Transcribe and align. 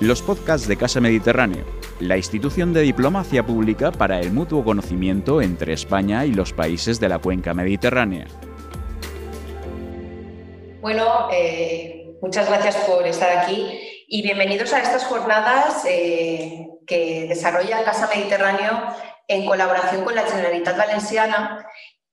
los 0.00 0.22
podcasts 0.22 0.68
de 0.68 0.76
Casa 0.76 1.00
Mediterráneo, 1.00 1.64
la 1.98 2.16
institución 2.16 2.72
de 2.72 2.82
diplomacia 2.82 3.44
pública 3.44 3.90
para 3.90 4.20
el 4.20 4.30
mutuo 4.30 4.62
conocimiento 4.62 5.42
entre 5.42 5.72
España 5.72 6.24
y 6.24 6.32
los 6.32 6.52
países 6.52 7.00
de 7.00 7.08
la 7.08 7.18
cuenca 7.18 7.52
mediterránea. 7.52 8.28
Bueno, 10.80 11.28
eh, 11.32 12.12
muchas 12.22 12.48
gracias 12.48 12.76
por 12.86 13.04
estar 13.08 13.38
aquí 13.38 14.04
y 14.06 14.22
bienvenidos 14.22 14.72
a 14.72 14.82
estas 14.82 15.04
jornadas 15.04 15.84
eh, 15.84 16.68
que 16.86 17.26
desarrolla 17.28 17.82
Casa 17.82 18.08
Mediterráneo 18.14 18.94
en 19.26 19.46
colaboración 19.46 20.04
con 20.04 20.14
la 20.14 20.22
Generalitat 20.22 20.78
Valenciana 20.78 21.66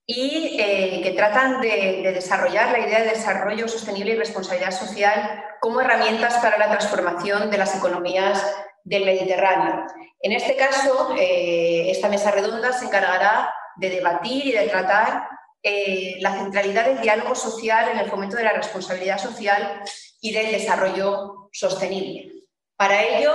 y 0.08 0.58
eh, 0.60 1.02
que 1.04 1.12
tratan 1.12 1.62
de, 1.62 2.12
desarrollar 2.14 2.72
la 2.72 2.80
idea 2.80 3.02
de 3.02 3.10
desarrollo 3.10 3.68
sostenible 3.68 4.14
y 4.14 4.18
responsabilidad 4.18 4.72
social 4.72 5.44
como 5.60 5.82
herramientas 5.82 6.36
para 6.38 6.58
la 6.58 6.70
transformación 6.70 7.50
de 7.50 7.58
las 7.58 7.76
economías 7.76 8.44
del 8.84 9.06
Mediterráneo. 9.06 9.86
En 10.22 10.32
este 10.32 10.56
caso, 10.56 11.16
eh, 11.18 11.90
esta 11.90 12.08
mesa 12.08 12.32
redonda 12.32 12.72
se 12.72 12.86
encargará 12.86 13.52
de 13.78 13.90
debatir 13.90 14.46
y 14.46 14.52
de 14.52 14.68
tratar 14.68 15.28
eh, 15.64 16.18
la 16.20 16.34
centralidad 16.34 16.86
del 16.86 17.02
diálogo 17.02 17.34
social 17.34 17.90
en 17.90 17.98
el 17.98 18.10
fomento 18.10 18.38
de 18.38 18.44
la 18.44 18.54
responsabilidad 18.54 19.18
social 19.18 19.82
y 20.22 20.32
del 20.32 20.52
desarrollo 20.52 21.50
sostenible. 21.52 22.32
Para 22.78 23.02
ello, 23.02 23.34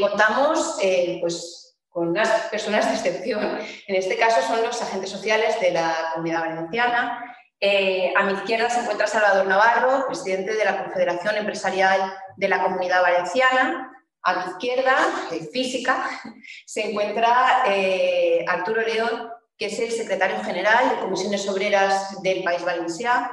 contamos 0.00 0.78
pues, 1.20 1.63
con 1.94 2.08
unas 2.08 2.28
personas 2.50 2.88
de 2.88 2.94
excepción. 2.94 3.56
En 3.86 3.94
este 3.94 4.16
caso 4.16 4.42
son 4.42 4.60
los 4.62 4.82
agentes 4.82 5.08
sociales 5.08 5.60
de 5.60 5.70
la 5.70 6.10
Comunidad 6.12 6.40
Valenciana. 6.40 7.36
Eh, 7.60 8.12
a 8.16 8.24
mi 8.24 8.32
izquierda 8.32 8.68
se 8.68 8.80
encuentra 8.80 9.06
Salvador 9.06 9.46
Navarro, 9.46 10.04
presidente 10.04 10.54
de 10.54 10.64
la 10.64 10.82
Confederación 10.82 11.36
Empresarial 11.36 12.12
de 12.36 12.48
la 12.48 12.64
Comunidad 12.64 13.00
Valenciana. 13.00 13.92
A 14.24 14.34
mi 14.34 14.50
izquierda, 14.50 14.96
eh, 15.30 15.48
física, 15.52 16.10
se 16.66 16.90
encuentra 16.90 17.62
eh, 17.68 18.44
Arturo 18.48 18.80
León, 18.80 19.30
que 19.56 19.66
es 19.66 19.78
el 19.78 19.92
secretario 19.92 20.42
general 20.42 20.90
de 20.90 20.98
Comisiones 20.98 21.48
Obreras 21.48 22.20
del 22.22 22.42
País 22.42 22.64
Valenciano. 22.64 23.30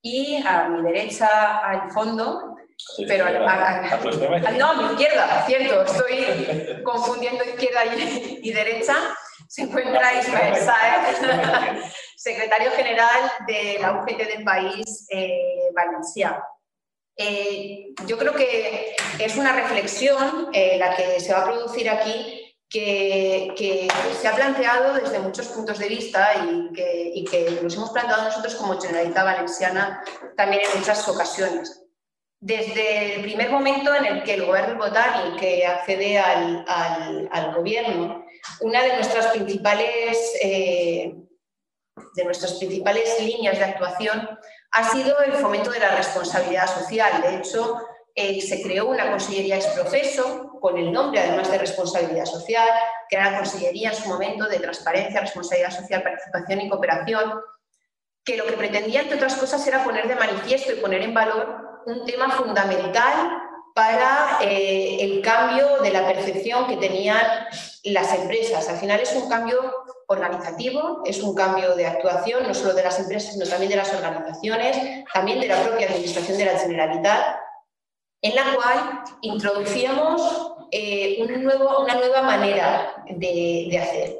Y 0.00 0.42
a 0.46 0.66
mi 0.70 0.80
derecha, 0.80 1.58
al 1.58 1.90
fondo, 1.90 2.56
pero 3.06 3.24
no, 4.58 4.70
a 4.70 4.74
mi 4.74 4.92
izquierda, 4.92 5.44
cierto, 5.46 5.82
estoy 5.82 6.82
confundiendo 6.82 7.44
izquierda 7.44 7.84
y, 8.42 8.52
derecha. 8.52 8.94
Se 9.48 9.62
encuentra 9.62 10.18
Ismael 10.20 10.56
Saez, 10.56 11.18
secretario 12.16 12.70
general 12.72 13.32
de 13.46 13.78
la 13.80 13.92
UGT 13.92 14.18
del 14.18 14.44
país 14.44 15.06
eh, 15.10 15.70
valenciano. 15.74 16.42
Eh, 17.16 17.94
yo 18.06 18.18
creo 18.18 18.34
que 18.34 18.94
es 19.18 19.36
una 19.36 19.52
reflexión 19.52 20.50
eh, 20.52 20.76
la 20.78 20.94
que 20.94 21.18
se 21.18 21.32
va 21.32 21.40
a 21.40 21.44
producir 21.44 21.88
aquí 21.88 22.44
que, 22.68 23.54
que, 23.56 23.88
se 24.20 24.28
ha 24.28 24.36
planteado 24.36 24.94
desde 24.94 25.18
muchos 25.18 25.46
puntos 25.48 25.78
de 25.78 25.88
vista 25.88 26.34
y 26.44 26.72
que, 26.74 27.12
y 27.14 27.24
que 27.24 27.58
nos 27.62 27.74
hemos 27.74 27.90
planteado 27.90 28.24
nosotros 28.24 28.54
como 28.56 28.78
Generalitat 28.78 29.24
Valenciana 29.24 30.04
también 30.36 30.62
en 30.62 30.78
muchas 30.78 31.08
ocasiones 31.08 31.87
desde 32.40 33.16
el 33.16 33.22
primer 33.22 33.50
momento 33.50 33.94
en 33.94 34.04
el 34.04 34.22
que 34.22 34.34
el 34.34 34.46
gobierno 34.46 34.76
botánico 34.76 35.36
que 35.36 35.66
accede 35.66 36.18
al, 36.18 36.64
al, 37.30 37.54
gobierno, 37.54 38.24
una 38.60 38.82
de 38.82 38.94
nuestras 38.94 39.26
principales 39.28 40.32
eh, 40.42 41.14
de 42.14 42.24
nuestras 42.24 42.54
principales 42.54 43.20
líneas 43.20 43.58
de 43.58 43.64
actuación 43.64 44.28
ha 44.70 44.90
sido 44.90 45.18
el 45.20 45.32
fomento 45.32 45.70
de 45.70 45.80
la 45.80 45.96
responsabilidad 45.96 46.66
social. 46.66 47.22
De 47.22 47.36
hecho, 47.36 47.80
eh, 48.14 48.40
se 48.40 48.62
creó 48.62 48.88
una 48.88 49.10
consellería 49.10 49.56
exprofeso 49.56 50.58
con 50.60 50.76
el 50.78 50.92
nombre, 50.92 51.20
además 51.20 51.50
de 51.50 51.58
responsabilidad 51.58 52.24
social, 52.24 52.68
que 53.08 53.16
era 53.16 53.30
la 53.30 53.38
consellería 53.38 53.90
en 53.90 53.96
su 53.96 54.08
momento 54.08 54.48
de 54.48 54.58
transparencia, 54.58 55.20
responsabilidad 55.20 55.70
social, 55.70 56.02
participación 56.02 56.60
y 56.60 56.68
cooperación, 56.68 57.40
que 58.28 58.36
lo 58.36 58.44
que 58.44 58.52
pretendía, 58.52 59.00
entre 59.00 59.16
otras 59.16 59.36
cosas, 59.36 59.66
era 59.66 59.82
poner 59.82 60.06
de 60.06 60.14
manifiesto 60.14 60.72
y 60.72 60.76
poner 60.76 61.00
en 61.00 61.14
valor 61.14 61.82
un 61.86 62.04
tema 62.04 62.30
fundamental 62.30 63.40
para 63.74 64.38
eh, 64.42 64.98
el 65.00 65.22
cambio 65.22 65.78
de 65.80 65.90
la 65.90 66.06
percepción 66.06 66.66
que 66.66 66.76
tenían 66.76 67.22
las 67.84 68.12
empresas. 68.14 68.68
Al 68.68 68.76
final 68.76 69.00
es 69.00 69.14
un 69.14 69.30
cambio 69.30 69.72
organizativo, 70.08 71.02
es 71.06 71.22
un 71.22 71.34
cambio 71.34 71.74
de 71.74 71.86
actuación, 71.86 72.46
no 72.46 72.52
solo 72.52 72.74
de 72.74 72.82
las 72.82 72.98
empresas, 72.98 73.32
sino 73.32 73.46
también 73.46 73.70
de 73.70 73.76
las 73.76 73.94
organizaciones, 73.94 75.04
también 75.14 75.40
de 75.40 75.48
la 75.48 75.62
propia 75.62 75.86
Administración 75.86 76.36
de 76.36 76.44
la 76.44 76.58
Generalitat, 76.58 77.36
en 78.20 78.34
la 78.34 78.54
cual 78.54 79.04
introducíamos 79.22 80.52
eh, 80.70 81.16
una 81.22 81.94
nueva 81.94 82.22
manera 82.22 83.04
de, 83.08 83.78
hacer. 83.80 84.18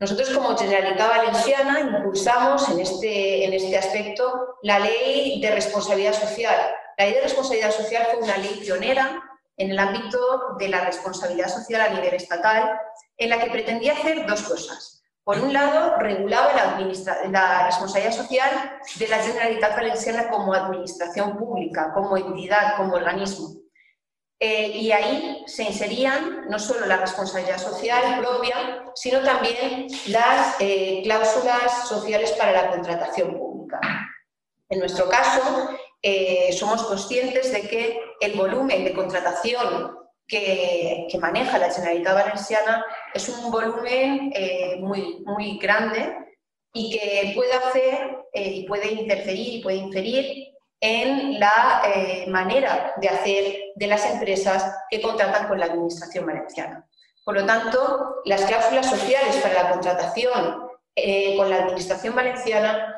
Nosotros 0.00 0.30
como 0.30 0.56
Generalitat 0.56 1.08
Valenciana 1.08 1.80
impulsamos 1.80 2.68
en 2.68 2.80
este, 2.80 3.44
en 3.44 3.52
este 3.52 3.76
aspecto 3.76 4.56
la 4.62 4.78
ley 4.78 5.40
de 5.40 5.50
responsabilidad 5.50 6.12
social, 6.12 6.56
la 6.96 7.04
ley 7.04 7.14
de 7.14 7.22
responsabilidad 7.22 7.72
social 7.72 8.06
fue 8.12 8.22
una 8.22 8.36
ley 8.36 8.60
pionera 8.60 9.20
en 9.56 9.72
el 9.72 9.78
ámbito 9.78 10.54
de 10.58 10.68
la 10.68 10.82
responsabilidad 10.84 11.48
social 11.48 11.80
a 11.80 11.88
nivel 11.88 12.14
estatal, 12.14 12.78
en 13.16 13.30
la 13.30 13.40
que 13.40 13.50
pretendía 13.50 13.92
hacer 13.92 14.24
dos 14.26 14.42
cosas. 14.42 15.02
Por 15.24 15.40
un 15.40 15.52
lado, 15.52 15.96
regulaba 15.98 16.54
la, 16.54 17.66
responsabilidad 17.66 18.12
social 18.12 18.78
de 18.94 19.08
la 19.08 19.18
Generalitat 19.18 19.76
Valenciana 19.76 20.30
como 20.30 20.54
administración 20.54 21.36
pública, 21.36 21.92
como 21.92 22.16
entidad, 22.16 22.76
como 22.76 22.94
organismo. 22.94 23.48
Eh, 24.40 24.68
y 24.68 24.92
ahí 24.92 25.42
se 25.46 25.64
inserían 25.64 26.48
no 26.48 26.60
solo 26.60 26.86
la 26.86 26.98
responsabilidad 26.98 27.58
social 27.58 28.20
propia, 28.20 28.84
sino 28.94 29.20
también 29.22 29.88
las 30.06 30.54
eh, 30.60 31.00
cláusulas 31.02 31.88
sociales 31.88 32.30
para 32.32 32.52
la 32.52 32.70
contratación 32.70 33.36
pública. 33.36 33.80
En 34.68 34.78
nuestro 34.78 35.08
caso, 35.08 35.70
eh, 36.02 36.52
somos 36.52 36.84
conscientes 36.84 37.52
de 37.52 37.62
que 37.62 38.00
el 38.20 38.34
volumen 38.34 38.84
de 38.84 38.92
contratación 38.92 39.96
que, 40.24 41.08
maneja 41.20 41.58
la 41.58 41.72
Generalitat 41.72 42.14
Valenciana 42.14 42.84
es 43.14 43.28
un 43.28 43.50
volumen 43.50 44.30
muy, 44.80 45.24
muy 45.24 45.58
grande 45.58 46.14
y 46.72 46.90
que 46.90 47.32
puede 47.34 47.54
hacer 47.54 48.18
y 48.34 48.68
puede 48.68 48.92
interferir 48.92 49.54
y 49.54 49.62
puede 49.62 49.78
inferir 49.78 50.47
en 50.80 51.40
la 51.40 51.82
manera 52.28 52.94
de 52.96 53.08
hacer 53.08 53.56
de 53.74 53.86
las 53.86 54.04
empresas 54.06 54.72
que 54.88 55.02
contratan 55.02 55.48
con 55.48 55.58
la 55.58 55.66
Administración 55.66 56.26
valenciana. 56.26 56.86
Por 57.24 57.34
lo 57.34 57.44
tanto, 57.44 58.22
las 58.24 58.42
cláusulas 58.42 58.88
sociales 58.88 59.36
para 59.36 59.62
la 59.62 59.70
contratación 59.70 60.68
con 61.36 61.50
la 61.50 61.56
Administración 61.56 62.14
valenciana 62.14 62.96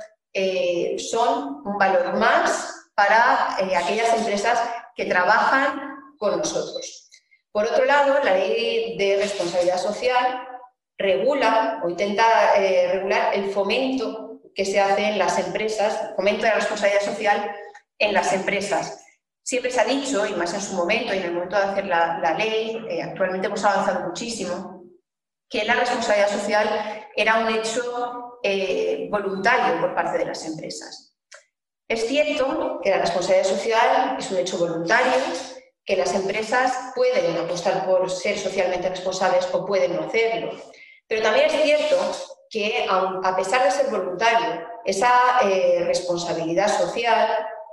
son 0.98 1.62
un 1.64 1.78
valor 1.78 2.14
más 2.14 2.80
para 3.00 3.56
eh, 3.60 3.74
aquellas 3.74 4.14
empresas 4.14 4.60
que 4.94 5.06
trabajan 5.06 5.96
con 6.18 6.36
nosotros. 6.36 7.08
Por 7.50 7.64
otro 7.64 7.86
lado, 7.86 8.22
la 8.22 8.34
ley 8.34 8.98
de 8.98 9.16
responsabilidad 9.16 9.78
social 9.78 10.46
regula 10.98 11.80
o 11.82 11.88
intenta 11.88 12.24
eh, 12.56 12.90
regular 12.92 13.34
el 13.34 13.50
fomento 13.50 14.40
que 14.54 14.66
se 14.66 14.80
hace 14.80 15.04
en 15.08 15.18
las 15.18 15.38
empresas, 15.38 16.12
fomento 16.14 16.42
de 16.42 16.48
la 16.50 16.56
responsabilidad 16.56 17.00
social 17.00 17.56
en 18.00 18.12
las 18.12 18.32
empresas. 18.32 19.04
Siempre 19.44 19.70
se 19.70 19.80
ha 19.80 19.84
dicho, 19.84 20.26
y 20.26 20.34
más 20.34 20.52
en 20.52 20.60
su 20.60 20.74
momento 20.74 21.14
y 21.14 21.18
en 21.18 21.24
el 21.24 21.32
momento 21.34 21.56
de 21.56 21.62
hacer 21.62 21.86
la, 21.86 22.34
ley, 22.36 22.84
eh, 22.88 23.02
actualmente 23.02 23.46
hemos 23.46 23.64
avanzado 23.64 24.08
muchísimo, 24.08 24.84
que 25.48 25.64
la 25.64 25.74
responsabilidad 25.74 26.30
social 26.30 26.68
era 27.14 27.38
un 27.38 27.48
hecho 27.48 28.40
voluntario 29.10 29.80
por 29.80 29.94
parte 29.94 30.18
de 30.18 30.24
las 30.24 30.44
empresas. 30.46 31.16
Es 31.88 32.06
cierto 32.06 32.78
que 32.82 32.90
la 32.90 32.98
responsabilidad 32.98 33.48
social 33.48 34.16
es 34.18 34.30
un 34.30 34.38
hecho 34.38 34.58
voluntario, 34.58 35.12
que 35.84 35.96
las 35.96 36.14
empresas 36.14 36.92
pueden 36.94 37.36
apostar 37.36 37.84
por 37.84 38.08
ser 38.08 38.38
socialmente 38.38 38.88
responsables 38.88 39.48
o 39.52 39.66
pueden 39.66 39.96
no 39.96 40.04
hacerlo. 40.04 40.52
Pero 41.08 41.22
también 41.22 41.46
es 41.46 41.62
cierto 41.62 41.96
que, 42.48 42.86
a 42.88 43.36
pesar 43.36 43.64
de 43.64 43.72
ser 43.72 43.90
voluntario, 43.90 44.68
esa 44.84 45.10
eh, 45.42 45.82
responsabilidad 45.84 46.68
social, 46.68 47.28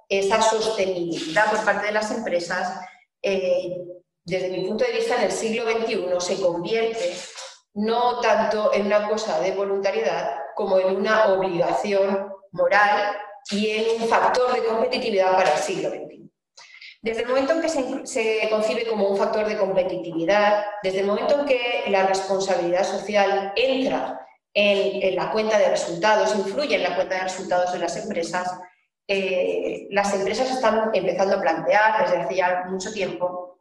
esa 0.09 0.41
sostenibilidad 0.41 1.49
por 1.51 1.63
parte 1.65 1.87
de 1.87 1.91
las 1.93 2.11
empresas, 2.11 2.79
eh, 3.21 3.77
desde 4.23 4.49
mi 4.49 4.67
punto 4.67 4.85
de 4.85 4.93
vista, 4.93 5.15
en 5.15 5.23
el 5.23 5.31
siglo 5.31 5.63
XXI 5.69 6.05
se 6.19 6.41
convierte 6.41 7.13
no 7.73 8.19
tanto 8.19 8.73
en 8.73 8.87
una 8.87 9.07
cosa 9.07 9.39
de 9.39 9.51
voluntariedad 9.51 10.37
como 10.55 10.79
en 10.79 10.95
una 10.95 11.27
obligación 11.27 12.33
moral 12.51 13.15
y 13.51 13.69
en 13.69 14.01
un 14.01 14.07
factor 14.07 14.53
de 14.53 14.65
competitividad 14.65 15.33
para 15.33 15.53
el 15.53 15.59
siglo 15.59 15.89
XXI. 15.89 16.17
Desde 17.01 17.21
el 17.21 17.27
momento 17.27 17.53
en 17.53 17.61
que 17.61 17.69
se, 17.69 18.49
concibe 18.49 18.87
como 18.87 19.07
un 19.07 19.17
factor 19.17 19.47
de 19.47 19.57
competitividad, 19.57 20.65
desde 20.81 21.01
el 21.01 21.05
momento 21.05 21.39
en 21.39 21.45
que 21.45 21.83
la 21.87 22.07
responsabilidad 22.07 22.83
social 22.83 23.53
entra 23.55 24.19
en, 24.53 25.15
la 25.15 25.31
cuenta 25.31 25.59
de 25.59 25.69
resultados, 25.69 26.35
influye 26.35 26.75
en 26.75 26.83
la 26.83 26.95
cuenta 26.95 27.15
de 27.15 27.23
resultados 27.23 27.71
de 27.71 27.79
las 27.79 27.95
empresas, 27.97 28.51
eh, 29.07 29.87
las 29.91 30.13
empresas 30.13 30.51
están 30.51 30.91
empezando 30.93 31.35
a 31.35 31.41
plantear 31.41 32.03
desde 32.03 32.17
hace 32.17 32.35
ya 32.35 32.65
mucho 32.69 32.91
tiempo 32.91 33.57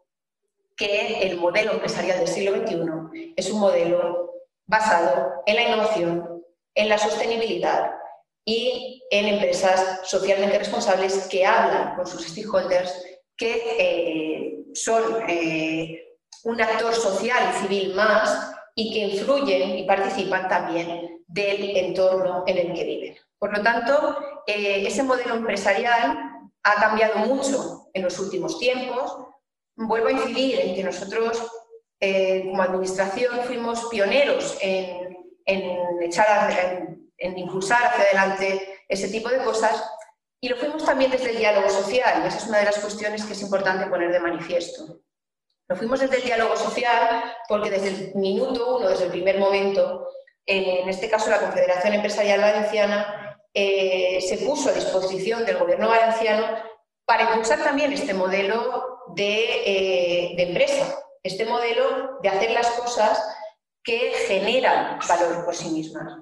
que 0.77 1.23
el 1.23 1.39
modelo 1.39 1.73
empresarial 1.73 2.19
del 2.19 2.29
siglo 2.29 2.57
XXI 2.57 3.35
es 3.37 3.51
un 3.51 3.61
modelo 3.61 4.33
basado 4.67 5.43
en 5.47 5.57
la 5.57 5.63
innovación, 5.63 6.45
en 6.75 6.89
la 6.89 6.99
sostenibilidad 6.99 7.93
y 8.45 9.03
en 9.11 9.27
empresas 9.27 10.01
socialmente 10.05 10.59
responsables 10.59 11.29
que 11.29 11.47
hablan 11.47 11.97
con 11.97 12.07
sus 12.07 12.27
stakeholders, 12.27 12.93
que 13.37 13.77
eh, 13.79 14.65
son 14.75 15.03
eh, 15.29 16.17
un 16.45 16.61
actor 16.61 16.95
social 16.95 17.51
y 17.51 17.63
civil 17.63 17.95
más 17.95 18.53
y 18.75 18.93
que 18.93 18.99
influyen 19.17 19.79
y 19.79 19.85
participan 19.85 20.49
también 20.49 21.25
del 21.27 21.77
entorno 21.77 22.45
en 22.47 22.59
el 22.59 22.75
que 22.75 22.85
viven. 22.85 23.17
Por 23.39 23.57
lo 23.57 23.63
tanto, 23.63 24.43
eh, 24.47 24.85
ese 24.87 25.03
modelo 25.03 25.35
empresarial 25.35 26.51
ha 26.63 26.75
cambiado 26.77 27.19
mucho 27.19 27.89
en 27.93 28.03
los 28.03 28.19
últimos 28.19 28.59
tiempos. 28.59 29.17
Vuelvo 29.77 30.09
a 30.09 30.13
incidir 30.13 30.61
en 30.61 30.75
que 30.75 30.85
nosotros, 30.85 31.47
como 32.01 32.63
administración, 32.63 33.41
fuimos 33.45 33.87
pioneros 33.87 34.57
en, 34.61 35.17
echar, 36.01 36.51
en, 36.51 37.13
en 37.19 37.39
impulsar 37.39 37.85
hacia 37.85 38.05
adelante 38.05 38.85
ese 38.89 39.09
tipo 39.09 39.29
de 39.29 39.45
cosas 39.45 39.85
y 40.41 40.49
lo 40.49 40.57
fuimos 40.57 40.85
también 40.85 41.11
desde 41.11 41.31
el 41.31 41.39
diálogo 41.39 41.69
social, 41.69 42.23
y 42.23 42.29
esa 42.29 42.39
es 42.39 42.47
una 42.47 42.59
de 42.59 42.67
las 42.67 42.79
cuestiones 42.79 43.25
que 43.25 43.33
es 43.33 43.43
importante 43.43 43.87
poner 43.87 44.13
de 44.13 44.21
manifiesto. 44.21 45.01
Lo 45.69 45.77
fuimos 45.77 45.99
desde 45.99 46.19
el 46.19 46.23
diálogo 46.23 46.57
social 46.57 47.35
porque 47.49 47.71
desde 47.71 47.89
el 47.89 48.15
minuto 48.15 48.77
uno, 48.77 48.89
desde 48.89 49.07
el 49.07 49.11
primer 49.11 49.39
momento, 49.39 50.09
en 50.45 50.89
este 50.89 51.11
caso 51.11 51.31
la 51.31 51.41
Confederación 51.41 51.95
Empresarial 51.95 52.41
Valenciana, 52.41 53.26
eh, 53.59 54.21
se 54.21 54.37
puso 54.45 54.69
a 54.69 54.75
disposición 54.75 55.47
del 55.47 55.57
gobierno 55.57 55.89
valenciano 55.89 56.47
para 57.07 57.23
impulsar 57.23 57.65
también 57.65 57.91
este 57.91 58.13
modelo 58.13 59.01
de, 59.15 59.45
eh, 59.65 60.35
de 60.37 60.43
empresa, 60.43 60.95
este 61.23 61.47
modelo 61.47 62.19
de 62.23 62.29
hacer 62.29 62.51
las 62.51 62.69
cosas 62.73 63.19
que 63.83 64.13
generan 64.29 64.99
valor 65.09 65.43
por 65.47 65.55
sí 65.55 65.71
mismas. 65.71 66.13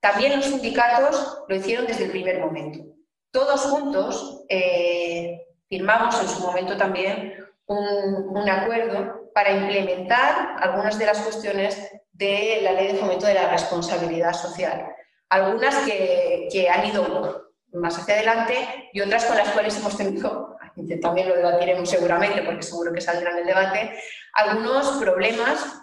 También 0.00 0.36
los 0.36 0.44
sindicatos 0.44 1.44
lo 1.48 1.56
hicieron 1.56 1.86
desde 1.86 2.04
el 2.04 2.10
primer 2.10 2.40
momento. 2.40 2.84
Todos 3.30 3.62
juntos 3.62 4.44
eh, 4.50 5.46
firmamos 5.70 6.20
en 6.20 6.28
su 6.28 6.40
momento 6.40 6.76
también 6.76 7.32
un, 7.68 8.50
acuerdo 8.50 9.30
para 9.32 9.52
implementar 9.52 10.56
algunas 10.60 10.98
de 10.98 11.06
las 11.06 11.20
cuestiones 11.20 11.90
de 12.12 12.60
la 12.62 12.72
ley 12.72 12.88
de 12.88 12.98
fomento 12.98 13.24
de 13.24 13.32
la 13.32 13.50
responsabilidad 13.50 14.34
social. 14.34 14.91
Algunas 15.32 15.74
que, 15.86 16.46
que 16.52 16.68
han 16.68 16.84
ido 16.84 17.52
más 17.72 17.98
hacia 17.98 18.16
adelante 18.16 18.90
y 18.92 19.00
otras 19.00 19.24
con 19.24 19.38
las 19.38 19.48
cuales 19.48 19.74
hemos 19.78 19.96
tenido, 19.96 20.58
también 21.00 21.30
lo 21.30 21.36
debatiremos 21.36 21.88
seguramente 21.88 22.42
porque 22.42 22.62
seguro 22.62 22.92
que 22.92 23.00
saldrá 23.00 23.30
en 23.30 23.38
el 23.38 23.46
debate, 23.46 23.98
algunos 24.34 24.90
problemas 24.98 25.80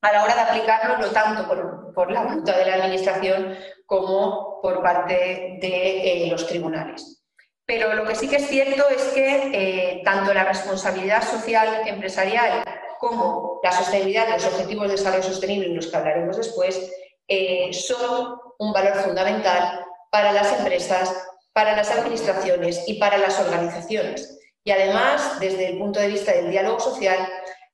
a 0.00 0.12
la 0.12 0.22
hora 0.22 0.36
de 0.36 0.40
aplicarlo, 0.42 0.98
no 0.98 1.08
tanto 1.08 1.92
por, 1.92 2.12
la 2.12 2.22
voluntad 2.22 2.56
de 2.56 2.66
la 2.66 2.74
Administración 2.76 3.56
como 3.84 4.60
por 4.62 4.80
parte 4.80 5.58
de 5.60 6.26
eh, 6.26 6.30
los 6.30 6.46
tribunales. 6.46 7.24
Pero 7.66 7.94
lo 7.94 8.04
que 8.04 8.14
sí 8.14 8.28
que 8.28 8.36
es 8.36 8.46
cierto 8.46 8.88
es 8.90 9.02
que 9.08 9.50
eh, 9.54 10.02
tanto 10.04 10.32
la 10.32 10.44
responsabilidad 10.44 11.28
social 11.28 11.88
empresarial 11.88 12.62
como 13.00 13.58
la 13.64 13.72
sostenibilidad 13.72 14.28
los 14.28 14.46
objetivos 14.46 14.86
de 14.86 14.92
desarrollo 14.92 15.24
sostenible, 15.24 15.66
en 15.66 15.74
los 15.74 15.88
que 15.88 15.96
hablaremos 15.96 16.36
después, 16.36 16.92
eh, 17.28 17.72
son 17.72 18.38
un 18.58 18.72
valor 18.72 18.96
fundamental 18.96 19.84
para 20.10 20.32
las 20.32 20.58
empresas, 20.58 21.26
para 21.52 21.76
las 21.76 21.90
administraciones 21.90 22.84
y 22.86 22.94
para 22.94 23.18
las 23.18 23.38
organizaciones. 23.40 24.38
Y 24.62 24.70
además, 24.70 25.38
desde 25.40 25.68
el 25.68 25.78
punto 25.78 26.00
de 26.00 26.08
vista 26.08 26.32
del 26.32 26.50
diálogo 26.50 26.80
social, 26.80 27.28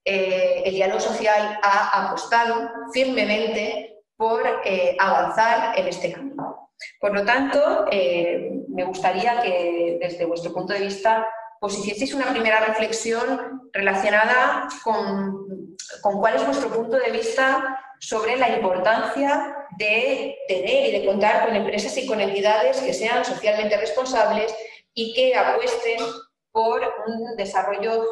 eh, 0.05 0.63
el 0.65 0.75
diálogo 0.75 1.01
social 1.01 1.59
ha 1.63 2.07
apostado 2.07 2.71
firmemente 2.93 3.97
por 4.17 4.43
eh, 4.65 4.97
avanzar 4.99 5.79
en 5.79 5.89
este 5.89 6.13
camino. 6.13 6.71
Por 6.99 7.13
lo 7.13 7.25
tanto, 7.25 7.87
me 8.69 8.85
gustaría 8.85 9.41
que 9.43 9.99
desde 10.01 10.25
vuestro 10.25 10.53
punto 10.53 10.73
de 10.73 10.81
vista 10.81 11.27
pues 11.61 11.79
hicieseis 11.79 12.15
una 12.15 12.31
primera 12.31 12.61
reflexión 12.61 13.69
relacionada 13.73 14.67
con 14.83 15.77
cuál 16.03 16.37
es 16.37 16.47
vuestro 16.47 16.71
punto 16.71 16.97
de 16.97 17.11
vista 17.11 17.79
sobre 18.01 18.37
la 18.37 18.49
importancia 18.49 19.55
de 19.77 20.37
tener 20.49 20.89
y 20.89 20.99
de 20.99 21.07
contar 21.07 21.47
con 21.47 21.55
empresas 21.55 21.97
y 21.99 22.07
con 22.07 22.21
entidades 22.21 22.79
que 22.79 22.95
sean 22.95 23.25
socialmente 23.25 23.77
responsables 23.77 24.55
y 24.95 25.13
que 25.13 25.37
apuesten 25.37 25.99
por 26.51 26.81
un 27.07 27.37
desarrollo 27.37 28.05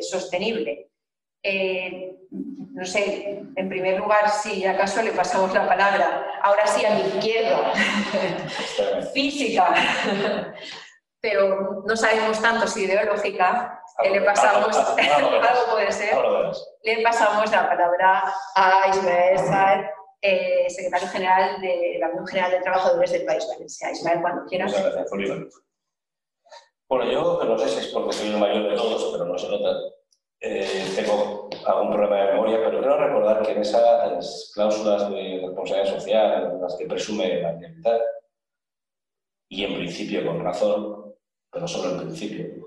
sostenible. 0.00 0.88
Eh, 1.42 2.16
no 2.30 2.84
sé, 2.86 3.44
en 3.54 3.68
primer 3.68 3.98
lugar, 3.98 4.30
si 4.30 4.64
acaso 4.64 5.02
le 5.02 5.12
pasamos 5.12 5.52
la 5.52 5.68
palabra, 5.68 6.40
ahora 6.42 6.66
sí 6.66 6.84
a 6.84 6.94
mi 6.94 7.02
izquierda, 7.02 7.72
física, 9.14 9.74
pero 11.20 11.84
no 11.86 11.96
sabemos 11.96 12.40
tanto 12.40 12.66
si 12.66 12.84
ideológica, 12.84 13.83
le 14.02 14.20
pasamos, 14.22 14.76
algo 14.98 15.70
puede 15.70 15.92
ser, 15.92 16.16
le 16.82 17.02
pasamos 17.02 17.50
la 17.50 17.68
palabra 17.68 18.34
a 18.56 18.88
Ismael 18.88 19.38
Saez, 19.38 19.86
eh, 20.20 20.68
secretario 20.68 21.08
general 21.08 21.60
de 21.60 21.96
la 22.00 22.08
Unión 22.08 22.26
General 22.26 22.50
de 22.50 22.60
Trabajadores 22.60 23.12
del 23.12 23.24
País 23.24 23.46
Valencia. 23.46 23.90
Ismael, 23.90 24.20
cuando 24.20 24.46
quieras. 24.46 24.74
Bueno, 26.88 27.10
yo 27.10 27.44
no 27.44 27.58
sé 27.58 27.68
si 27.68 27.78
es 27.80 27.86
porque 27.88 28.12
soy 28.12 28.28
el 28.30 28.38
mayor 28.38 28.70
de 28.70 28.76
todos, 28.76 29.12
pero 29.12 29.24
no 29.24 29.38
se 29.38 29.48
nota 29.48 29.70
eh, 30.46 30.92
tengo 30.94 31.48
algún 31.64 31.90
problema 31.90 32.16
de 32.16 32.32
memoria, 32.32 32.58
pero 32.58 32.80
quiero 32.80 32.98
recordar 32.98 33.42
que 33.42 33.52
en 33.52 33.62
esas 33.62 34.50
cláusulas 34.54 35.10
de 35.10 35.40
responsabilidad 35.42 35.98
social, 35.98 36.52
en 36.52 36.60
las 36.60 36.76
que 36.76 36.86
presume 36.86 37.40
la 37.40 37.52
libertad, 37.52 37.98
y 39.48 39.64
en 39.64 39.74
principio 39.74 40.26
con 40.26 40.44
razón, 40.44 41.14
pero 41.50 41.66
solo 41.66 41.92
en 41.92 42.00
principio, 42.06 42.63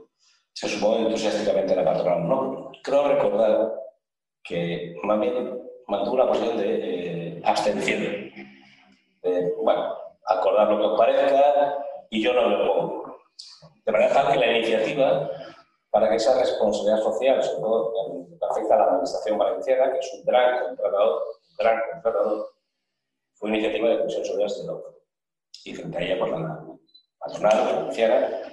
se 0.58 0.68
supone 0.68 1.06
entusiásticamente 1.06 1.76
la 1.76 1.86
patronal. 1.86 2.28
No, 2.28 2.72
creo 2.82 3.08
recordar 3.08 3.80
que 4.44 4.96
bien 5.20 5.62
mantuvo 5.86 6.16
una 6.16 6.28
posición 6.28 6.58
de 6.58 7.38
eh, 7.38 7.42
abstención. 7.46 8.32
Bueno, 9.62 9.96
acordar 10.26 10.68
lo 10.70 10.80
que 10.80 10.86
os 10.86 10.98
parezca 10.98 11.78
y 12.10 12.24
yo 12.24 12.34
no 12.34 12.50
lo 12.50 12.74
pongo. 12.74 13.18
De 13.86 13.92
manera 13.92 14.12
tal 14.12 14.34
que 14.34 14.40
la 14.40 14.58
iniciativa 14.58 15.30
para 15.92 16.10
que 16.10 16.16
esa 16.16 16.40
responsabilidad 16.40 17.04
social, 17.04 17.44
sobre 17.44 17.62
todo 17.62 17.94
que 18.40 18.46
afecta 18.50 18.74
a 18.74 18.78
la 18.80 18.84
administración 18.86 19.38
valenciana, 19.38 19.92
que 19.92 20.00
es 20.00 20.14
un 20.16 20.26
gran 20.26 20.66
contratador, 20.66 21.24
gran 21.60 21.82
contratador, 21.92 22.48
fue 23.36 23.50
iniciativa 23.50 23.90
de 23.90 24.00
Comisión 24.00 24.26
Social 24.26 24.66
de 24.66 24.74
la 24.74 24.80
Y 25.66 25.76
frente 25.76 25.98
a 26.00 26.02
ella, 26.02 26.18
pues 26.18 26.32
la 26.32 26.66
patronal 27.20 27.76
valenciana 27.76 28.47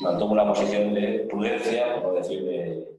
mantuvo 0.00 0.32
una 0.32 0.46
posición 0.46 0.94
de 0.94 1.26
prudencia, 1.28 1.94
por 1.94 2.12
no 2.12 2.18
decir 2.18 2.44
de, 2.44 2.90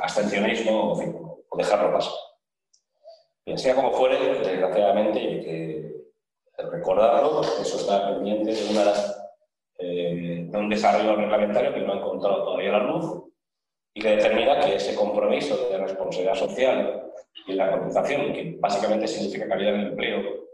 abstencionismo, 0.00 0.92
o, 1.50 1.56
dejarlo 1.56 1.92
pasar. 1.92 2.14
Sea 3.56 3.74
como 3.74 3.92
fuere, 3.92 4.18
desgraciadamente, 4.18 5.18
hay 5.18 5.40
que 5.40 5.78
recordarlo, 6.70 7.40
eso 7.40 7.76
está 7.78 8.14
pendiente 8.14 8.52
eh, 9.78 10.46
de 10.50 10.58
un 10.58 10.68
desarrollo 10.68 11.16
reglamentario 11.16 11.72
que 11.72 11.80
no 11.80 11.92
ha 11.92 11.96
encontrado 11.96 12.44
todavía 12.44 12.72
la 12.72 12.82
luz 12.82 13.24
y 13.94 14.02
que 14.02 14.16
determina 14.16 14.60
que 14.60 14.74
ese 14.74 14.94
compromiso 14.94 15.56
de 15.68 15.78
responsabilidad 15.78 16.34
social 16.34 17.10
y 17.46 17.52
la 17.54 17.70
compensación, 17.70 18.32
que 18.32 18.56
básicamente 18.60 19.08
significa 19.08 19.48
calidad 19.48 19.72
del 19.72 19.88
empleo, 19.88 20.47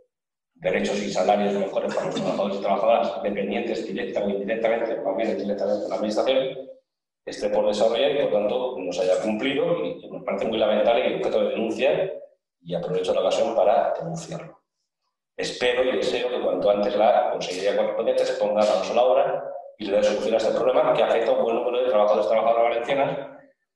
derechos 0.64 0.98
y 0.98 1.12
salarios 1.12 1.52
mejores 1.52 1.94
para 1.94 2.06
los 2.06 2.14
trabajadores 2.14 2.56
y 2.56 2.60
trabajadoras 2.62 3.22
dependientes 3.22 3.86
directa 3.86 4.24
o 4.24 4.30
indirectamente, 4.30 4.96
más 4.96 5.16
bien 5.16 5.36
directamente 5.36 5.82
de 5.82 5.88
la 5.88 5.94
Administración, 5.94 6.70
esté 7.26 7.50
por 7.50 7.66
desarrollar 7.66 8.12
y 8.12 8.22
por 8.22 8.32
tanto 8.32 8.76
no 8.78 8.92
se 8.92 9.02
haya 9.02 9.20
cumplido 9.22 9.84
y 9.84 10.08
nos 10.08 10.24
parece 10.24 10.46
muy 10.46 10.58
lamentable 10.58 11.06
y 11.06 11.14
objeto 11.16 11.40
de 11.40 11.50
denuncia 11.50 12.12
y 12.62 12.74
aprovecho 12.74 13.12
la 13.12 13.20
ocasión 13.20 13.54
para 13.54 13.92
denunciarlo. 13.98 14.58
Espero 15.36 15.84
y 15.84 15.96
deseo 15.96 16.30
que 16.30 16.40
cuanto 16.40 16.70
antes 16.70 16.96
la 16.96 17.30
Consejería 17.32 17.76
correspondiente 17.76 18.24
se 18.24 18.34
ponga 18.34 18.62
a 18.62 18.94
la 18.94 19.02
obra 19.02 19.44
y 19.76 19.86
le 19.86 19.98
dé 19.98 20.02
solución 20.02 20.34
a 20.34 20.38
este 20.38 20.52
problema 20.52 20.94
que 20.94 21.02
afecta 21.02 21.30
a 21.30 21.34
un 21.34 21.44
buen 21.44 21.56
número 21.56 21.82
de 21.82 21.90
trabajadores 21.90 22.24
y 22.24 22.28
trabajadoras 22.30 22.70
valencianas 22.70 23.28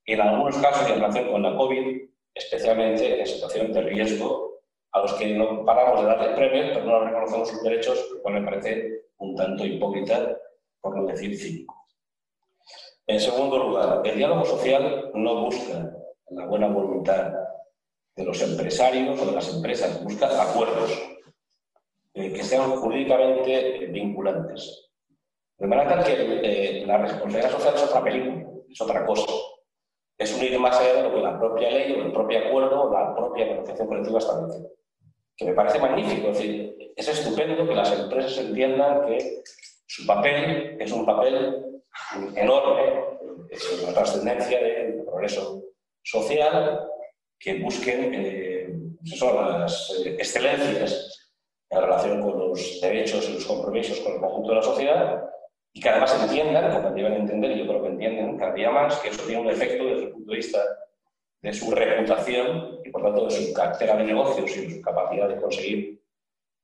en 0.06 0.20
algunos 0.22 0.56
casos, 0.56 0.88
en 0.88 0.94
relación 0.94 1.30
con 1.30 1.42
la 1.42 1.54
COVID, 1.54 2.00
especialmente 2.34 3.20
en 3.20 3.26
situaciones 3.26 3.74
de 3.74 3.82
riesgo, 3.82 4.47
a 4.92 5.00
los 5.00 5.12
que 5.14 5.34
no 5.34 5.64
paramos 5.64 6.00
de 6.00 6.06
darles 6.06 6.36
premios, 6.36 6.68
pero 6.74 6.84
no 6.84 7.04
reconocemos 7.04 7.48
sus 7.48 7.62
derechos, 7.62 8.08
lo 8.14 8.22
cual 8.22 8.34
me 8.34 8.42
parece 8.42 9.02
un 9.18 9.34
tanto 9.34 9.66
hipócrita, 9.66 10.36
por 10.80 10.96
no 10.96 11.06
decir 11.06 11.36
cínico. 11.36 11.86
En 13.06 13.20
segundo 13.20 13.58
lugar, 13.58 14.02
el 14.04 14.16
diálogo 14.16 14.44
social 14.44 15.10
no 15.14 15.46
busca 15.46 15.90
la 16.30 16.46
buena 16.46 16.68
voluntad 16.68 17.32
de 18.14 18.24
los 18.24 18.40
empresarios 18.42 19.20
o 19.20 19.26
de 19.26 19.32
las 19.32 19.54
empresas, 19.54 20.02
busca 20.04 20.26
acuerdos 20.42 20.90
eh, 22.14 22.32
que 22.32 22.42
sean 22.42 22.76
jurídicamente 22.76 23.86
vinculantes. 23.86 24.90
De 25.56 25.66
manera 25.66 25.88
tal 25.88 26.04
que 26.04 26.40
eh, 26.42 26.86
la 26.86 26.98
responsabilidad 26.98 27.50
social 27.50 27.74
es 27.74 27.82
otra 27.82 28.04
película, 28.04 28.46
es 28.68 28.80
otra 28.80 29.06
cosa. 29.06 29.32
Es 30.18 30.34
un 30.34 30.42
ir 30.42 30.58
más 30.58 30.78
allá 30.78 30.94
de 30.94 31.02
lo 31.04 31.14
que 31.14 31.20
la 31.20 31.38
propia 31.38 31.70
ley 31.70 31.92
o 31.92 32.04
el 32.04 32.12
propio 32.12 32.38
acuerdo 32.40 32.82
o 32.82 32.92
la 32.92 33.14
propia 33.14 33.46
negociación 33.46 33.86
colectiva 33.86 34.18
establece. 34.18 34.68
Que 35.36 35.44
me 35.44 35.52
parece 35.52 35.78
magnífico, 35.78 36.28
es 36.28 36.38
decir, 36.38 36.92
es 36.96 37.08
estupendo 37.08 37.66
que 37.66 37.74
las 37.74 37.92
empresas 37.96 38.36
entiendan 38.38 39.06
que 39.06 39.42
su 39.86 40.04
papel 40.04 40.76
es 40.80 40.90
un 40.90 41.06
papel 41.06 41.64
enorme 42.34 43.04
en 43.50 43.86
la 43.86 43.94
trascendencia 43.94 44.60
del 44.60 45.04
progreso 45.04 45.62
social, 46.02 46.88
que 47.38 47.60
busquen 47.60 48.12
eh, 48.14 48.68
son 49.04 49.36
las 49.36 50.02
eh, 50.04 50.16
excelencias 50.18 51.30
en 51.70 51.80
relación 51.80 52.22
con 52.22 52.38
los 52.38 52.80
derechos 52.80 53.28
y 53.28 53.34
los 53.34 53.46
compromisos 53.46 54.00
con 54.00 54.14
el 54.14 54.20
conjunto 54.20 54.48
de 54.48 54.56
la 54.56 54.62
sociedad 54.62 55.24
y 55.72 55.80
que 55.80 55.88
además 55.88 56.18
entiendan, 56.22 56.72
como 56.72 56.90
deben 56.90 57.14
entender, 57.14 57.56
yo 57.56 57.66
creo 57.66 57.82
que 57.82 57.88
entienden 57.88 58.36
cada 58.36 58.54
día 58.54 58.70
más, 58.70 58.96
que 58.98 59.08
eso 59.08 59.22
tiene 59.24 59.42
un 59.42 59.50
efecto 59.50 59.84
desde 59.84 60.04
el 60.04 60.10
punto 60.10 60.30
de 60.30 60.36
vista 60.36 60.58
de 61.42 61.52
su 61.52 61.70
reputación 61.70 62.80
y 62.84 62.90
por 62.90 63.02
tanto 63.02 63.26
de 63.26 63.30
su 63.30 63.52
cartera 63.52 63.96
de 63.96 64.04
negocios 64.04 64.56
y 64.56 64.66
de 64.66 64.74
su 64.74 64.82
capacidad 64.82 65.28
de 65.28 65.40
conseguir 65.40 66.02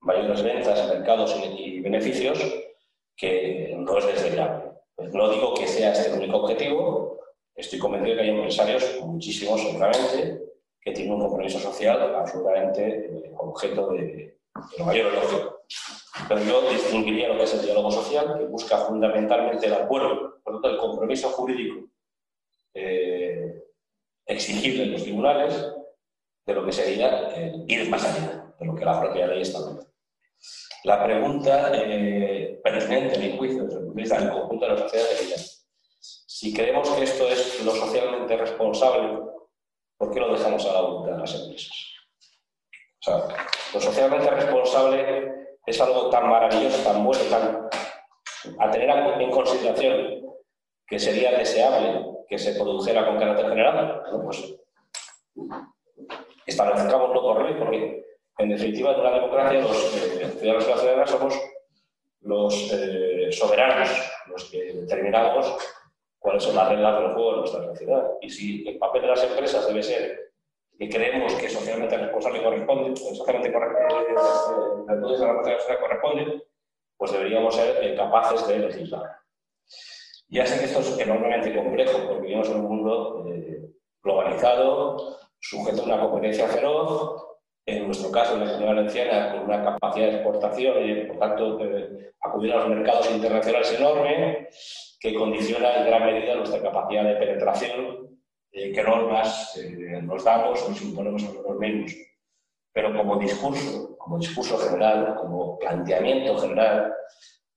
mayores 0.00 0.42
ventas, 0.42 0.88
mercados 0.88 1.36
y, 1.56 1.80
beneficios, 1.80 2.38
que 3.16 3.74
no 3.76 3.98
es 3.98 4.06
desdeñable. 4.06 4.72
No 5.12 5.30
digo 5.30 5.54
que 5.54 5.66
sea 5.66 5.92
este 5.92 6.10
el 6.10 6.18
único 6.18 6.38
objetivo, 6.38 7.20
estoy 7.54 7.78
convencido 7.78 8.16
de 8.16 8.22
que 8.22 8.28
hay 8.28 8.36
empresarios, 8.36 9.00
muchísimos 9.00 9.60
seguramente, 9.62 10.42
que 10.80 10.92
tienen 10.92 11.14
un 11.14 11.20
compromiso 11.20 11.58
social 11.58 12.14
absolutamente 12.14 13.06
eh, 13.06 13.32
objeto 13.38 13.92
de 13.92 14.36
Pero 16.28 16.42
yo 16.44 16.70
distinguiría 16.70 17.28
lo 17.28 17.36
que 17.36 17.44
es 17.44 17.54
el 17.54 17.62
diálogo 17.62 17.90
social, 17.90 18.38
que 18.38 18.44
busca 18.44 18.78
fundamentalmente 18.78 19.66
el 19.66 19.74
acuerdo, 19.74 20.40
por 20.42 20.54
lo 20.54 20.60
tanto, 20.60 20.76
el 20.76 20.78
compromiso 20.78 21.28
jurídico 21.30 21.88
eh, 22.74 23.64
exigible 24.26 24.84
en 24.84 24.92
los 24.92 25.02
tribunales, 25.02 25.72
de 26.46 26.54
lo 26.54 26.64
que 26.64 26.72
sería 26.72 27.64
ir 27.66 27.88
más 27.88 28.04
allá 28.04 28.54
de 28.58 28.66
lo 28.66 28.74
que 28.74 28.84
la 28.84 29.00
propia 29.00 29.26
ley 29.26 29.42
establece. 29.42 29.88
La 30.84 31.02
pregunta 31.02 31.72
eh, 31.74 32.60
pertinente, 32.62 33.14
en 33.14 33.22
mi 33.22 33.38
juicio, 33.38 33.64
desde 33.64 33.78
el 33.78 33.84
punto 33.86 33.96
de 33.96 34.02
vista 34.02 34.20
del 34.20 34.30
conjunto 34.30 34.66
de 34.66 34.72
la 34.72 34.78
sociedad, 34.78 35.06
sería: 35.06 35.36
si 35.98 36.52
creemos 36.52 36.90
que 36.90 37.04
esto 37.04 37.28
es 37.28 37.64
lo 37.64 37.72
socialmente 37.72 38.36
responsable, 38.36 39.18
¿por 39.96 40.12
qué 40.12 40.20
lo 40.20 40.36
dejamos 40.36 40.66
a 40.66 40.72
la 40.74 40.80
voluntad 40.82 41.12
de 41.12 41.20
las 41.20 41.34
empresas? 41.34 41.93
O 43.04 43.10
sea, 43.10 43.36
lo 43.74 43.80
socialmente 43.80 44.30
responsable 44.30 45.34
es 45.66 45.78
algo 45.78 46.08
tan 46.08 46.26
maravilloso, 46.26 46.82
tan 46.82 47.04
bueno, 47.04 47.22
tan, 47.28 47.68
a 48.58 48.70
tener 48.70 48.88
en 49.20 49.30
consideración 49.30 50.24
que 50.86 50.98
sería 50.98 51.36
deseable 51.36 52.02
que 52.26 52.38
se 52.38 52.54
produjera 52.54 53.04
con 53.06 53.18
carácter 53.18 53.50
general, 53.50 54.02
pues 54.24 54.54
establezcamos 56.46 57.10
lo 57.14 57.42
ley, 57.42 57.54
porque 57.58 58.04
en 58.38 58.48
definitiva 58.48 58.92
en 58.92 59.00
una 59.00 59.10
democracia 59.10 59.60
los 59.60 59.96
eh, 59.96 60.26
ciudadanos 60.38 60.66
y 60.66 60.70
las 60.70 60.80
ciudadanas 60.80 61.10
somos 61.10 61.40
los 62.22 62.72
eh, 62.72 63.28
soberanos, 63.32 63.90
los 64.28 64.44
que 64.50 64.72
determinamos 64.72 65.54
cuáles 66.18 66.42
son 66.42 66.56
las 66.56 66.70
reglas 66.70 66.98
del 66.98 67.12
juego 67.12 67.30
de 67.32 67.36
nuestra 67.38 67.64
sociedad. 67.64 68.10
Y 68.22 68.30
si 68.30 68.66
el 68.66 68.78
papel 68.78 69.02
de 69.02 69.08
las 69.08 69.24
empresas 69.24 69.66
debe 69.66 69.82
ser 69.82 70.23
que 70.78 70.88
creemos 70.88 71.34
que 71.34 71.48
socialmente 71.48 71.96
responsable 71.96 72.42
corresponde, 72.42 72.96
socialmente 72.96 73.52
corresponde, 73.52 74.14
corresponde, 75.80 76.42
pues 76.96 77.12
deberíamos 77.12 77.54
ser 77.54 77.84
eh, 77.84 77.94
capaces 77.96 78.46
de 78.48 78.58
legislar. 78.58 79.18
Ya 80.28 80.46
sé 80.46 80.58
que 80.58 80.64
esto 80.64 80.80
es 80.80 80.98
enormemente 80.98 81.54
complejo, 81.54 81.98
porque 82.06 82.22
vivimos 82.22 82.48
en 82.48 82.56
un 82.56 82.66
mundo 82.66 83.24
eh, 83.28 83.70
globalizado, 84.02 85.18
sujeto 85.38 85.82
a 85.82 85.84
una 85.84 86.00
competencia 86.00 86.48
feroz, 86.48 87.24
en 87.66 87.86
nuestro 87.86 88.10
caso, 88.10 88.34
en 88.34 88.40
la 88.40 88.46
comunidad 88.46 88.74
valenciana, 88.74 89.32
con 89.32 89.44
una 89.44 89.64
capacidad 89.64 90.06
de 90.08 90.14
exportación 90.14 90.84
y, 90.84 91.04
por 91.06 91.18
tanto, 91.18 91.58
acudir 92.20 92.52
a 92.52 92.56
los 92.56 92.68
mercados 92.68 93.10
internacionales 93.10 93.72
enorme, 93.78 94.48
que 95.00 95.14
condiciona 95.14 95.76
en 95.76 95.86
gran 95.86 96.04
medida 96.04 96.34
nuestra 96.34 96.60
capacidad 96.60 97.04
de 97.04 97.16
penetración 97.16 98.03
eh, 98.56 98.70
qué 98.72 98.84
normas 98.84 99.56
eh, 99.56 100.00
nos 100.00 100.22
damos 100.22 100.62
o 100.62 100.68
nos 100.68 100.80
imponemos 100.80 101.24
a 101.24 101.26
nosotros 101.26 101.58
mismos. 101.58 101.92
Pero 102.72 102.96
como 102.96 103.18
discurso, 103.18 103.96
como 103.98 104.18
discurso 104.18 104.56
general, 104.58 105.16
como 105.16 105.58
planteamiento 105.58 106.38
general, 106.38 106.94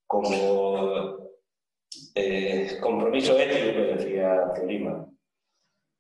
como 0.08 1.30
eh, 2.16 2.80
compromiso 2.82 3.38
ético 3.38 3.74
que 3.74 3.96
decía 3.96 4.54
Lima, 4.66 5.08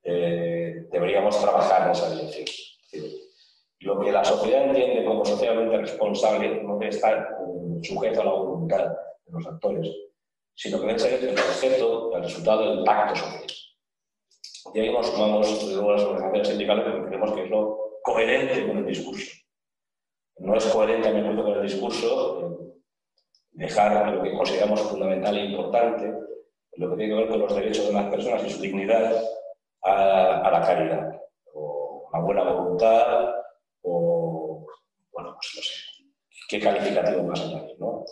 deberíamos 0.04 1.40
trabajar 1.42 1.86
en 1.86 1.92
esa 1.92 2.10
dirección. 2.10 2.48
Lo 3.82 4.00
que 4.00 4.12
la 4.12 4.24
sociedad 4.24 4.66
entiende 4.66 5.06
como 5.06 5.24
socialmente 5.24 5.78
responsable 5.78 6.64
no 6.64 6.80
debe 6.80 6.90
estar 6.90 7.38
sujeto 7.84 8.22
a 8.22 8.26
la 8.26 8.32
voluntad 8.32 8.86
de 9.26 9.32
los 9.32 9.46
actores, 9.46 9.96
sino 10.56 10.80
que 10.80 10.88
debe 10.88 11.00
ser 11.00 11.24
el 11.24 11.38
objeto, 11.38 12.16
el 12.16 12.24
resultado 12.24 12.76
del 12.76 12.84
pacto 12.84 13.16
social. 13.16 13.44
Y 14.74 14.80
ahí 14.80 14.92
nos 14.92 15.08
sumamos 15.08 15.64
luego 15.64 15.92
las 15.92 16.04
organizaciones 16.04 16.48
sindicales 16.48 16.86
porque 16.86 17.08
creemos 17.08 17.32
que 17.34 17.44
es 17.44 17.50
lo 17.50 17.88
coherente 18.04 18.68
con 18.68 18.78
el 18.78 18.86
discurso. 18.86 19.32
No 20.40 20.56
es 20.56 20.66
coherente, 20.66 21.10
a 21.10 21.12
mi 21.12 21.22
juicio, 21.22 21.44
con 21.44 21.54
el 21.54 21.64
discurso 21.64 22.42
eh, 22.42 22.68
dejar 23.52 24.14
lo 24.14 24.22
que 24.22 24.34
consideramos 24.34 24.82
fundamental 24.82 25.36
e 25.36 25.46
importante, 25.46 26.14
lo 26.74 26.90
que 26.90 26.96
tiene 26.96 27.14
que 27.14 27.20
ver 27.22 27.30
con 27.30 27.40
los 27.40 27.56
derechos 27.56 27.88
de 27.88 27.94
las 27.94 28.10
personas 28.10 28.44
y 28.46 28.50
su 28.52 28.62
dignidad, 28.62 29.20
a, 29.82 30.50
la 30.52 30.62
caridad, 30.62 31.22
o 31.54 32.10
a 32.14 32.20
buena 32.20 32.44
voluntad, 32.44 33.34
o, 33.82 34.66
bueno, 35.12 35.36
pues 35.36 35.54
no 35.56 35.62
sé, 35.62 35.74
qué 36.50 36.60
calificativo 36.60 37.24
más 37.24 37.42
allá. 37.42 37.66
¿no? 37.80 38.04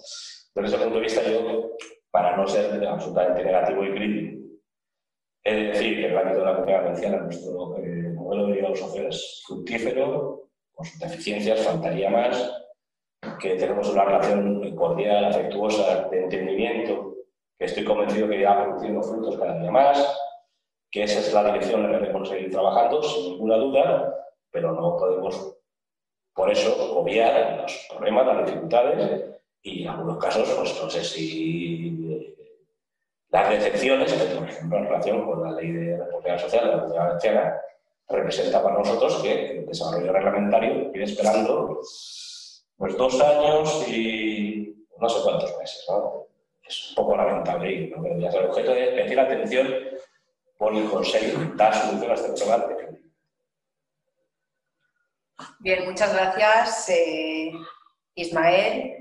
Desde 0.55 0.67
ese 0.67 0.83
punto 0.83 0.95
de 0.95 1.01
vista, 1.01 1.21
yo, 1.23 1.71
para 2.09 2.35
no 2.35 2.47
ser 2.47 2.83
absolutamente 2.87 3.43
negativo 3.43 3.83
y 3.83 3.91
crítico, 3.91 4.44
es 5.45 5.73
decir 5.73 5.97
que 5.97 6.07
el 6.07 6.17
ámbito 6.17 6.39
de 6.39 6.45
la 6.45 6.55
comunidad 6.55 6.81
valenciana, 6.81 7.17
nuestro 7.17 7.77
eh, 7.77 8.09
modelo 8.15 8.47
de 8.47 8.53
diálogo 8.53 8.75
social 8.75 9.05
es 9.05 9.43
fructífero, 9.45 10.49
con 10.73 10.85
sus 10.85 10.99
deficiencias, 10.99 11.63
faltaría 11.63 12.09
más, 12.09 12.51
que 13.39 13.55
tenemos 13.55 13.87
una 13.89 14.05
relación 14.05 14.75
cordial, 14.75 15.25
afectuosa, 15.25 16.09
de 16.09 16.23
entendimiento, 16.23 17.15
que 17.59 17.65
estoy 17.65 17.85
convencido 17.85 18.27
que 18.27 18.37
irá 18.37 18.63
produciendo 18.63 19.03
frutos 19.03 19.37
cada 19.37 19.59
día 19.59 19.69
más, 19.69 20.19
que 20.89 21.03
esa 21.03 21.19
es 21.19 21.31
la 21.31 21.43
dirección 21.43 21.85
en 21.85 21.91
la 21.91 21.99
que 21.99 22.05
debemos 22.05 22.27
seguir 22.27 22.49
trabajando, 22.49 23.03
sin 23.03 23.33
ninguna 23.33 23.57
duda, 23.57 24.15
pero 24.49 24.71
no 24.71 24.97
podemos, 24.97 25.57
por 26.33 26.49
eso, 26.49 26.97
obviar 26.97 27.61
los 27.61 27.87
problemas, 27.91 28.25
las 28.25 28.45
dificultades 28.47 29.25
y 29.61 29.83
en 29.83 29.89
algunos 29.89 30.17
casos, 30.17 30.49
pues 30.57 30.81
no 30.81 30.89
sé 30.89 31.03
si 31.03 31.94
las 33.35 33.49
decepciones 33.49 34.13
por 34.13 34.47
ejemplo, 34.47 34.77
en 34.77 34.85
relación 34.85 35.25
con 35.25 35.43
la 35.43 35.59
ley 35.59 35.69
de 35.73 35.97
responsabilidad 35.97 36.39
social 36.39 36.63
de 36.63 36.71
la 36.71 36.79
Comunidad 36.79 37.05
Valenciana, 37.05 37.61
representa 38.07 38.63
para 38.63 38.77
nosotros 38.77 39.21
que 39.21 39.57
el 39.57 39.65
desarrollo 39.65 40.13
reglamentario 40.13 40.91
viene 40.91 41.03
esperando 41.03 41.81
pues 42.77 42.97
dos 42.97 43.19
años 43.19 43.87
y 43.89 44.73
no 44.97 45.09
sé 45.09 45.21
cuántos 45.21 45.57
meses. 45.57 45.85
Es 46.63 46.89
un 46.91 46.95
poco 46.95 47.17
lamentable 47.17 47.71
y 47.71 47.89
no 47.89 48.01
debería 48.01 48.31
ser 48.31 48.45
objeto 48.45 48.71
de 48.71 48.95
especial 48.95 49.25
atención 49.25 49.67
por 50.57 50.73
el 50.73 50.89
Consejo 50.89 51.41
dar 51.55 51.75
solución 51.75 52.11
a 52.11 52.15
este 52.15 52.27
problema. 52.35 52.99
Bien, 55.59 55.85
muchas 55.85 56.13
gracias, 56.13 56.89
eh, 56.89 57.51
Ismael. 58.15 58.97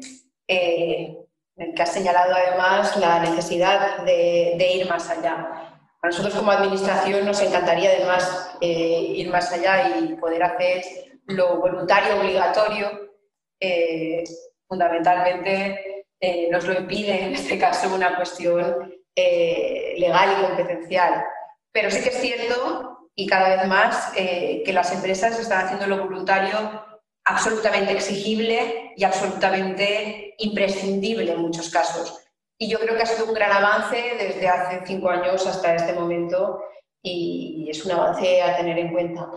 Eh, 0.48 1.23
que 1.56 1.82
ha 1.82 1.86
señalado 1.86 2.34
además 2.34 2.96
la 2.96 3.20
necesidad 3.20 4.02
de, 4.04 4.72
ir 4.74 4.88
más 4.88 5.08
allá. 5.10 5.70
A 6.02 6.06
nosotros 6.06 6.34
como 6.34 6.50
administración 6.50 7.24
nos 7.24 7.40
encantaría 7.40 7.90
además 7.90 8.56
eh, 8.60 9.12
ir 9.16 9.30
más 9.30 9.52
allá 9.52 9.98
y 9.98 10.14
poder 10.16 10.42
hacer 10.42 10.84
lo 11.26 11.58
voluntario 11.58 12.20
obligatorio. 12.20 13.12
Eh, 13.60 14.24
fundamentalmente 14.66 16.06
eh, 16.20 16.48
nos 16.50 16.66
lo 16.66 16.74
impide 16.74 17.24
en 17.24 17.34
este 17.34 17.58
caso 17.58 17.94
una 17.94 18.16
cuestión 18.16 18.92
legal 19.16 20.36
y 20.36 20.42
competencial. 20.42 21.24
Pero 21.72 21.90
sí 21.90 22.02
que 22.02 22.08
es 22.08 22.20
cierto, 22.20 23.10
y 23.14 23.26
cada 23.26 23.56
vez 23.56 23.66
más, 23.68 24.12
que 24.12 24.72
las 24.72 24.92
empresas 24.92 25.38
están 25.38 25.66
haciendo 25.66 25.86
lo 25.86 26.02
voluntario 26.04 26.84
absolutamente 27.24 27.92
exigible 27.92 28.92
y 28.96 29.04
absolutamente 29.04 30.34
imprescindible 30.38 31.32
en 31.32 31.40
muchos 31.40 31.70
casos. 31.70 32.20
Y 32.58 32.68
yo 32.68 32.78
creo 32.78 32.96
que 32.96 33.02
ha 33.02 33.06
sido 33.06 33.26
un 33.26 33.34
gran 33.34 33.52
avance 33.52 33.96
desde 34.18 34.46
hace 34.48 34.86
cinco 34.86 35.10
años 35.10 35.46
hasta 35.46 35.74
este 35.74 35.92
momento 35.94 36.60
y 37.02 37.68
es 37.70 37.84
un 37.84 37.92
avance 37.92 38.42
a 38.42 38.56
tener 38.56 38.78
en 38.78 38.92
cuenta. 38.92 39.28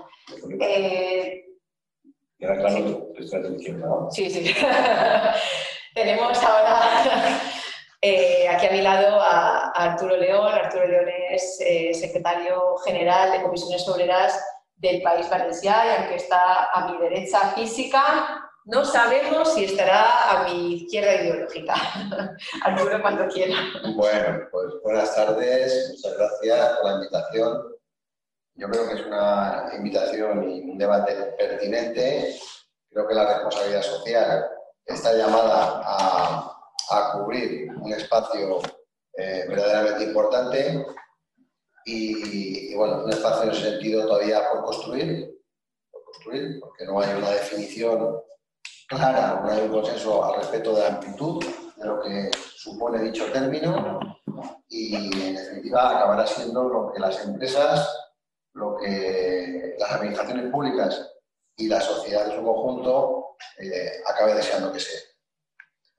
Eh, 0.60 1.46
claro, 2.40 4.10
sí, 4.12 4.30
sí. 4.30 4.54
Tenemos 5.94 6.44
ahora 6.44 7.42
Eh, 8.02 8.48
aquí 8.48 8.68
a 8.68 8.72
mi 8.72 8.82
lado 8.82 9.20
a, 9.20 9.72
Arturo 9.72 10.18
León. 10.18 10.54
Arturo 10.54 10.88
León 10.88 11.10
es 11.32 11.60
eh, 11.62 11.94
secretario 11.94 12.78
general 12.86 13.32
de 13.32 13.42
Comisiones 13.42 13.88
Obreras 13.88 14.40
del 14.78 15.02
País 15.02 15.30
Valenciano 15.30 15.90
y 15.90 15.96
aunque 15.96 16.16
está 16.16 16.72
a 16.72 16.92
mi 16.92 16.98
derecha 17.00 17.40
física, 17.56 18.48
no 18.66 18.84
sabemos 18.84 19.54
si 19.54 19.64
estará 19.64 20.30
a 20.30 20.44
mi 20.44 20.76
izquierda 20.76 21.16
ideológica. 21.16 21.74
Arturo, 22.64 23.02
cuando 23.02 23.28
quiera. 23.28 23.56
Bueno, 23.96 24.40
pues 24.52 24.74
buenas 24.84 25.16
tardes, 25.16 25.96
muchas 25.96 26.18
gracias 26.18 26.78
por 26.78 26.86
la 26.86 26.96
invitación. 26.98 27.78
Yo 28.56 28.70
creo 28.70 28.88
que 28.90 28.96
es 28.96 29.06
una 29.06 29.70
invitación 29.78 30.50
y 30.50 30.70
un 30.72 30.78
debate 30.78 31.14
pertinente. 31.38 32.40
Creo 32.92 33.08
que 33.08 33.14
la 33.14 33.36
responsabilidad 33.36 33.84
social 33.84 34.48
está 34.86 35.14
llamada 35.14 35.82
a, 35.86 36.54
cubrir 37.14 37.72
un 37.74 37.92
espacio 37.94 38.60
eh, 39.18 39.46
verdaderamente 39.48 40.04
importante 40.06 40.86
y, 41.88 42.72
y, 42.72 42.76
bueno, 42.76 43.06
un 43.06 43.10
espacio 43.10 43.50
en 43.50 43.56
sentido 43.56 44.06
todavía 44.06 44.50
por 44.52 44.66
construir, 44.66 45.42
por 45.90 46.04
construir, 46.04 46.60
porque 46.60 46.86
no 46.86 47.00
hay 47.00 47.14
una 47.18 47.30
definición 47.30 48.22
clara, 48.90 49.42
no 49.42 49.50
hay 49.50 49.62
un 49.62 49.72
consenso 49.72 50.26
al 50.26 50.42
respecto 50.42 50.76
de 50.76 50.82
la 50.82 50.88
amplitud 50.88 51.44
de 51.78 51.86
lo 51.86 52.02
que 52.02 52.30
supone 52.36 53.02
dicho 53.04 53.32
término 53.32 54.00
y 54.68 54.96
en 54.96 55.36
definitiva 55.36 55.98
acabará 55.98 56.28
siendo 56.28 56.68
lo 56.68 56.92
que 56.92 57.00
las 57.00 57.24
empresas, 57.26 57.90
lo 58.54 58.76
que 58.76 59.76
las 59.80 59.92
administraciones 59.94 60.52
públicas 60.52 61.10
y 61.56 61.70
la 61.70 61.80
sociedad 61.80 62.30
en 62.30 62.38
su 62.38 62.44
conjunto 62.44 63.38
eh, 63.60 64.02
acabe 64.06 64.34
deseando 64.34 64.74
que 64.74 64.80
sea. 64.82 65.00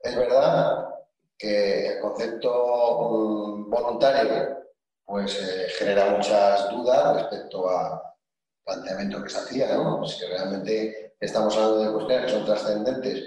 Es 0.01 0.15
verdad 0.15 0.87
que 1.35 1.93
el 1.93 1.99
concepto 1.99 3.09
mm, 3.09 3.69
voluntario 3.71 4.58
pues 5.09 5.35
eh, 5.41 5.67
genera 5.77 6.11
muchas 6.11 6.69
dudas 6.69 7.15
respecto 7.15 7.69
al 7.69 7.99
planteamiento 8.63 9.21
que 9.23 9.29
se 9.29 9.39
hacía, 9.39 9.75
¿no? 9.75 10.05
Si 10.05 10.23
realmente 10.25 11.09
Estamos 11.21 11.57
hablando 11.57 11.83
de 11.83 11.91
cuestiones 11.91 12.25
que 12.25 12.31
son 12.31 12.45
trascendentes 12.45 13.23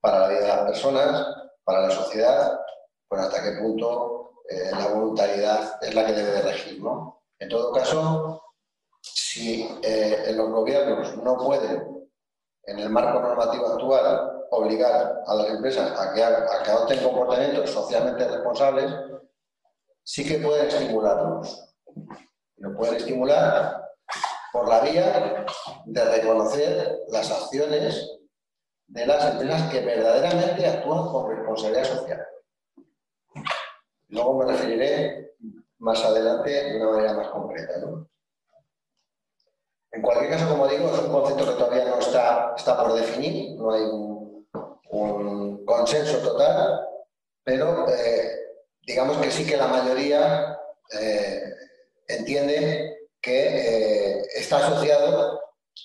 para 0.00 0.20
la 0.20 0.28
vida 0.28 0.40
de 0.40 0.46
las 0.48 0.62
personas, 0.62 1.26
para 1.62 1.82
la 1.82 1.90
sociedad, 1.90 2.60
pues 3.08 3.22
hasta 3.22 3.40
qué 3.40 3.60
punto 3.60 4.42
eh, 4.48 4.70
la 4.72 4.88
voluntariedad 4.88 5.78
es 5.80 5.94
la 5.94 6.06
que 6.06 6.12
debe 6.12 6.32
de 6.32 6.42
regir. 6.42 6.82
¿no? 6.82 7.22
En 7.38 7.48
todo 7.48 7.72
caso, 7.72 8.42
si 9.00 9.78
eh, 9.80 10.32
los 10.34 10.50
gobiernos 10.50 11.16
no 11.18 11.36
pueden, 11.36 12.08
en 12.64 12.78
el 12.80 12.90
marco 12.90 13.20
normativo 13.20 13.68
actual, 13.68 14.44
obligar 14.50 15.22
a 15.24 15.34
las 15.36 15.48
empresas 15.48 15.92
a 15.92 16.10
a 16.10 16.14
que 16.64 16.70
adopten 16.70 17.04
comportamientos 17.04 17.70
socialmente 17.70 18.26
responsables, 18.26 18.92
sí 20.06 20.24
que 20.24 20.38
pueden 20.38 20.68
estimularlos. 20.68 21.74
Lo 22.58 22.76
pueden 22.76 22.94
estimular 22.94 23.90
por 24.52 24.68
la 24.68 24.80
vía 24.80 25.44
de 25.84 26.04
reconocer 26.04 27.00
las 27.08 27.30
acciones 27.30 28.08
de 28.86 29.06
las 29.06 29.32
empresas 29.32 29.70
que 29.70 29.80
verdaderamente 29.80 30.66
actúan 30.66 31.08
con 31.08 31.36
responsabilidad 31.36 31.84
social. 31.84 32.26
Luego 34.08 34.38
me 34.38 34.52
referiré 34.52 35.34
más 35.78 36.02
adelante 36.04 36.50
de 36.50 36.76
una 36.80 36.92
manera 36.92 37.14
más 37.14 37.28
concreta. 37.28 37.74
En 39.90 40.02
cualquier 40.02 40.30
caso, 40.30 40.48
como 40.48 40.68
digo, 40.68 40.88
es 40.88 41.00
un 41.00 41.10
concepto 41.10 41.46
que 41.46 41.58
todavía 41.58 41.84
no 41.86 41.98
está, 41.98 42.54
está 42.56 42.80
por 42.80 42.94
definir, 42.94 43.58
no 43.58 43.72
hay 43.72 43.82
un, 43.82 45.64
consenso 45.66 46.18
total, 46.18 46.86
pero 47.42 47.88
eh, 47.88 48.45
digamos 48.86 49.18
que 49.18 49.30
sí 49.30 49.44
que 49.44 49.56
la 49.56 49.66
mayoría 49.66 50.56
eh, 50.98 51.42
entiende 52.08 53.08
que 53.20 53.48
eh, 53.48 54.22
está 54.36 54.58
asociado 54.58 55.40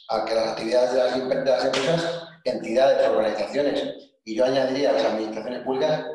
a 0.09 0.25
que 0.25 0.35
las 0.35 0.49
actividades 0.49 0.93
de 0.93 1.43
las, 1.43 1.65
empresas, 1.65 2.23
entidades, 2.43 3.09
organizaciones, 3.09 3.83
y 4.23 4.35
yo 4.35 4.45
añadiría 4.45 4.91
las 4.91 5.05
administraciones 5.05 5.63
públicas, 5.63 6.05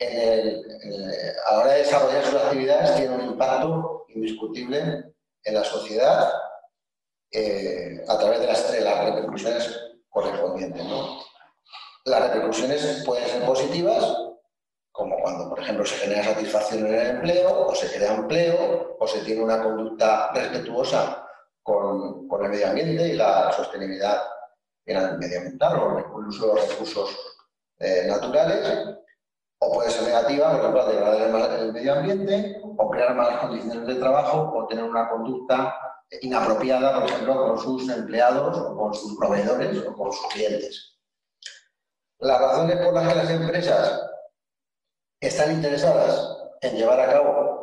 a 0.00 1.54
la 1.54 1.58
hora 1.58 1.72
de 1.72 1.78
desarrollar 1.78 2.24
sus 2.24 2.34
actividades 2.34 2.94
tienen 2.94 3.20
un 3.20 3.26
impacto 3.32 4.04
indiscutible 4.08 5.12
en 5.44 5.54
la 5.54 5.64
sociedad 5.64 6.30
eh, 7.32 8.04
a 8.08 8.18
través 8.18 8.40
de 8.40 8.46
las, 8.46 8.80
las 8.80 9.04
repercusiones 9.04 9.80
correspondientes. 10.08 10.82
Las 12.04 12.22
repercusiones 12.22 13.02
pueden 13.04 13.28
ser 13.28 13.44
positivas 13.44 14.27
como 14.98 15.16
cuando, 15.20 15.48
por 15.48 15.60
ejemplo, 15.60 15.86
se 15.86 15.94
genera 15.94 16.24
satisfacción 16.24 16.84
en 16.88 16.94
el 16.94 17.06
empleo, 17.06 17.68
o 17.68 17.72
se 17.72 17.86
crea 17.96 18.16
empleo, 18.16 18.96
o 18.98 19.06
se 19.06 19.20
tiene 19.20 19.44
una 19.44 19.62
conducta 19.62 20.32
respetuosa 20.34 21.24
con, 21.62 22.28
el 22.42 22.48
medio 22.48 22.68
ambiente 22.68 23.06
y 23.06 23.12
la 23.12 23.52
sostenibilidad 23.52 24.20
medioambiental 24.86 25.78
o 25.78 26.18
el 26.18 26.26
uso 26.26 26.48
de 26.48 26.54
los 26.54 26.68
recursos 26.70 27.16
eh, 27.78 28.06
naturales, 28.08 28.96
o 29.60 29.72
puede 29.72 29.88
ser 29.88 30.02
negativa, 30.02 30.50
por 30.50 30.60
ejemplo, 30.60 30.86
degradar 30.86 31.60
el, 31.60 31.72
medio 31.72 31.94
ambiente, 31.94 32.60
o 32.76 32.90
crear 32.90 33.14
malas 33.14 33.38
condiciones 33.38 33.86
de 33.86 33.94
trabajo, 33.94 34.52
o 34.52 34.66
tener 34.66 34.82
una 34.82 35.08
conducta 35.08 35.76
inapropiada, 36.22 37.00
por 37.00 37.08
ejemplo, 37.08 37.46
con 37.46 37.58
sus 37.58 37.88
empleados, 37.88 38.58
o 38.58 38.76
con 38.76 38.92
sus 38.92 39.16
proveedores, 39.16 39.78
o 39.86 39.94
con 39.94 40.12
sus 40.12 40.26
clientes. 40.32 40.98
Las 42.18 42.40
razones 42.40 42.84
por 42.84 42.94
las 42.94 43.08
que 43.08 43.14
las 43.14 43.30
empresas 43.30 44.08
están 45.20 45.52
interesadas 45.52 46.36
en 46.60 46.76
llevar 46.76 47.00
a 47.00 47.10
cabo 47.10 47.58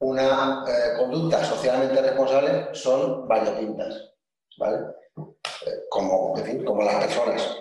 una 0.00 0.64
eh, 0.66 0.96
conducta 0.98 1.44
socialmente 1.44 2.00
responsable 2.00 2.68
son 2.72 3.28
variopintas, 3.28 4.14
¿vale? 4.58 4.78
Eh, 5.16 5.84
como, 5.90 6.34
como 6.64 6.82
las 6.82 7.04
personas. 7.04 7.56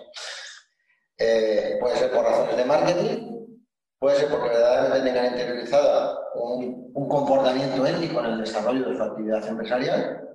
Eh, 1.18 1.78
puede 1.82 1.98
ser 1.98 2.12
por 2.12 2.24
razones 2.24 2.56
de 2.56 2.66
marketing, 2.66 3.58
puede 4.00 4.18
ser 4.18 4.30
porque 4.30 4.50
verdaderamente 4.50 5.02
tengan 5.02 5.26
interiorizada 5.26 6.18
un, 6.36 6.92
un, 6.94 7.10
comportamiento 7.10 7.86
ético 7.86 8.22
en 8.22 8.26
el 8.28 8.40
desarrollo 8.40 8.88
de 8.88 8.96
su 8.96 9.04
actividad 9.04 9.46
empresarial, 9.46 10.30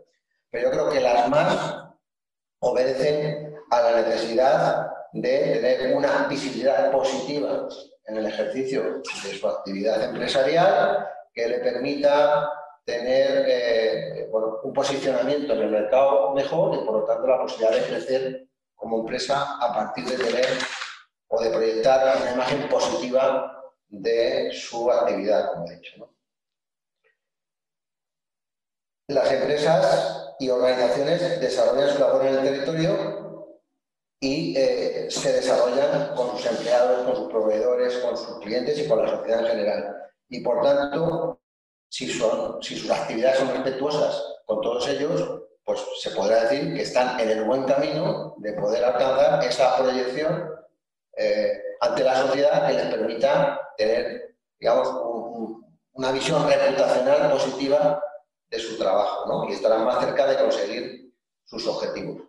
pero 0.51 0.65
yo 0.65 0.71
creo 0.71 0.91
que 0.91 1.01
las 1.01 1.29
más 1.31 1.87
obedecen 2.61 3.55
a 3.71 3.81
la 3.81 4.03
necesidad 4.03 4.91
de 5.15 5.59
tener 5.61 5.97
una 5.97 6.27
visibilidad 6.29 6.91
positiva 6.91 7.67
en 8.07 8.17
el 8.17 8.27
ejercicio 8.27 9.03
de 9.25 9.39
su 9.39 9.49
actividad 9.49 10.03
empresarial 10.03 11.09
que 11.33 11.49
le 11.49 11.59
permita 11.59 12.51
tener 12.85 13.45
eh, 13.49 14.31
un 14.63 14.73
posicionamiento 14.73 15.55
en 15.55 15.61
el 15.61 15.71
mercado 15.71 16.33
mejor 16.35 16.75
y 16.77 16.85
por 16.85 17.01
lo 17.01 17.05
tanto 17.05 17.27
la 17.27 17.41
posibilidad 17.41 17.73
de 17.73 17.87
crecer 17.87 18.49
como 18.75 19.01
empresa 19.01 19.57
a 19.59 19.73
partir 19.73 20.05
de 20.05 20.17
tener 20.17 20.47
o 21.29 21.43
de 21.43 21.51
proyectar 21.51 22.17
una 22.21 22.33
imagen 22.33 22.69
positiva 22.69 23.51
de 23.89 24.51
su 24.53 24.91
actividad, 24.91 25.53
como 25.53 25.67
he 25.67 25.77
dicho. 25.77 26.11
Las 29.09 29.31
empresas 29.33 30.35
y 30.39 30.51
organizaciones 30.51 31.41
desarrollan 31.41 31.91
su 31.91 31.99
labor 32.01 32.27
en 32.27 32.35
el 32.35 32.43
territorio 32.43 33.24
y 34.21 34.57
eh, 34.57 35.07
se 35.11 35.33
desarrollan 35.33 36.15
con 36.15 36.31
sus 36.37 36.47
empleados, 36.47 37.05
con 37.05 37.17
sus 37.17 37.29
proveedores, 37.31 37.99
con 37.99 38.17
sus 38.17 38.39
clientes 38.41 38.79
y 38.79 38.89
con 38.89 39.03
la 39.03 39.11
sociedad 39.11 39.41
en 39.41 39.47
general. 39.47 39.97
Y 40.29 40.41
por 40.41 40.63
tanto, 40.63 41.41
si, 41.89 42.09
sus 42.09 42.91
actividades 42.91 43.39
son 43.39 43.51
respetuosas 43.51 44.23
con 44.47 44.61
todos 44.61 44.89
ellos, 44.89 45.43
pues 45.65 45.81
se 46.01 46.11
podrá 46.11 46.45
decir 46.45 46.75
que 46.75 46.83
están 46.83 47.19
en 47.21 47.31
el 47.31 47.45
buen 47.45 47.65
camino 47.65 48.35
de 48.39 48.53
poder 48.55 48.85
alcanzar 48.85 49.43
esa 49.45 49.77
proyección 49.77 50.51
eh, 51.17 51.63
ante 51.81 52.05
la 52.05 52.17
sociedad 52.17 52.67
que 52.67 52.75
les 52.75 52.87
permita 52.87 53.61
tener, 53.77 54.37
digamos, 54.59 54.89
una 55.93 56.11
visión 56.11 56.47
reputacional 56.49 57.31
positiva 57.31 58.03
de 58.51 58.59
su 58.59 58.77
trabajo, 58.77 59.29
¿no? 59.29 59.49
Y 59.49 59.53
estarán 59.53 59.85
más 59.85 60.05
cerca 60.05 60.27
de 60.27 60.39
conseguir 60.39 61.15
sus 61.45 61.67
objetivos. 61.67 62.24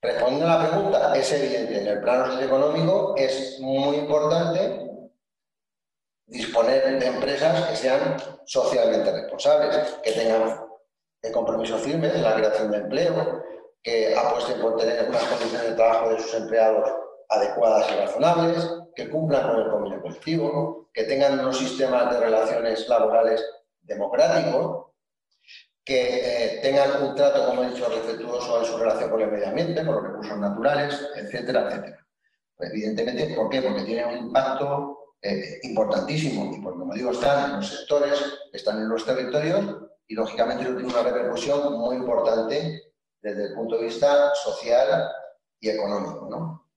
Respondiendo 0.00 0.46
a 0.46 0.58
la 0.58 0.68
pregunta, 0.68 1.16
es 1.16 1.32
evidente, 1.32 1.80
en 1.80 1.86
el 1.88 2.00
plano 2.00 2.26
socioeconómico 2.26 3.14
es 3.16 3.58
muy 3.58 3.96
importante 3.96 4.88
disponer 6.26 7.00
de 7.00 7.06
empresas 7.06 7.68
que 7.68 7.76
sean 7.76 8.16
socialmente 8.44 9.10
responsables, 9.10 9.98
que 10.02 10.12
tengan 10.12 10.60
el 11.22 11.32
compromiso 11.32 11.78
firme 11.78 12.08
de 12.08 12.20
la 12.20 12.36
creación 12.36 12.70
de 12.70 12.78
empleo, 12.78 13.42
que 13.82 14.14
apuesten 14.16 14.60
por 14.60 14.76
tener 14.76 15.08
unas 15.08 15.24
condiciones 15.24 15.70
de 15.70 15.74
trabajo 15.74 16.10
de 16.10 16.20
sus 16.20 16.34
empleados 16.34 16.90
adecuadas 17.28 17.90
y 17.90 17.96
razonables, 17.96 18.70
que 18.94 19.10
cumplan 19.10 19.48
con 19.48 19.60
el 19.60 19.70
convenio 19.70 20.00
colectivo, 20.00 20.90
que 20.92 21.04
tengan 21.04 21.40
unos 21.40 21.58
sistemas 21.58 22.12
de 22.12 22.20
relaciones 22.20 22.88
laborales 22.88 23.44
democráticos, 23.80 24.77
que 25.88 26.18
eh, 26.18 26.58
tengan 26.60 27.02
un 27.02 27.14
trato, 27.14 27.46
como 27.46 27.64
he 27.64 27.70
dicho, 27.70 27.88
respetuoso 27.88 28.60
en 28.60 28.66
su 28.66 28.76
relación 28.76 29.08
con 29.08 29.22
el 29.22 29.30
medio 29.30 29.48
ambiente, 29.48 29.86
con 29.86 29.94
los 29.94 30.04
recursos 30.04 30.38
naturales, 30.38 31.08
etcétera, 31.16 31.66
etcétera. 31.66 32.06
Pues, 32.54 32.70
evidentemente, 32.72 33.34
¿por 33.34 33.48
qué? 33.48 33.62
Porque 33.62 33.84
tiene 33.84 34.04
un 34.04 34.18
impacto 34.26 35.14
eh, 35.22 35.60
importantísimo, 35.62 36.54
y 36.54 36.60
como 36.60 36.92
digo, 36.92 37.12
están 37.12 37.46
en 37.46 37.56
los 37.56 37.70
sectores, 37.70 38.22
están 38.52 38.82
en 38.82 38.88
los 38.90 39.06
territorios, 39.06 39.64
y 40.06 40.14
lógicamente 40.14 40.66
tiene 40.66 40.84
una 40.84 41.02
repercusión 41.02 41.78
muy 41.78 41.96
importante 41.96 42.92
desde 43.22 43.46
el 43.46 43.54
punto 43.54 43.78
de 43.78 43.84
vista 43.84 44.34
social 44.34 45.08
y 45.58 45.70
económico. 45.70 46.28
¿no? 46.30 46.68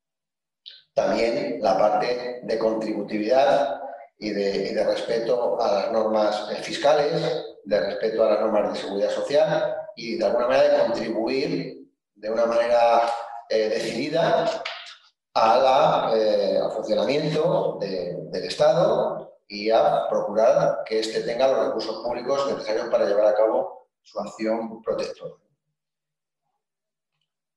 También 0.94 1.62
la 1.62 1.78
parte 1.78 2.40
de 2.44 2.58
contributividad 2.58 3.82
y 4.18 4.30
de, 4.30 4.84
respeto 4.86 5.62
a 5.62 5.74
las 5.74 5.92
normas 5.92 6.48
fiscales, 6.62 7.51
de 7.64 7.80
respeto 7.80 8.24
a 8.24 8.32
las 8.32 8.42
normas 8.42 8.74
de 8.74 8.80
seguridad 8.80 9.10
social 9.10 9.76
y 9.96 10.18
de 10.18 10.26
alguna 10.26 10.48
manera 10.48 10.74
de 10.74 10.86
contribuir 10.86 11.88
de 12.16 12.30
una 12.30 12.46
manera 12.46 13.02
eh, 13.50 13.70
decidida 13.70 14.46
eh, 14.46 16.60
al 16.62 16.72
funcionamiento 16.72 17.78
del 17.80 18.44
Estado 18.44 19.34
y 19.48 19.70
a 19.70 20.08
procurar 20.10 20.84
que 20.86 21.00
éste 21.00 21.22
tenga 21.22 21.48
los 21.48 21.68
recursos 21.68 22.04
públicos 22.04 22.52
necesarios 22.52 22.90
para 22.90 23.06
llevar 23.06 23.26
a 23.26 23.36
cabo 23.36 23.88
su 24.02 24.20
acción 24.20 24.82
protectora. 24.82 25.36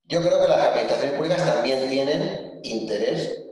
Yo 0.05 0.21
creo 0.21 0.41
que 0.41 0.49
las 0.49 0.69
administraciones 0.69 1.17
públicas 1.17 1.55
también 1.55 1.89
tienen 1.89 2.61
interés 2.63 3.44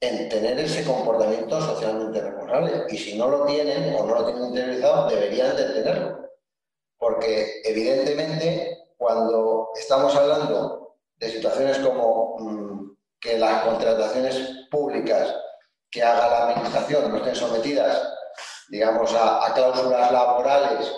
en 0.00 0.28
tener 0.28 0.58
ese 0.58 0.84
comportamiento 0.84 1.60
socialmente 1.60 2.20
responsable 2.20 2.84
y 2.88 2.98
si 2.98 3.16
no 3.16 3.28
lo 3.28 3.46
tienen 3.46 3.94
o 3.94 4.04
no 4.04 4.14
lo 4.14 4.24
tienen 4.26 4.46
interiorizado, 4.46 5.08
deberían 5.08 5.56
de 5.56 5.64
tenerlo. 5.64 6.30
Porque 6.98 7.62
evidentemente 7.64 8.84
cuando 8.96 9.70
estamos 9.76 10.14
hablando 10.14 10.96
de 11.16 11.30
situaciones 11.30 11.78
como 11.78 12.36
mm, 12.38 12.96
que 13.20 13.38
las 13.38 13.64
contrataciones 13.64 14.66
públicas 14.70 15.34
que 15.90 16.02
haga 16.02 16.28
la 16.28 16.48
administración 16.48 17.10
no 17.10 17.18
estén 17.18 17.36
sometidas, 17.36 18.02
digamos, 18.68 19.14
a, 19.14 19.52
cláusulas 19.54 20.10
laborales 20.10 20.92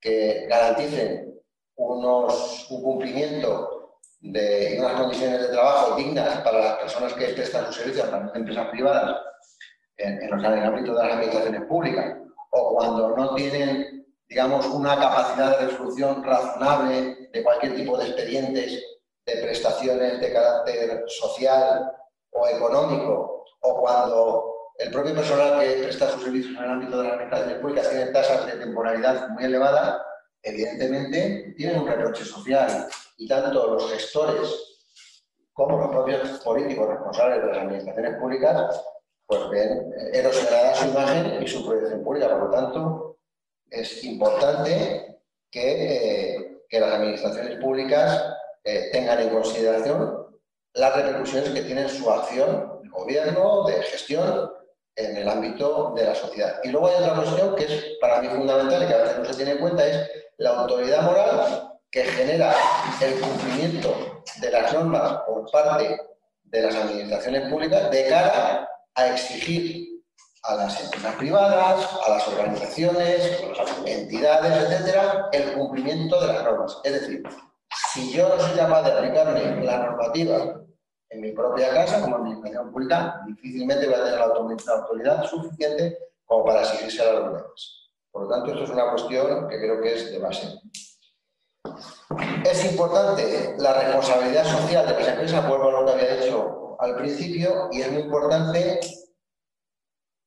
que 0.00 0.46
garanticen 0.48 1.40
unos, 1.76 2.70
un 2.70 2.82
cumplimiento 2.82 3.81
de 4.22 4.76
unas 4.78 4.92
condiciones 5.00 5.40
de 5.40 5.48
trabajo 5.48 5.96
dignas 5.96 6.38
para 6.42 6.58
las 6.58 6.76
personas 6.76 7.12
que 7.14 7.26
prestan 7.28 7.66
sus 7.66 7.76
servicios 7.76 8.08
a 8.08 8.18
las 8.18 8.34
empresas 8.36 8.68
privadas 8.68 9.16
en, 9.96 10.22
en, 10.22 10.32
el 10.32 10.64
ámbito 10.64 10.94
de 10.94 11.02
las 11.02 11.12
administraciones 11.12 11.62
públicas, 11.62 12.16
o 12.50 12.74
cuando 12.76 13.16
no 13.16 13.34
tienen, 13.34 14.06
digamos, 14.28 14.66
una 14.66 14.96
capacidad 14.96 15.58
de 15.58 15.66
resolución 15.66 16.22
razonable 16.22 17.28
de 17.32 17.42
cualquier 17.42 17.74
tipo 17.74 17.98
de 17.98 18.06
expedientes 18.06 18.84
de 19.26 19.42
prestaciones 19.42 20.20
de 20.20 20.32
carácter 20.32 21.04
social 21.08 21.92
o 22.30 22.46
económico, 22.46 23.44
o 23.60 23.80
cuando 23.80 24.52
el 24.78 24.90
propio 24.90 25.14
personal 25.14 25.60
que 25.60 25.82
presta 25.82 26.10
sus 26.10 26.22
servicios 26.22 26.56
en 26.56 26.64
el 26.64 26.70
ámbito 26.70 26.98
de 26.98 27.04
las 27.04 27.12
administraciones 27.14 27.58
públicas 27.58 27.90
tiene 27.90 28.06
tasas 28.06 28.46
de 28.46 28.52
temporalidad 28.52 29.28
muy 29.30 29.44
elevadas, 29.44 30.00
evidentemente 30.42 31.54
tienen 31.56 31.80
un 31.80 31.86
reproche 31.86 32.24
social 32.24 32.88
y 33.16 33.28
tanto 33.28 33.74
los 33.74 33.90
gestores 33.92 34.48
como 35.52 35.78
los 35.78 35.90
propios 35.90 36.28
políticos 36.40 36.88
responsables 36.88 37.42
de 37.42 37.46
las 37.48 37.58
administraciones 37.58 38.18
públicas 38.18 38.82
pues 39.26 39.48
ven 39.50 39.94
erosionada 40.12 40.74
su 40.74 40.88
imagen 40.88 41.42
y 41.42 41.46
su 41.46 41.64
proyección 41.64 42.02
pública. 42.02 42.28
Por 42.28 42.44
lo 42.44 42.50
tanto, 42.50 43.18
es 43.70 44.04
importante 44.04 45.20
que, 45.50 46.34
eh, 46.36 46.58
que 46.68 46.80
las 46.80 46.92
administraciones 46.92 47.58
públicas 47.58 48.22
eh, 48.64 48.90
tengan 48.92 49.20
en 49.20 49.30
consideración 49.30 50.38
las 50.74 50.96
repercusiones 50.96 51.50
que 51.50 51.62
tiene 51.62 51.88
su 51.88 52.10
acción 52.10 52.80
de 52.82 52.88
gobierno, 52.88 53.64
de 53.64 53.82
gestión, 53.82 54.50
en 54.94 55.16
el 55.16 55.28
ámbito 55.28 55.92
de 55.96 56.04
la 56.04 56.14
sociedad. 56.14 56.60
Y 56.64 56.68
luego 56.68 56.88
hay 56.88 57.02
otra 57.02 57.14
cuestión 57.14 57.56
que 57.56 57.64
es 57.64 57.84
para 58.00 58.20
mí 58.20 58.28
fundamental 58.28 58.82
y 58.82 58.86
que 58.86 58.94
a 58.94 59.02
veces 59.02 59.18
no 59.18 59.24
se 59.24 59.34
tiene 59.34 59.52
en 59.52 59.58
cuenta, 59.58 59.86
es 59.86 60.10
la 60.38 60.50
autoridad 60.50 61.02
moral 61.02 61.78
que 61.90 62.04
genera 62.04 62.54
el 63.00 63.20
cumplimiento 63.20 64.22
de 64.40 64.50
las 64.50 64.72
normas 64.72 65.20
por 65.26 65.50
parte 65.50 66.00
de 66.44 66.62
las 66.62 66.74
administraciones 66.74 67.50
públicas 67.50 67.90
de 67.90 68.08
cara 68.08 68.68
a 68.94 69.06
exigir 69.08 69.88
a 70.44 70.56
las 70.56 70.82
empresas 70.82 71.14
privadas, 71.16 71.88
a 72.06 72.10
las 72.10 72.28
organizaciones, 72.28 73.42
a 73.58 73.62
las 73.62 73.78
entidades, 73.86 74.70
etcétera, 74.70 75.28
el 75.32 75.52
cumplimiento 75.52 76.20
de 76.20 76.26
las 76.32 76.44
normas. 76.44 76.80
Es 76.82 76.92
decir, 76.92 77.22
si 77.92 78.12
yo 78.12 78.28
no 78.28 78.40
soy 78.40 78.56
capaz 78.56 78.82
de 78.82 78.92
aplicarme 78.92 79.64
la 79.64 79.78
normativa 79.78 80.62
en 81.10 81.20
mi 81.20 81.32
propia 81.32 81.72
casa, 81.74 82.00
como 82.00 82.16
administración 82.16 82.72
pública, 82.72 83.22
difícilmente 83.26 83.86
voy 83.86 83.94
a 83.94 84.04
tener 84.04 84.18
la 84.18 84.74
autoridad 84.74 85.24
suficiente 85.24 85.98
como 86.24 86.44
para 86.44 86.62
exigirse 86.62 87.02
a 87.02 87.12
los 87.12 87.24
demás. 87.26 87.81
Por 88.12 88.24
lo 88.24 88.28
tanto, 88.28 88.52
esto 88.52 88.64
es 88.64 88.70
una 88.70 88.90
cuestión 88.90 89.48
que 89.48 89.58
creo 89.58 89.80
que 89.80 89.94
es 89.94 90.12
de 90.12 90.18
base. 90.18 90.60
Es 92.44 92.64
importante 92.70 93.54
la 93.56 93.72
responsabilidad 93.72 94.44
social 94.44 94.86
de 94.86 94.92
las 94.92 95.08
empresas, 95.08 95.48
vuelvo 95.48 95.68
a 95.68 95.80
lo 95.80 95.86
que 95.86 95.92
había 95.92 96.16
dicho 96.16 96.76
al 96.78 96.96
principio, 96.96 97.68
y 97.72 97.80
es 97.80 97.90
muy 97.90 98.02
importante 98.02 98.80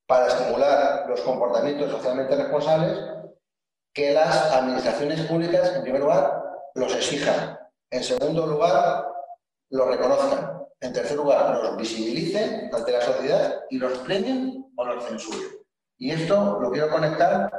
para 0.08 0.26
estimular 0.26 1.08
los 1.08 1.20
comportamientos 1.20 1.90
socialmente 1.90 2.36
responsables 2.36 2.98
que 3.94 4.12
las 4.12 4.52
administraciones 4.52 5.20
públicas, 5.22 5.74
en 5.74 5.82
primer 5.82 6.00
lugar, 6.02 6.42
los 6.74 6.94
exijan. 6.94 7.58
En 7.90 8.02
segundo 8.02 8.46
lugar, 8.46 9.06
los 9.70 9.88
reconozcan. 9.88 10.62
En 10.80 10.92
tercer 10.92 11.16
lugar, 11.16 11.56
los 11.62 11.76
visibilicen 11.76 12.70
ante 12.74 12.92
la 12.92 13.00
sociedad 13.00 13.60
y 13.70 13.78
los 13.78 13.98
premien 13.98 14.72
o 14.76 14.84
los 14.84 15.04
censuren. 15.04 15.48
Y 15.98 16.10
esto 16.10 16.58
lo 16.60 16.70
quiero 16.70 16.90
conectar 16.90 17.50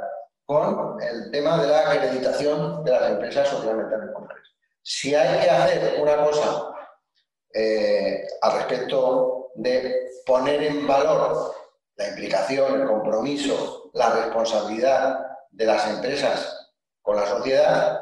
con 0.48 0.96
el 1.02 1.30
tema 1.30 1.60
de 1.60 1.68
la 1.68 1.90
acreditación 1.90 2.82
de 2.82 2.90
las 2.90 3.10
empresas 3.10 3.46
socialmente 3.48 3.94
responsables. 3.98 4.48
Si 4.82 5.14
hay 5.14 5.40
que 5.40 5.50
hacer 5.50 6.00
una 6.00 6.24
cosa 6.24 6.72
eh, 7.52 8.26
al 8.40 8.52
respecto 8.54 9.50
de 9.56 10.08
poner 10.24 10.62
en 10.62 10.86
valor 10.86 11.54
la 11.96 12.08
implicación, 12.08 12.80
el 12.80 12.88
compromiso, 12.88 13.90
la 13.92 14.08
responsabilidad 14.08 15.18
de 15.50 15.66
las 15.66 15.86
empresas 15.86 16.70
con 17.02 17.16
la 17.16 17.26
sociedad, 17.26 18.00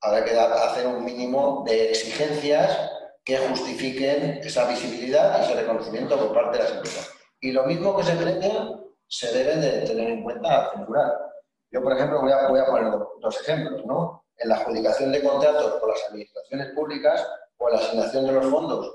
habrá 0.00 0.24
que 0.24 0.38
hacer 0.38 0.86
un 0.86 1.04
mínimo 1.04 1.64
de 1.66 1.90
exigencias 1.90 2.78
que 3.22 3.36
justifiquen 3.36 4.40
esa 4.42 4.66
visibilidad 4.66 5.38
y 5.38 5.44
ese 5.44 5.60
reconocimiento 5.60 6.16
por 6.16 6.32
parte 6.32 6.56
de 6.56 6.64
las 6.64 6.72
empresas. 6.72 7.10
Y 7.42 7.52
lo 7.52 7.64
mismo 7.64 7.94
que 7.94 8.04
se 8.04 8.16
premia 8.16 8.70
se 9.06 9.32
debe 9.36 9.56
de 9.56 9.86
tener 9.86 10.08
en 10.12 10.22
cuenta 10.22 10.62
a 10.62 10.72
censurar. 10.72 11.33
Yo, 11.70 11.82
por 11.82 11.92
ejemplo, 11.92 12.20
voy 12.20 12.32
a, 12.32 12.66
poner 12.66 12.92
dos 13.20 13.40
ejemplos. 13.40 13.84
¿no? 13.84 14.24
En 14.36 14.48
la 14.48 14.56
adjudicación 14.56 15.12
de 15.12 15.22
contratos 15.22 15.80
por 15.80 15.90
las 15.90 16.04
administraciones 16.08 16.68
públicas 16.74 17.26
o 17.58 17.68
en 17.68 17.74
la 17.74 17.80
asignación 17.80 18.26
de 18.26 18.32
los 18.32 18.46
fondos 18.46 18.92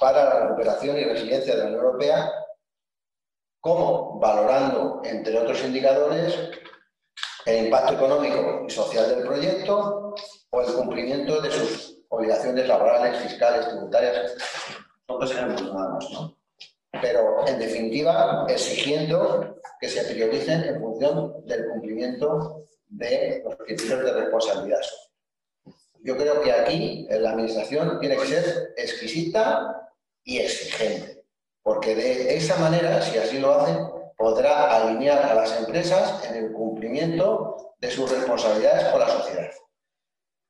para 0.00 0.24
la 0.24 0.40
recuperación 0.40 0.96
y 0.98 1.04
resiliencia 1.04 1.54
de 1.54 1.60
la 1.60 1.66
Unión 1.66 1.84
Europea, 1.84 2.32
como 3.60 4.18
valorando, 4.18 5.00
entre 5.04 5.38
otros 5.38 5.62
indicadores, 5.64 6.50
el 7.46 7.66
impacto 7.66 7.94
económico 7.94 8.64
y 8.66 8.70
social 8.70 9.08
del 9.08 9.26
proyecto 9.26 10.14
o 10.50 10.60
el 10.60 10.74
cumplimiento 10.74 11.40
de 11.40 11.50
sus 11.50 11.98
obligaciones 12.08 12.66
laborales, 12.68 13.22
fiscales, 13.22 13.68
tributarias, 13.68 14.34
son 15.06 15.20
dos 15.20 15.30
ejemplos 15.30 15.72
nada 15.72 15.90
más, 15.90 16.10
¿no? 16.10 16.36
Pero, 17.00 17.46
en 17.46 17.58
definitiva, 17.58 18.46
exigiendo 18.48 19.60
que 19.80 19.88
se 19.88 20.04
prioricen 20.12 20.64
en 20.64 20.80
función 20.80 21.46
del 21.46 21.68
cumplimiento 21.68 22.66
de 22.88 23.42
los 23.44 23.56
criterios 23.56 24.04
de 24.04 24.12
responsabilidad 24.12 24.80
Yo 26.02 26.16
creo 26.16 26.40
que 26.42 26.52
aquí 26.52 27.06
la 27.10 27.30
Administración 27.30 27.98
tiene 27.98 28.16
que 28.16 28.26
ser 28.26 28.74
exquisita 28.76 29.90
y 30.22 30.38
exigente, 30.38 31.24
porque 31.62 31.94
de 31.94 32.36
esa 32.36 32.56
manera, 32.56 33.02
si 33.02 33.18
así 33.18 33.38
lo 33.38 33.52
hace, 33.52 33.76
podrá 34.16 34.76
alinear 34.76 35.22
a 35.24 35.34
las 35.34 35.58
empresas 35.58 36.24
en 36.28 36.36
el 36.36 36.52
cumplimiento 36.52 37.74
de 37.78 37.90
sus 37.90 38.10
responsabilidades 38.10 38.88
con 38.88 39.00
la 39.00 39.08
sociedad. 39.08 39.50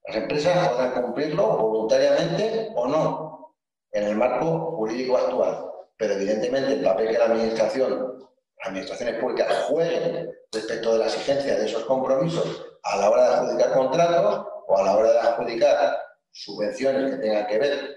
Las 0.07 0.16
empresas 0.16 0.68
podrán 0.68 1.02
cumplirlo 1.02 1.57
voluntariamente 1.57 2.70
o 2.74 2.87
no 2.87 3.54
en 3.92 4.04
el 4.04 4.16
marco 4.16 4.76
jurídico 4.76 5.16
actual, 5.16 5.70
pero 5.96 6.14
evidentemente 6.14 6.72
el 6.74 6.83
papel 6.83 7.09
que 7.09 7.18
la 7.18 7.26
Administración, 7.26 8.18
las 8.59 8.68
administraciones 8.68 9.20
públicas 9.20 9.64
jueguen 9.68 10.30
respecto 10.52 10.92
de 10.92 10.98
la 10.98 11.07
exigencia 11.07 11.57
de 11.57 11.66
esos 11.66 11.85
compromisos 11.85 12.66
a 12.83 12.96
la 12.96 13.11
hora 13.11 13.28
de 13.28 13.35
adjudicar 13.35 13.72
contratos 13.72 14.46
o 14.66 14.78
a 14.78 14.83
la 14.83 14.96
hora 14.96 15.12
de 15.12 15.18
adjudicar 15.20 15.98
subvenciones 16.30 17.12
que 17.12 17.16
tengan 17.18 17.46
que 17.46 17.59
ver, 17.59 17.96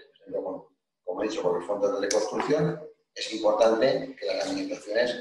como 1.03 1.23
he 1.23 1.27
dicho, 1.27 1.41
con 1.41 1.55
los 1.55 1.65
fondos 1.65 1.93
de 1.95 2.07
reconstrucción, 2.07 2.81
es 3.13 3.33
importante 3.33 4.15
que 4.19 4.25
las 4.27 4.45
administraciones 4.45 5.15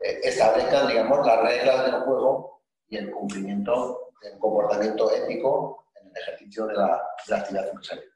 eh, 0.00 0.20
establezcan, 0.24 0.88
digamos, 0.88 1.24
las 1.24 1.40
reglas 1.42 1.84
del 1.84 2.00
juego 2.02 2.62
y 2.88 2.96
el 2.96 3.10
cumplimiento 3.10 4.10
del 4.22 4.38
comportamiento 4.38 5.12
ético 5.12 5.78
ejercicio 6.20 6.66
de 6.66 6.74
la, 6.74 7.02
actividad 7.36 7.68
empresarial. 7.68 8.06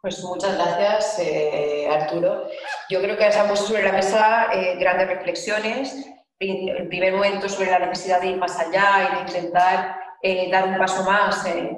Pues 0.00 0.22
muchas 0.22 0.54
gracias, 0.54 1.18
eh, 1.18 1.88
Arturo. 1.90 2.48
Yo 2.88 3.02
creo 3.02 3.16
que 3.16 3.24
han 3.24 3.48
puesto 3.48 3.66
sobre 3.66 3.82
la 3.82 3.90
mesa 3.90 4.48
eh, 4.52 4.76
grandes 4.78 5.08
reflexiones. 5.08 6.08
En 6.38 6.88
primer 6.88 7.14
momento 7.14 7.48
sobre 7.48 7.72
la 7.72 7.80
necesidad 7.80 8.20
de 8.20 8.28
ir 8.28 8.36
más 8.36 8.56
allá 8.60 9.08
y 9.10 9.14
de 9.16 9.20
intentar 9.22 9.96
eh, 10.22 10.48
dar 10.52 10.68
un 10.68 10.78
paso 10.78 11.02
más 11.02 11.44
en, 11.46 11.76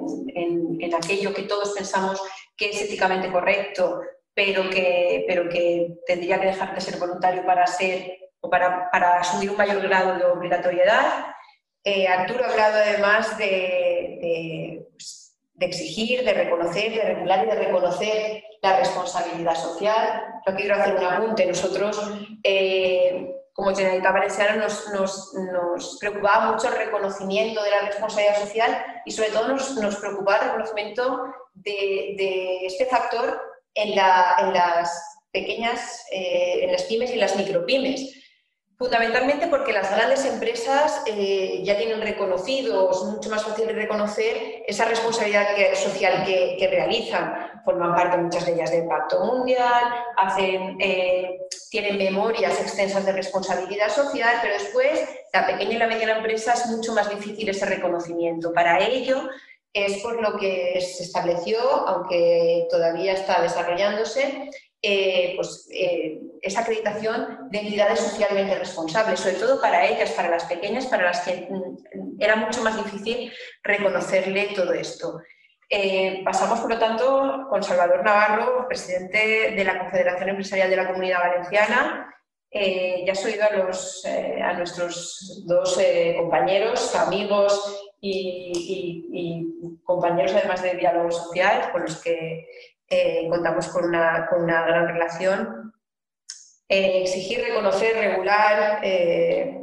aquello 0.93 1.33
que 1.33 1.43
todos 1.43 1.71
pensamos 1.71 2.21
que 2.55 2.69
es 2.69 2.81
éticamente 2.81 3.31
correcto, 3.31 4.01
pero 4.35 4.69
que, 4.69 5.23
pero 5.27 5.49
que 5.49 5.95
tendría 6.05 6.39
que 6.39 6.47
dejar 6.47 6.75
de 6.75 6.81
ser 6.81 6.99
voluntario 6.99 7.43
para 7.45 7.65
ser 7.65 8.29
o 8.39 8.49
para, 8.49 8.91
para 8.91 9.19
asumir 9.19 9.49
un 9.49 9.57
mayor 9.57 9.81
grado 9.81 10.15
de 10.15 10.25
obligatoriedad. 10.25 11.25
Arturo 12.09 12.45
ha 12.45 12.49
hablado 12.51 12.77
además 12.77 13.37
de, 13.37 14.85
pues, 14.91 15.20
de 15.61 15.67
exigir, 15.67 16.25
de 16.25 16.33
reconocer, 16.33 16.91
de 16.91 17.03
regular 17.03 17.45
y 17.45 17.49
de 17.49 17.55
reconocer 17.55 18.43
la 18.63 18.77
responsabilidad 18.77 19.55
social. 19.55 20.23
Yo 20.45 20.55
quiero 20.55 20.75
hacer 20.75 20.95
un 20.95 21.05
apunte. 21.05 21.45
Nosotros, 21.45 22.01
eh, 22.43 23.31
como 23.53 23.75
Generalitat 23.75 24.11
Valenciana, 24.11 24.55
nos, 24.55 24.91
nos, 24.91 25.97
preocupaba 25.99 26.51
mucho 26.51 26.67
el 26.67 26.77
reconocimiento 26.77 27.63
de 27.63 27.69
la 27.69 27.81
responsabilidad 27.81 28.39
social 28.39 28.85
y 29.05 29.11
sobre 29.11 29.29
todo 29.29 29.49
nos, 29.49 29.75
nos 29.75 29.97
preocupaba 29.97 30.39
el 30.39 30.45
reconocimiento 30.45 31.25
de, 31.53 32.65
este 32.65 32.87
factor 32.87 33.39
en, 33.75 33.95
las 33.95 35.21
pequeñas, 35.31 36.05
eh, 36.11 36.63
en 36.63 36.71
las 36.71 36.83
pymes 36.83 37.11
y 37.11 37.17
las 37.17 37.35
micropymes 37.35 38.20
Fundamentalmente 38.81 39.45
porque 39.45 39.73
las 39.73 39.91
grandes 39.91 40.25
empresas 40.25 41.03
eh, 41.05 41.61
ya 41.63 41.77
tienen 41.77 42.01
reconocido, 42.01 42.89
es 42.89 42.97
mucho 43.03 43.29
más 43.29 43.43
fácil 43.43 43.67
reconocer 43.67 44.63
esa 44.65 44.85
responsabilidad 44.85 45.49
social 45.75 46.25
que, 46.25 46.67
realizan. 46.67 47.61
Forman 47.63 47.93
parte 47.93 48.17
muchas 48.17 48.43
de 48.43 48.53
ellas 48.53 48.71
del 48.71 48.87
Pacto 48.87 49.23
Mundial, 49.23 49.83
eh, 50.39 51.41
tienen 51.69 51.95
memorias 51.99 52.59
extensas 52.59 53.05
de 53.05 53.11
responsabilidad 53.11 53.89
social, 53.89 54.39
pero 54.41 54.55
después 54.55 54.99
la 55.31 55.45
pequeña 55.45 55.73
y 55.73 55.77
la 55.77 55.85
mediana 55.85 56.17
empresa 56.17 56.53
es 56.53 56.65
mucho 56.65 56.93
más 56.93 57.07
difícil 57.07 57.49
ese 57.49 57.67
reconocimiento. 57.67 58.51
Para 58.51 58.83
ello 58.83 59.29
es 59.73 60.01
por 60.01 60.19
lo 60.19 60.37
que 60.37 60.81
se 60.81 61.03
estableció, 61.03 61.59
aunque 61.87 62.65
todavía 62.71 63.13
está 63.13 63.43
desarrollándose, 63.43 64.49
eh, 64.83 65.33
pues, 65.35 65.69
eh, 65.71 66.19
esa 66.41 66.61
acreditación 66.61 67.49
de 67.51 67.59
entidades 67.59 67.99
socialmente 67.99 68.57
responsables, 68.57 69.19
sobre 69.19 69.35
todo 69.35 69.61
para 69.61 69.85
ellas, 69.85 70.09
para 70.11 70.29
las 70.29 70.45
pequeñas, 70.45 70.87
para 70.87 71.03
las 71.03 71.21
que 71.21 71.47
mm, 71.47 72.19
era 72.19 72.35
mucho 72.35 72.63
más 72.63 72.83
difícil 72.83 73.31
reconocerle 73.63 74.49
todo 74.55 74.73
esto. 74.73 75.21
Eh, 75.69 76.23
pasamos, 76.25 76.59
por 76.61 76.71
lo 76.71 76.79
tanto, 76.79 77.45
con 77.47 77.61
Salvador 77.61 78.03
Navarro, 78.03 78.65
presidente 78.67 79.53
de 79.55 79.63
la 79.63 79.77
Confederación 79.77 80.29
Empresarial 80.29 80.71
de 80.71 80.75
la 80.75 80.87
Comunidad 80.87 81.19
Valenciana. 81.19 82.07
ya 82.51 83.11
has 83.11 83.23
oído 83.23 83.43
a, 83.45 83.55
los, 83.55 84.03
nuestros 84.57 85.43
dos 85.45 85.79
compañeros, 86.17 86.95
amigos 86.95 87.93
y, 88.01 88.51
y, 89.13 89.77
compañeros 89.83 90.33
además 90.33 90.61
de 90.63 90.75
diálogo 90.75 91.11
social 91.11 91.71
con 91.71 91.83
los 91.83 92.01
que 92.01 92.47
eh, 92.91 93.25
contamos 93.29 93.69
con 93.69 93.85
una, 93.85 94.27
gran 94.29 94.87
relación. 94.87 95.73
Eh, 96.67 97.01
exigir, 97.01 97.41
reconocer, 97.41 97.95
regular, 97.95 98.81
eh, 98.83 99.59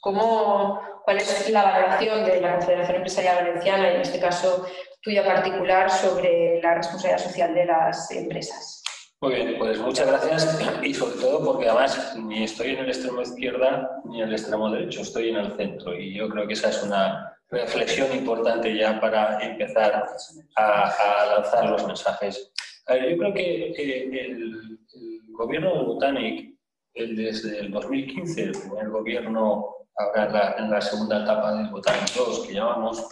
cómo, 0.00 0.80
cuál 1.04 1.16
es 1.16 1.48
la 1.50 1.64
valoración 1.64 2.24
de 2.26 2.40
la 2.40 2.52
Confederación 2.56 2.96
Empresarial 2.96 3.44
Valenciana 3.44 3.90
y 3.90 3.94
en 3.96 4.00
este 4.02 4.20
caso 4.20 4.66
tuya 5.02 5.24
particular 5.24 5.90
sobre 5.90 6.60
la 6.62 6.74
responsabilidad 6.74 7.22
social 7.22 7.54
de 7.54 7.64
las 7.64 8.10
empresas. 8.10 8.82
Muy 9.22 9.34
bien, 9.34 9.56
pues 9.58 9.78
muchas 9.78 10.06
gracias 10.06 10.60
y 10.82 10.94
sobre 10.94 11.16
todo 11.16 11.44
porque 11.44 11.68
además 11.68 12.16
ni 12.16 12.44
estoy 12.44 12.70
en 12.70 12.78
el 12.80 12.88
extremo 12.88 13.22
izquierda 13.22 13.90
ni 14.04 14.20
en 14.20 14.28
el 14.28 14.34
extremo 14.34 14.70
derecho, 14.70 15.02
estoy 15.02 15.30
en 15.30 15.36
el 15.36 15.56
centro 15.56 15.94
y 15.94 16.14
yo 16.14 16.28
creo 16.28 16.46
que 16.46 16.54
esa 16.54 16.70
es 16.70 16.82
una 16.82 17.29
reflexión 17.50 18.16
importante 18.16 18.76
ya 18.76 19.00
para 19.00 19.40
empezar 19.40 20.04
a, 20.56 21.26
lanzar 21.34 21.70
los 21.70 21.86
mensajes. 21.86 22.52
yo 22.88 23.16
creo 23.18 23.34
que 23.34 23.70
eh, 23.76 24.26
el, 24.26 24.78
gobierno 25.32 25.74
de 25.74 25.84
Botanic, 25.84 26.54
desde 26.94 27.60
el 27.60 27.70
2015, 27.70 28.42
el 28.42 28.52
primer 28.52 28.90
gobierno, 28.90 29.74
ahora 29.96 30.54
en 30.58 30.70
la, 30.70 30.80
segunda 30.82 31.22
etapa 31.22 31.54
del 31.54 31.70
Botanic 31.70 32.12
2 32.14 32.46
que 32.46 32.52
llamamos, 32.52 33.08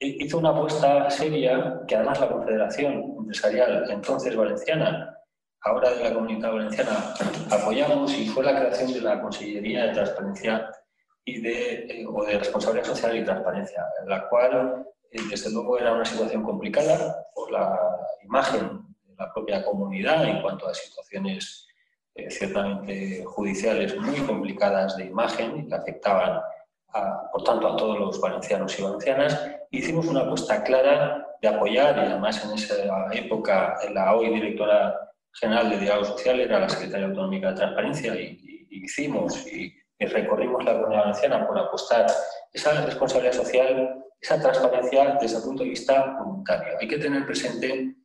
hizo 0.00 0.38
una 0.38 0.50
apuesta 0.50 1.10
seria 1.10 1.80
que 1.86 1.96
además 1.96 2.20
la 2.20 2.28
Confederación 2.30 3.16
Empresarial, 3.18 3.90
entonces 3.90 4.34
valenciana, 4.34 5.14
ahora 5.60 5.90
de 5.90 6.04
la 6.04 6.14
Comunidad 6.14 6.52
Valenciana, 6.52 7.14
apoyamos 7.50 8.16
y 8.16 8.28
fue 8.28 8.44
la 8.44 8.58
creación 8.58 8.94
de 8.94 9.02
la 9.02 9.20
Consellería 9.20 9.88
de 9.88 9.92
Transparencia 9.92 10.70
y 11.28 11.40
de, 11.40 11.86
eh, 11.88 12.06
o 12.06 12.24
de 12.24 12.38
responsabilidad 12.38 12.86
social 12.86 13.16
y 13.16 13.24
transparencia, 13.24 13.84
en 14.00 14.08
la 14.08 14.28
cual, 14.28 14.86
eh, 15.10 15.20
desde 15.28 15.50
luego, 15.50 15.78
era 15.78 15.92
una 15.92 16.04
situación 16.04 16.42
complicada 16.42 17.26
por 17.34 17.50
la 17.50 17.78
imagen 18.24 18.82
de 19.06 19.14
la 19.16 19.32
propia 19.32 19.62
comunidad 19.62 20.24
en 20.24 20.40
cuanto 20.40 20.66
a 20.66 20.74
situaciones 20.74 21.66
eh, 22.14 22.30
ciertamente 22.30 23.24
judiciales 23.26 23.96
muy 23.98 24.20
complicadas 24.20 24.96
de 24.96 25.04
imagen 25.04 25.58
y 25.58 25.68
que 25.68 25.74
afectaban, 25.74 26.40
por 27.32 27.44
tanto, 27.44 27.68
a 27.68 27.76
todos 27.76 27.98
los 27.98 28.20
valencianos 28.20 28.78
y 28.78 28.82
valencianas. 28.82 29.46
Hicimos 29.70 30.06
una 30.06 30.20
apuesta 30.20 30.64
clara 30.64 31.26
de 31.42 31.48
apoyar, 31.48 31.96
y 31.98 32.00
además 32.00 32.42
en 32.44 32.52
esa 32.54 32.74
época 33.12 33.76
la 33.92 34.16
hoy 34.16 34.30
directora 34.30 34.98
general 35.32 35.70
de 35.70 35.78
Diálogo 35.78 36.06
Social 36.06 36.40
era 36.40 36.58
la 36.58 36.68
secretaria 36.68 37.06
autonómica 37.06 37.50
de 37.50 37.56
Transparencia 37.56 38.14
y, 38.16 38.66
y 38.70 38.84
hicimos 38.84 39.46
y 39.46 39.72
y 39.98 40.06
recorrimos 40.06 40.64
la 40.64 40.74
Comunidad 40.74 41.00
Valenciana 41.00 41.46
por 41.46 41.58
apostar 41.58 42.06
esa 42.52 42.84
responsabilidad 42.84 43.32
social, 43.32 44.04
esa 44.20 44.40
transparencia 44.40 45.18
desde 45.20 45.38
el 45.38 45.42
punto 45.42 45.62
de 45.62 45.70
vista 45.70 46.16
voluntario. 46.18 46.78
Hay 46.80 46.88
que 46.88 46.98
tener 46.98 47.26
presente 47.26 47.96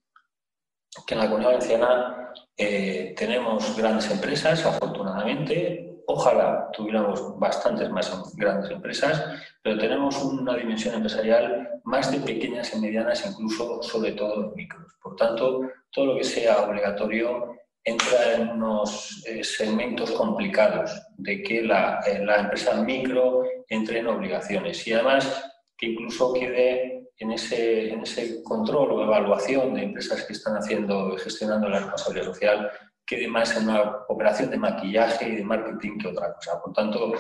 que 1.06 1.14
en 1.14 1.20
la 1.20 1.26
Comunidad 1.26 1.52
Valenciana 1.52 2.34
eh, 2.58 3.14
tenemos 3.18 3.76
grandes 3.78 4.10
empresas, 4.12 4.66
afortunadamente, 4.66 6.02
ojalá 6.08 6.70
tuviéramos 6.74 7.40
bastantes 7.40 7.90
más 7.90 8.36
grandes 8.36 8.72
empresas, 8.72 9.24
pero 9.62 9.78
tenemos 9.78 10.22
una 10.24 10.56
dimensión 10.56 10.96
empresarial 10.96 11.82
más 11.84 12.12
de 12.12 12.20
pequeñas 12.20 12.74
y 12.76 12.80
medianas, 12.80 13.26
incluso 13.26 13.82
sobre 13.84 14.14
todo 14.14 14.54
micros. 14.56 14.94
Por 15.02 15.16
tanto, 15.16 15.62
todo 15.92 16.06
lo 16.08 16.18
que 16.18 16.24
sea 16.24 16.64
obligatorio 16.64 17.56
entra 17.84 18.36
en 18.36 18.50
unos 18.50 19.24
eh, 19.28 19.44
segmentos 19.44 20.12
complicados 20.12 20.92
de 21.18 21.44
que 21.44 21.64
la, 21.64 22.00
eh, 22.08 22.24
la, 22.24 22.40
empresa 22.40 22.82
micro 22.82 23.44
entre 23.68 24.00
en 24.00 24.08
obligaciones 24.08 24.88
y 24.88 24.94
además 24.94 25.52
que 25.78 25.88
incluso 25.88 26.34
quede 26.34 27.10
en 27.18 27.32
ese, 27.32 27.92
en 27.92 28.02
ese 28.02 28.42
control 28.44 28.92
o 28.92 29.04
evaluación 29.04 29.74
de 29.74 29.84
empresas 29.84 30.24
que 30.24 30.34
están 30.34 30.56
haciendo 30.56 31.16
gestionando 31.18 31.68
la 31.68 31.80
responsabilidad 31.80 32.28
social 32.28 32.72
quede 33.06 33.28
más 33.28 33.56
en 33.58 33.68
una 33.68 33.98
operación 34.08 34.50
de 34.50 34.58
maquillaje 34.58 35.28
y 35.28 35.36
de 35.36 35.44
marketing 35.44 35.98
que 35.98 36.08
otra 36.08 36.34
cosa. 36.34 36.62
Por 36.62 36.74
tanto, 36.74 37.14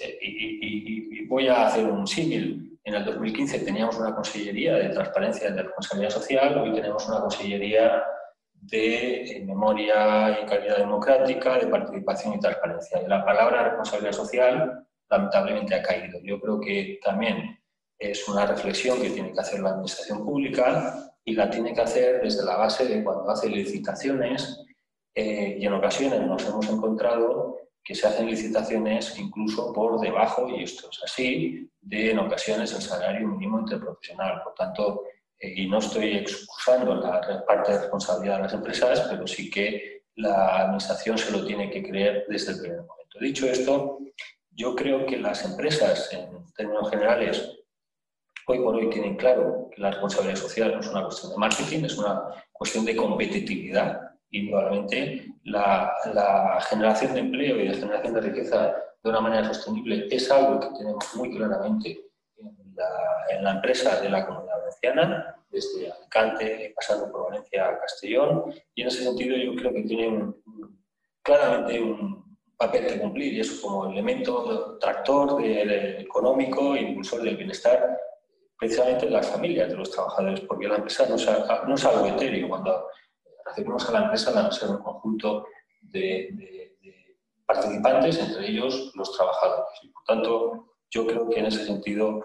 eh, 0.00 0.18
y, 0.22 1.18
y, 1.18 1.26
voy 1.26 1.48
a 1.48 1.66
hacer 1.66 1.84
un 1.84 2.06
símil. 2.06 2.78
En 2.82 2.94
el 2.94 3.04
2015 3.04 3.60
teníamos 3.60 3.98
una 3.98 4.14
consellería 4.14 4.74
de 4.76 4.88
transparencia 4.88 5.48
y 5.48 5.52
de 5.52 5.62
responsabilidad 5.62 6.10
social, 6.10 6.58
hoy 6.58 6.72
tenemos 6.72 7.06
una 7.06 7.20
consellería 7.20 8.02
de 8.60 9.22
eh, 9.22 9.44
memoria 9.44 10.40
y 10.42 10.46
calidad 10.46 10.78
democrática, 10.78 11.58
de 11.58 11.66
participación 11.66 12.34
y 12.34 12.40
transparencia. 12.40 13.02
Y 13.02 13.06
la 13.06 13.24
palabra 13.24 13.64
responsabilidad 13.64 14.12
social 14.12 14.86
lamentablemente 15.08 15.74
ha 15.74 15.82
caído. 15.82 16.20
Yo 16.22 16.40
creo 16.40 16.60
que 16.60 17.00
también 17.02 17.58
es 17.98 18.26
una 18.28 18.46
reflexión 18.46 19.00
que 19.00 19.10
tiene 19.10 19.32
que 19.32 19.40
hacer 19.40 19.60
la 19.60 19.70
Administración 19.70 20.24
Pública 20.24 21.12
y 21.24 21.34
la 21.34 21.50
tiene 21.50 21.74
que 21.74 21.80
hacer 21.82 22.22
desde 22.22 22.44
la 22.44 22.56
base 22.56 22.86
de 22.86 23.04
cuando 23.04 23.28
hace 23.30 23.48
licitaciones 23.48 24.64
eh, 25.14 25.56
y 25.58 25.66
en 25.66 25.72
ocasiones 25.72 26.20
nos 26.22 26.46
hemos 26.46 26.68
encontrado 26.68 27.58
que 27.82 27.94
se 27.94 28.06
hacen 28.06 28.26
licitaciones 28.26 29.18
incluso 29.18 29.72
por 29.72 30.00
debajo, 30.00 30.48
y 30.48 30.62
esto 30.62 30.88
es 30.90 31.00
así, 31.04 31.68
de 31.80 32.10
en 32.12 32.18
ocasiones 32.18 32.72
el 32.72 32.82
salario 32.82 33.26
mínimo 33.26 33.58
interprofesional. 33.58 34.42
Por 34.42 34.54
tanto, 34.54 35.02
y 35.40 35.66
no 35.66 35.78
estoy 35.78 36.18
excusando 36.18 36.94
la 36.94 37.44
parte 37.46 37.72
de 37.72 37.78
responsabilidad 37.78 38.36
de 38.36 38.42
las 38.42 38.52
empresas, 38.52 39.06
pero 39.10 39.26
sí 39.26 39.50
que 39.50 40.02
la 40.16 40.58
administración 40.58 41.16
se 41.16 41.32
lo 41.32 41.44
tiene 41.46 41.70
que 41.70 41.82
creer 41.82 42.26
desde 42.28 42.52
el 42.52 42.60
primer 42.60 42.78
momento. 42.78 43.18
Dicho 43.20 43.46
esto, 43.46 43.98
yo 44.50 44.74
creo 44.74 45.06
que 45.06 45.16
las 45.16 45.44
empresas, 45.44 46.12
en 46.12 46.44
términos 46.54 46.90
generales, 46.90 47.58
hoy 48.46 48.58
por 48.58 48.74
hoy 48.74 48.90
tienen 48.90 49.16
claro 49.16 49.68
que 49.74 49.80
la 49.80 49.90
responsabilidad 49.90 50.36
social 50.36 50.72
no 50.72 50.80
es 50.80 50.88
una 50.88 51.04
cuestión 51.04 51.32
de 51.32 51.38
marketing, 51.38 51.84
es 51.84 51.96
una 51.96 52.22
cuestión 52.52 52.84
de 52.84 52.96
competitividad. 52.96 54.00
Indudablemente, 54.32 55.26
la, 55.44 55.92
la 56.12 56.60
generación 56.68 57.14
de 57.14 57.20
empleo 57.20 57.58
y 57.58 57.68
la 57.68 57.74
generación 57.74 58.14
de 58.14 58.20
riqueza 58.20 58.74
de 59.02 59.10
una 59.10 59.20
manera 59.20 59.46
sostenible 59.52 60.06
es 60.10 60.30
algo 60.30 60.60
que 60.60 60.78
tenemos 60.78 61.04
muy 61.16 61.30
claramente 61.34 61.90
en 61.90 62.09
la, 62.80 63.36
en 63.36 63.44
la 63.44 63.50
empresa 63.52 64.00
de 64.00 64.08
la 64.08 64.26
comunidad 64.26 64.58
Valenciana, 64.58 65.36
desde 65.50 65.90
Alicante, 65.90 66.72
pasando 66.74 67.10
por 67.10 67.30
Valencia 67.30 67.68
a 67.68 67.78
Castellón, 67.78 68.52
y 68.74 68.82
en 68.82 68.88
ese 68.88 69.04
sentido 69.04 69.36
yo 69.36 69.54
creo 69.54 69.72
que 69.72 69.82
tiene 69.82 70.32
claramente 71.22 71.80
un 71.80 72.38
papel 72.56 72.86
que 72.86 73.00
cumplir, 73.00 73.34
y 73.34 73.40
eso 73.40 73.60
como 73.62 73.90
elemento 73.90 74.78
tractor 74.78 75.42
económico 75.44 76.74
e 76.74 76.82
impulsor 76.82 77.22
del 77.22 77.36
bienestar 77.36 77.98
precisamente 78.60 79.06
de 79.06 79.12
las 79.12 79.30
familias 79.30 79.70
de 79.70 79.76
los 79.76 79.90
trabajadores, 79.90 80.40
porque 80.40 80.68
la 80.68 80.76
empresa 80.76 81.06
no 81.08 81.14
es, 81.14 81.26
no 81.66 81.74
es 81.74 81.84
algo 81.86 82.06
etéreo. 82.06 82.46
Cuando 82.46 82.88
recibimos 83.46 83.88
a 83.88 83.92
la 83.92 84.02
empresa, 84.02 84.30
la 84.32 84.42
empresa 84.42 84.66
es 84.66 84.70
un 84.72 84.82
conjunto 84.82 85.46
de, 85.80 86.76
participantes, 87.46 88.18
entre 88.18 88.48
ellos 88.48 88.92
los 88.94 89.16
trabajadores. 89.16 89.70
Y 89.82 89.88
por 89.88 90.04
tanto, 90.04 90.74
yo 90.90 91.06
creo 91.06 91.28
que 91.28 91.40
en 91.40 91.46
ese 91.46 91.64
sentido 91.64 92.22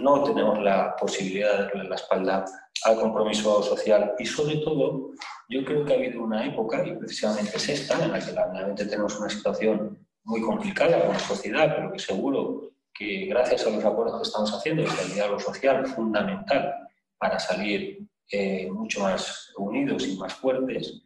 no 0.00 0.24
tenemos 0.24 0.60
la 0.62 0.96
posibilidad 0.96 1.52
de 1.52 1.64
darle 1.64 1.88
la 1.88 1.94
espalda 1.94 2.44
al 2.84 2.96
compromiso 2.96 3.62
social. 3.62 4.14
Y 4.18 4.26
sobre 4.26 4.56
todo 4.58 5.12
yo 5.48 5.64
creo 5.64 5.84
que 5.84 5.92
ha 5.92 5.96
habido 5.96 6.22
una 6.22 6.46
época, 6.46 6.86
y 6.86 6.94
precisamente 6.96 7.56
es 7.56 7.68
esta, 7.68 8.02
en 8.04 8.12
la 8.12 8.18
que 8.18 8.32
realmente 8.32 8.84
tenemos 8.86 9.18
una 9.18 9.28
situación 9.28 9.98
muy 10.24 10.40
complicada 10.40 11.04
como 11.04 11.18
sociedad, 11.18 11.74
pero 11.74 11.92
que 11.92 11.98
seguro 11.98 12.70
que 12.92 13.26
gracias 13.26 13.66
a 13.66 13.70
los 13.70 13.84
acuerdos 13.84 14.16
que 14.16 14.28
estamos 14.28 14.52
haciendo, 14.52 14.82
es 14.82 15.02
el 15.04 15.14
diálogo 15.14 15.40
social 15.40 15.86
fundamental 15.86 16.74
para 17.18 17.38
salir 17.38 18.06
eh, 18.30 18.68
mucho 18.70 19.00
más 19.00 19.52
unidos 19.56 20.06
y 20.06 20.16
más 20.16 20.34
fuertes, 20.34 21.02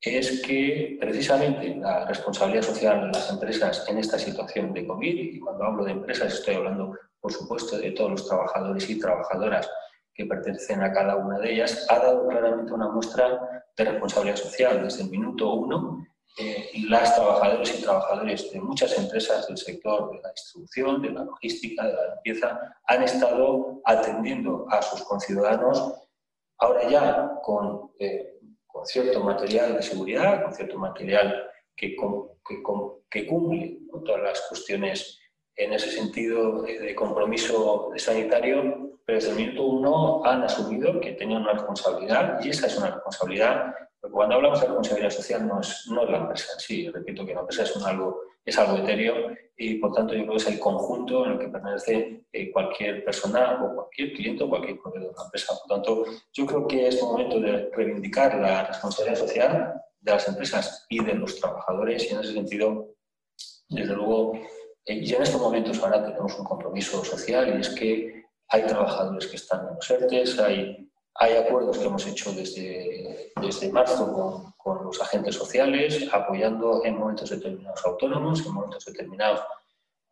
es 0.00 0.42
que 0.42 0.98
precisamente 1.00 1.76
la 1.76 2.04
responsabilidad 2.06 2.62
social 2.62 3.00
de 3.00 3.06
las 3.18 3.30
empresas 3.30 3.86
en 3.88 3.98
esta 3.98 4.18
situación 4.18 4.72
de 4.72 4.86
COVID, 4.86 5.34
y 5.34 5.38
cuando 5.38 5.64
hablo 5.64 5.84
de 5.84 5.92
empresas 5.92 6.34
estoy 6.34 6.56
hablando, 6.56 6.94
por 7.24 7.32
supuesto, 7.32 7.78
de 7.78 7.92
todos 7.92 8.10
los 8.10 8.28
trabajadores 8.28 8.90
y 8.90 9.00
trabajadoras 9.00 9.70
que 10.12 10.26
pertenecen 10.26 10.82
a 10.82 10.92
cada 10.92 11.16
una 11.16 11.38
de 11.38 11.54
ellas, 11.54 11.86
ha 11.88 11.98
dado 11.98 12.28
claramente 12.28 12.70
una 12.74 12.90
muestra 12.90 13.64
de 13.74 13.84
responsabilidad 13.84 14.36
social 14.36 14.82
desde 14.84 15.04
el 15.04 15.10
minuto 15.10 15.54
uno 15.54 16.06
eh, 16.38 16.68
las 16.86 17.14
trabajadoras 17.14 17.78
y 17.78 17.82
trabajadores 17.82 18.52
de 18.52 18.60
muchas 18.60 18.98
empresas 18.98 19.46
del 19.46 19.56
sector 19.56 20.10
de 20.10 20.20
la 20.20 20.32
distribución, 20.32 21.00
de 21.00 21.12
la 21.12 21.24
logística, 21.24 21.86
de 21.86 21.94
la 21.94 22.14
limpieza, 22.14 22.60
han 22.88 23.02
estado 23.02 23.80
atendiendo 23.86 24.66
a 24.68 24.82
sus 24.82 25.02
conciudadanos, 25.04 25.94
ahora 26.58 26.86
ya 26.90 27.40
con, 27.42 27.90
eh, 28.00 28.38
con 28.66 28.84
cierto 28.84 29.24
material 29.24 29.76
de 29.76 29.82
seguridad, 29.82 30.42
con 30.42 30.52
cierto 30.52 30.76
material 30.76 31.42
que, 31.74 31.96
que, 31.96 32.62
que 33.10 33.26
cumple 33.26 33.78
con 33.90 34.04
todas 34.04 34.20
las 34.20 34.42
cuestiones 34.42 35.23
en 35.56 35.72
ese 35.72 35.90
sentido 35.90 36.62
de 36.62 36.94
compromiso 36.94 37.90
sanitario, 37.96 38.98
pero 39.04 39.18
desde 39.18 39.30
el 39.30 39.36
minuto 39.36 39.64
uno 39.64 40.24
han 40.24 40.42
asumido 40.42 41.00
que 41.00 41.12
tenían 41.12 41.42
una 41.42 41.52
responsabilidad 41.52 42.40
y 42.44 42.50
esa 42.50 42.66
es 42.66 42.76
una 42.78 42.90
responsabilidad 42.90 43.74
porque 44.04 44.16
cuando 44.16 44.34
hablamos 44.34 44.60
de 44.60 44.66
responsabilidad 44.66 45.10
social 45.10 45.48
no 45.48 45.60
es, 45.60 45.86
no 45.90 46.04
es 46.04 46.10
la 46.10 46.18
empresa 46.18 46.52
en 46.52 46.60
sí, 46.60 46.90
repito 46.90 47.24
que 47.24 47.32
la 47.32 47.40
empresa 47.40 47.62
es, 47.62 47.74
un 47.74 47.84
algo, 47.84 48.20
es 48.44 48.58
algo 48.58 48.76
etéreo 48.76 49.34
y 49.56 49.76
por 49.76 49.94
tanto 49.94 50.12
yo 50.12 50.24
creo 50.24 50.32
que 50.32 50.42
es 50.42 50.46
el 50.48 50.60
conjunto 50.60 51.24
en 51.24 51.32
el 51.32 51.38
que 51.38 51.48
pertenece 51.48 52.26
eh, 52.30 52.52
cualquier 52.52 53.02
persona 53.02 53.64
o 53.64 53.74
cualquier 53.74 54.12
cliente 54.12 54.44
o 54.44 54.50
cualquier 54.50 54.78
proveedor 54.78 55.08
de 55.08 55.16
la 55.16 55.24
empresa. 55.24 55.54
Por 55.58 55.76
tanto, 55.76 56.04
yo 56.34 56.44
creo 56.44 56.66
que 56.66 56.88
es 56.88 57.02
momento 57.02 57.40
de 57.40 57.70
reivindicar 57.72 58.38
la 58.38 58.66
responsabilidad 58.66 59.18
social 59.18 59.74
de 59.98 60.12
las 60.12 60.28
empresas 60.28 60.84
y 60.90 61.02
de 61.02 61.14
los 61.14 61.40
trabajadores 61.40 62.04
y 62.04 62.14
en 62.14 62.20
ese 62.20 62.34
sentido, 62.34 62.88
desde 63.70 63.94
luego, 63.94 64.34
eh, 64.86 64.94
y 64.94 65.14
en 65.14 65.22
estos 65.22 65.40
momentos 65.40 65.82
ahora 65.82 66.04
tenemos 66.04 66.38
un 66.38 66.44
compromiso 66.44 67.04
social 67.04 67.56
y 67.56 67.60
es 67.60 67.70
que 67.70 68.24
hay 68.48 68.66
trabajadores 68.66 69.26
que 69.26 69.36
están 69.36 69.68
en 69.68 69.74
los 69.76 69.90
ERTES, 69.90 70.38
hay 70.40 70.84
hay 71.16 71.36
acuerdos 71.36 71.78
que 71.78 71.84
hemos 71.84 72.06
hecho 72.06 72.32
desde, 72.32 73.32
desde 73.40 73.70
marzo 73.70 74.12
con, 74.12 74.52
con, 74.56 74.84
los 74.84 75.00
agentes 75.00 75.36
sociales, 75.36 76.08
apoyando 76.12 76.84
en 76.84 76.98
momentos 76.98 77.30
determinados 77.30 77.84
autónomos, 77.86 78.44
en 78.44 78.52
momentos 78.52 78.84
determinados 78.84 79.40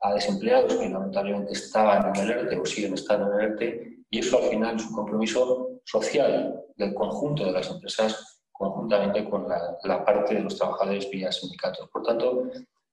a 0.01 0.15
desempleados 0.15 0.75
que 0.75 0.89
lamentablemente 0.89 1.53
estaban 1.53 2.15
en 2.15 2.23
el 2.23 2.31
ERTE 2.31 2.59
o 2.59 2.65
siguen 2.65 2.95
estando 2.95 3.33
en 3.33 3.41
el 3.41 3.53
ERTE, 3.53 3.99
y 4.11 4.19
eso 4.19 4.39
al 4.39 4.45
final 4.45 4.77
es 4.77 4.87
un 4.87 4.95
compromiso 4.95 5.81
social 5.85 6.63
del 6.77 6.95
conjunto 6.95 7.45
de 7.47 7.53
las 7.53 7.69
empresas 7.69 8.41
conjuntamente 8.53 9.29
con 9.29 9.49
la, 9.49 9.77
la 9.83 10.05
parte 10.05 10.35
de 10.35 10.41
los 10.41 10.57
trabajadores 10.57 11.11
vía 11.11 11.33
sindicatos. 11.33 11.89
Por 11.89 12.03
tanto, 12.03 12.45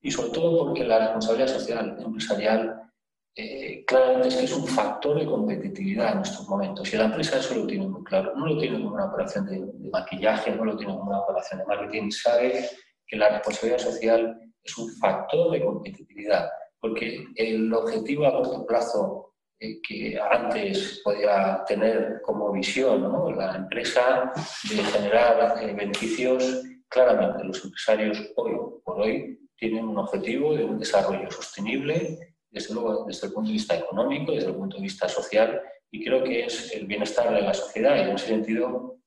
y 0.01 0.11
sobre 0.11 0.29
todo 0.29 0.65
porque 0.65 0.83
la 0.83 0.99
responsabilidad 0.99 1.47
social 1.47 1.97
empresarial 1.99 2.89
eh, 3.35 3.85
claramente 3.85 4.27
es 4.29 4.35
que 4.35 4.45
es 4.45 4.53
un 4.53 4.67
factor 4.67 5.17
de 5.17 5.25
competitividad 5.25 6.13
en 6.13 6.21
estos 6.21 6.47
momentos. 6.49 6.91
Y 6.93 6.97
la 6.97 7.05
empresa 7.05 7.37
eso 7.37 7.55
lo 7.55 7.67
tiene 7.67 7.87
muy 7.87 8.03
claro. 8.03 8.35
No 8.35 8.47
lo 8.47 8.57
tiene 8.57 8.81
como 8.81 8.95
una 8.95 9.05
operación 9.05 9.45
de, 9.45 9.89
maquillaje, 9.91 10.51
no 10.51 10.65
lo 10.65 10.75
tiene 10.75 10.93
como 10.93 11.09
una 11.09 11.19
operación 11.19 11.59
de 11.59 11.65
marketing. 11.65 12.11
Sabe 12.11 12.69
que 13.07 13.17
la 13.17 13.29
responsabilidad 13.29 13.79
social 13.79 14.39
es 14.63 14.77
un 14.77 14.89
factor 14.97 15.51
de 15.51 15.63
competitividad. 15.63 16.49
Porque 16.81 17.25
el 17.35 17.73
objetivo 17.73 18.25
a 18.25 18.33
corto 18.33 18.65
plazo 18.65 19.33
eh, 19.59 19.79
que 19.81 20.19
antes 20.19 21.01
podía 21.03 21.63
tener 21.65 22.21
como 22.25 22.51
visión 22.51 23.03
¿no? 23.03 23.31
la 23.31 23.55
empresa 23.55 24.33
de 24.69 24.83
generar 24.83 25.61
eh, 25.61 25.73
beneficios, 25.73 26.61
claramente 26.87 27.43
los 27.43 27.63
empresarios 27.63 28.31
hoy 28.35 28.53
por 28.83 29.01
hoy 29.01 29.38
tienen 29.59 29.87
un 29.87 29.97
objetivo 29.97 30.55
de 30.55 30.63
un 30.63 30.79
desarrollo 30.79 31.29
sostenible 31.29 32.35
desde 32.49 32.73
luego 32.73 33.05
desde 33.05 33.27
el 33.27 33.33
punto 33.33 33.49
de 33.49 33.53
vista 33.53 33.75
económico, 33.75 34.31
desde 34.31 34.49
el 34.49 34.55
punto 34.55 34.77
de 34.77 34.83
vista 34.83 35.07
social, 35.07 35.61
y 35.91 36.03
creo 36.03 36.23
que 36.23 36.45
es 36.45 36.73
el 36.73 36.87
bienestar 36.87 37.33
de 37.33 37.41
la 37.41 37.53
sociedad. 37.53 37.97
En 37.99 38.15
ese 38.15 38.27
sentido, 38.27 38.97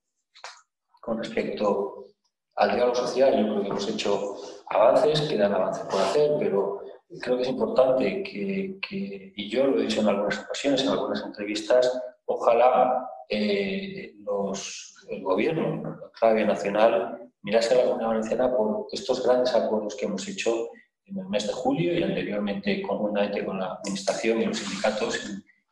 con 1.00 1.18
respecto 1.18 2.06
al 2.54 2.74
diálogo 2.74 2.94
social, 2.94 3.32
yo 3.32 3.52
creo 3.52 3.62
que 3.62 3.68
hemos 3.68 3.88
hecho 3.88 4.36
avances, 4.68 5.22
quedan 5.22 5.54
avances 5.54 5.84
por 5.84 6.00
hacer, 6.00 6.32
pero 6.38 6.82
creo 7.20 7.36
que 7.36 7.42
es 7.42 7.48
importante 7.48 8.22
que, 8.22 9.32
y 9.36 9.48
yo 9.48 9.66
lo 9.66 9.78
he 9.78 9.82
dicho 9.82 10.00
en 10.00 10.08
algunas 10.08 10.38
ocasiones, 10.44 10.82
en 10.82 10.88
algunas 10.88 11.22
entrevistas, 11.22 12.00
ojalá 12.26 13.08
eh, 13.28 14.14
los, 14.18 14.94
el 15.08 15.22
gobierno, 15.22 15.82
la 16.00 16.10
clave 16.10 16.44
nacional, 16.44 17.30
mirase 17.42 17.74
a 17.74 17.78
la 17.78 17.84
Comunidad 17.84 18.08
Valenciana 18.08 18.56
por 18.56 18.86
estos 18.92 19.24
grandes 19.26 19.54
acuerdos 19.54 19.96
que 19.96 20.06
hemos 20.06 20.26
hecho 20.28 20.70
en 21.06 21.18
el 21.18 21.28
mes 21.28 21.46
de 21.46 21.52
julio 21.52 21.98
y 21.98 22.02
anteriormente 22.02 22.82
conjuntamente 22.82 23.44
con 23.44 23.58
la 23.58 23.74
Administración 23.74 24.40
y 24.40 24.46
los 24.46 24.58
sindicatos 24.58 25.18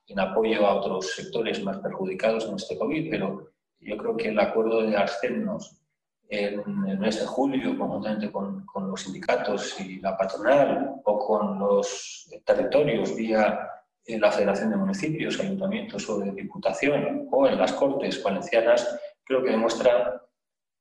en, 0.06 0.18
apoyo 0.18 0.66
a 0.66 0.74
otros 0.74 1.14
sectores 1.14 1.62
más 1.62 1.78
perjudicados 1.78 2.44
en 2.46 2.56
este 2.56 2.76
COVID, 2.76 3.10
pero 3.10 3.52
yo 3.78 3.96
creo 3.96 4.16
que 4.16 4.28
el 4.30 4.40
acuerdo 4.40 4.82
de 4.82 4.96
abstenernos 4.96 5.79
en 6.30 6.86
el 6.86 6.98
mes 6.98 7.18
de 7.18 7.26
julio, 7.26 7.76
conjuntamente 7.76 8.30
con, 8.30 8.64
con, 8.64 8.88
los 8.88 9.02
sindicatos 9.02 9.80
y 9.80 9.98
la 10.00 10.16
patronal 10.16 10.94
o 11.04 11.18
con 11.18 11.58
los 11.58 12.30
territorios 12.44 13.16
vía 13.16 13.70
la 14.06 14.32
Federación 14.32 14.70
de 14.70 14.76
Municipios, 14.76 15.38
Ayuntamientos 15.38 16.08
o 16.08 16.18
de 16.18 16.32
Diputación 16.32 17.28
o 17.30 17.46
en 17.46 17.58
las 17.58 17.72
Cortes 17.72 18.22
Valencianas, 18.22 18.98
creo 19.24 19.42
que 19.42 19.50
demuestra 19.50 20.22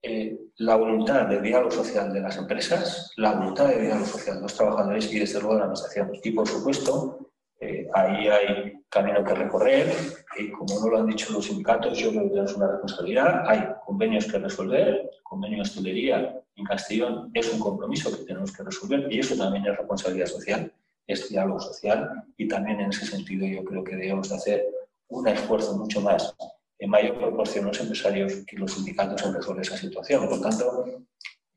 eh, 0.02 0.40
la 0.58 0.76
voluntad 0.76 1.28
de 1.28 1.42
diálogo 1.42 1.72
social 1.72 2.14
de 2.14 2.22
las 2.22 2.38
empresas, 2.38 3.12
la 3.18 3.34
voluntad 3.34 3.68
de 3.68 3.82
diálogo 3.82 4.06
social 4.06 4.38
de 4.38 4.42
los 4.44 4.56
trabajadores 4.56 5.12
y 5.12 5.20
desde 5.20 5.40
luego 5.40 5.54
de 5.54 5.60
la 5.60 5.66
administración. 5.66 6.12
Y 6.24 6.32
por 6.32 6.48
supuesto, 6.48 7.32
eh, 7.62 7.88
ahí 7.93 8.28
hay 8.28 8.74
camino 8.88 9.24
que 9.24 9.34
recorrer 9.34 9.91
y 10.38 10.50
como 10.52 10.80
no 10.80 10.89
lo 10.89 10.98
han 11.00 11.08
dicho 11.08 11.34
los 11.34 11.45
sindicatos, 11.45 11.98
yo 11.98 12.12
creo 12.12 12.24
que 12.24 12.30
tenemos 12.30 12.56
una 12.56 12.72
responsabilidad. 12.72 13.43
Hay 13.48 13.67
convenios 13.86 14.32
que 14.32 14.39
resolver, 14.39 14.88
el 14.88 15.24
convenio 15.24 15.58
de 15.58 15.62
hostelería 15.63 16.41
en 16.56 16.65
Castellón 16.65 17.32
es 17.34 17.54
un 17.54 17.60
compromiso 17.60 18.15
que 18.15 18.24
tenemos 18.24 18.56
que 18.56 18.63
resolver 18.63 19.08
y 19.12 19.19
eso 19.19 19.36
también 19.36 19.65
es 19.65 19.78
responsabilidad 19.78 20.28
social, 20.28 20.72
es 21.06 21.30
diálogo 21.30 21.60
social 21.60 22.24
y 22.38 22.48
también 22.48 22.80
en 22.80 22.89
ese 22.89 23.06
sentido 23.06 23.45
yo 23.45 23.63
creo 23.65 23.84
que 23.84 23.95
debemos 23.95 24.32
hacer 24.32 24.65
un 25.10 25.28
esfuerzo 25.28 25.78
mucho 25.78 26.00
más 26.02 26.34
en 26.78 26.89
mayor 26.89 27.17
proporción 27.17 27.65
los 27.65 27.80
empresarios 27.82 28.45
que 28.48 28.58
los 28.58 28.74
sindicatos 28.74 29.22
en 29.26 29.34
resolver 29.34 29.63
esa 29.63 29.78
situación. 29.78 30.30
Por 30.30 30.39
tanto, 30.39 30.86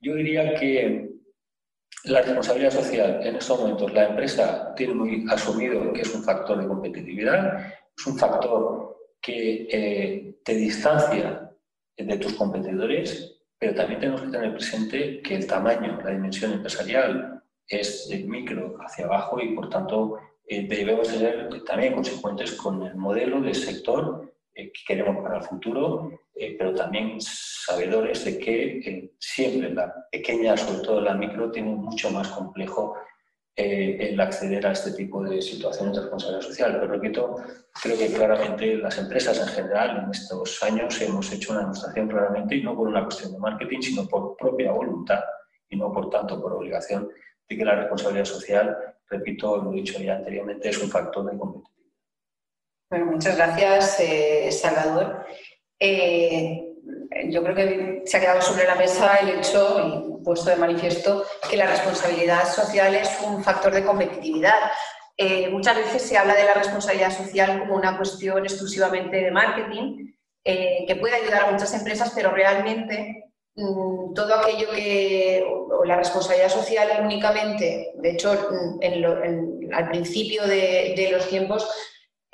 yo 0.01 0.17
diría 0.17 0.55
que 0.57 1.12
la 2.05 2.21
responsabilidad 2.21 2.73
social 2.73 3.21
en 3.23 3.37
estos 3.37 3.61
momentos, 3.61 3.93
la 3.93 4.09
empresa 4.09 4.75
tiene 4.75 4.95
muy 4.95 5.25
asumido 5.31 5.93
que 5.93 6.03
es 6.03 6.15
un 6.15 6.25
factor 6.25 6.61
de 6.61 6.67
competitividad, 6.67 7.73
es 7.97 8.07
un 8.07 8.19
factor 8.19 8.97
que 9.21 9.69
eh, 9.71 10.35
te 10.45 10.55
distancia 10.55 11.51
de 11.97 12.17
tus 12.17 12.33
competidores, 12.35 13.41
pero 13.59 13.75
también 13.75 14.01
tenemos 14.01 14.23
que 14.23 14.31
tener 14.31 14.53
presente 14.53 15.23
que 15.23 15.37
el 15.37 15.47
tamaño, 15.47 16.01
la 16.03 16.11
dimensión 16.11 16.53
empresarial 16.53 17.43
es 17.69 18.09
de 18.09 18.19
micro 18.25 18.77
hacia 18.81 19.05
abajo 19.05 19.41
y 19.41 19.55
por 19.55 19.69
tanto 19.69 20.19
eh, 20.47 20.67
debemos 20.67 21.07
ser 21.07 21.63
también 21.65 21.95
consecuentes 21.95 22.53
con 22.53 22.83
el 22.83 22.97
modelo 22.97 23.41
del 23.41 23.55
sector 23.55 24.32
que 24.55 24.71
queremos 24.87 25.23
para 25.23 25.39
el 25.39 25.45
futuro, 25.45 26.21
eh, 26.35 26.57
pero 26.59 26.75
también 26.75 27.21
sabedores 27.21 28.25
de 28.25 28.39
que 28.39 28.79
eh, 28.79 29.15
siempre 29.19 29.73
la 29.73 29.93
pequeña, 30.11 30.57
sobre 30.57 30.85
todo 30.85 31.01
la 31.01 31.15
micro, 31.15 31.51
tiene 31.51 31.71
mucho 31.71 32.11
más 32.11 32.29
complejo 32.29 32.95
eh, 33.55 34.09
el 34.11 34.21
acceder 34.21 34.67
a 34.67 34.73
este 34.73 34.93
tipo 34.93 35.23
de 35.23 35.43
situaciones 35.43 35.95
de 35.95 36.01
responsabilidad 36.03 36.43
social. 36.43 36.73
Pero 36.73 36.93
repito, 36.93 37.37
creo 37.83 37.99
que 37.99 38.13
claramente 38.13 38.77
las 38.77 38.99
empresas 38.99 39.39
en 39.41 39.49
general 39.49 40.05
en 40.05 40.11
estos 40.11 40.63
años 40.63 41.01
hemos 41.03 41.31
hecho 41.33 41.53
una 41.53 41.61
demostración 41.61 42.09
claramente, 42.09 42.57
y 42.57 42.63
no 42.63 42.75
por 42.75 42.89
una 42.89 43.05
cuestión 43.05 43.33
de 43.33 43.39
marketing, 43.39 43.81
sino 43.81 44.09
por 44.09 44.37
propia 44.37 44.73
voluntad 44.73 45.21
y 45.69 45.77
no 45.77 45.93
por 45.93 46.11
tanto 46.11 46.41
por 46.41 46.53
obligación, 46.53 47.09
de 47.49 47.57
que 47.57 47.65
la 47.65 47.77
responsabilidad 47.77 48.25
social, 48.25 48.77
repito, 49.09 49.57
lo 49.59 49.73
he 49.73 49.77
dicho 49.77 49.99
ya 50.01 50.17
anteriormente, 50.17 50.69
es 50.69 50.83
un 50.83 50.91
factor 50.91 51.31
de 51.31 51.39
competitividad. 51.39 51.82
Muchas 53.01 53.37
gracias, 53.37 54.01
eh, 54.01 54.53
Salvador. 54.53 55.25
Eh, 55.81 56.63
yo 57.31 57.43
creo 57.43 57.55
que 57.55 58.03
se 58.05 58.17
ha 58.17 58.21
quedado 58.21 58.43
sobre 58.43 58.67
la 58.67 58.75
mesa 58.75 59.17
el 59.17 59.31
hecho 59.31 59.81
y 60.21 60.23
puesto 60.23 60.51
de 60.51 60.57
manifiesto 60.57 61.25
que 61.49 61.57
la 61.57 61.67
responsabilidad 61.67 62.45
social 62.53 62.95
es 62.95 63.09
un 63.27 63.43
factor 63.43 63.73
de 63.73 63.85
competitividad. 63.85 64.59
Eh, 65.17 65.49
muchas 65.49 65.77
veces 65.77 66.03
se 66.03 66.19
habla 66.19 66.35
de 66.35 66.45
la 66.45 66.55
responsabilidad 66.55 67.17
social 67.17 67.61
como 67.61 67.77
una 67.77 67.97
cuestión 67.97 68.45
exclusivamente 68.45 69.17
de 69.17 69.31
marketing, 69.31 70.13
que 70.45 70.97
puede 71.01 71.15
ayudar 71.15 71.45
a 71.45 71.51
muchas 71.53 71.73
empresas, 71.73 72.13
pero 72.15 72.33
realmente 72.33 73.31
mm, 73.55 74.13
todo 74.13 74.35
aquello 74.35 74.71
que, 74.75 75.45
o, 75.47 75.85
la 75.85 75.97
responsabilidad 75.97 76.49
social 76.49 76.89
únicamente, 77.05 77.93
de 77.95 78.11
hecho, 78.11 78.35
mm, 78.51 79.73
al 79.73 79.89
principio 79.89 80.47
de 80.47 81.09
los 81.13 81.29
tiempos 81.29 81.69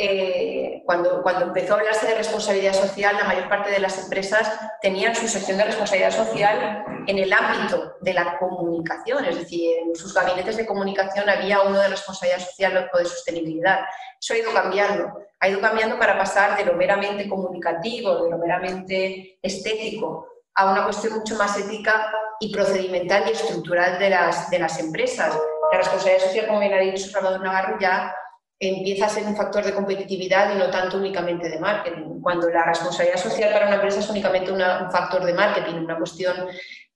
eh, 0.00 0.82
cuando, 0.86 1.22
cuando 1.24 1.46
empezó 1.46 1.74
a 1.74 1.78
hablarse 1.78 2.06
de 2.06 2.14
responsabilidad 2.14 2.72
social, 2.72 3.16
la 3.16 3.24
mayor 3.24 3.48
parte 3.48 3.72
de 3.72 3.80
las 3.80 3.98
empresas 3.98 4.48
tenían 4.80 5.16
su 5.16 5.26
sección 5.26 5.58
de 5.58 5.64
responsabilidad 5.64 6.12
social 6.12 6.84
en 7.08 7.18
el 7.18 7.32
ámbito 7.32 7.96
de 8.00 8.14
la 8.14 8.38
comunicación, 8.38 9.24
es 9.24 9.36
decir, 9.36 9.76
en 9.78 9.96
sus 9.96 10.14
gabinetes 10.14 10.56
de 10.56 10.66
comunicación 10.66 11.28
había 11.28 11.62
uno 11.62 11.80
de 11.80 11.88
responsabilidad 11.88 12.46
social 12.46 12.88
o 12.92 12.98
de 12.98 13.04
sostenibilidad. 13.06 13.80
Eso 14.20 14.34
ha 14.34 14.38
ido 14.38 14.52
cambiando, 14.52 15.18
ha 15.40 15.48
ido 15.48 15.60
cambiando 15.60 15.98
para 15.98 16.16
pasar 16.16 16.56
de 16.56 16.64
lo 16.64 16.74
meramente 16.74 17.28
comunicativo, 17.28 18.22
de 18.22 18.30
lo 18.30 18.38
meramente 18.38 19.40
estético, 19.42 20.28
a 20.54 20.70
una 20.70 20.84
cuestión 20.84 21.14
mucho 21.14 21.34
más 21.34 21.58
ética 21.58 22.12
y 22.38 22.52
procedimental 22.52 23.24
y 23.26 23.32
estructural 23.32 23.98
de 23.98 24.10
las, 24.10 24.48
de 24.48 24.60
las 24.60 24.78
empresas. 24.78 25.36
La 25.72 25.78
responsabilidad 25.78 26.24
social, 26.24 26.46
como 26.46 26.60
bien 26.60 26.74
ha 26.74 26.78
dicho 26.78 27.10
Salvador 27.10 27.40
Navarro, 27.40 27.78
ya 27.80 28.14
empieza 28.60 29.06
a 29.06 29.08
ser 29.08 29.24
un 29.24 29.36
factor 29.36 29.64
de 29.64 29.74
competitividad 29.74 30.54
y 30.54 30.58
no 30.58 30.70
tanto 30.70 30.96
únicamente 30.96 31.48
de 31.48 31.60
marketing. 31.60 32.20
Cuando 32.20 32.48
la 32.50 32.64
responsabilidad 32.64 33.18
social 33.18 33.52
para 33.52 33.66
una 33.66 33.76
empresa 33.76 34.00
es 34.00 34.10
únicamente 34.10 34.50
un 34.50 34.60
factor 34.90 35.24
de 35.24 35.32
marketing, 35.32 35.84
una 35.84 35.96
cuestión 35.96 36.48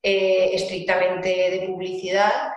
eh, 0.02 0.50
estrictamente 0.54 1.28
de 1.28 1.66
publicidad, 1.68 2.52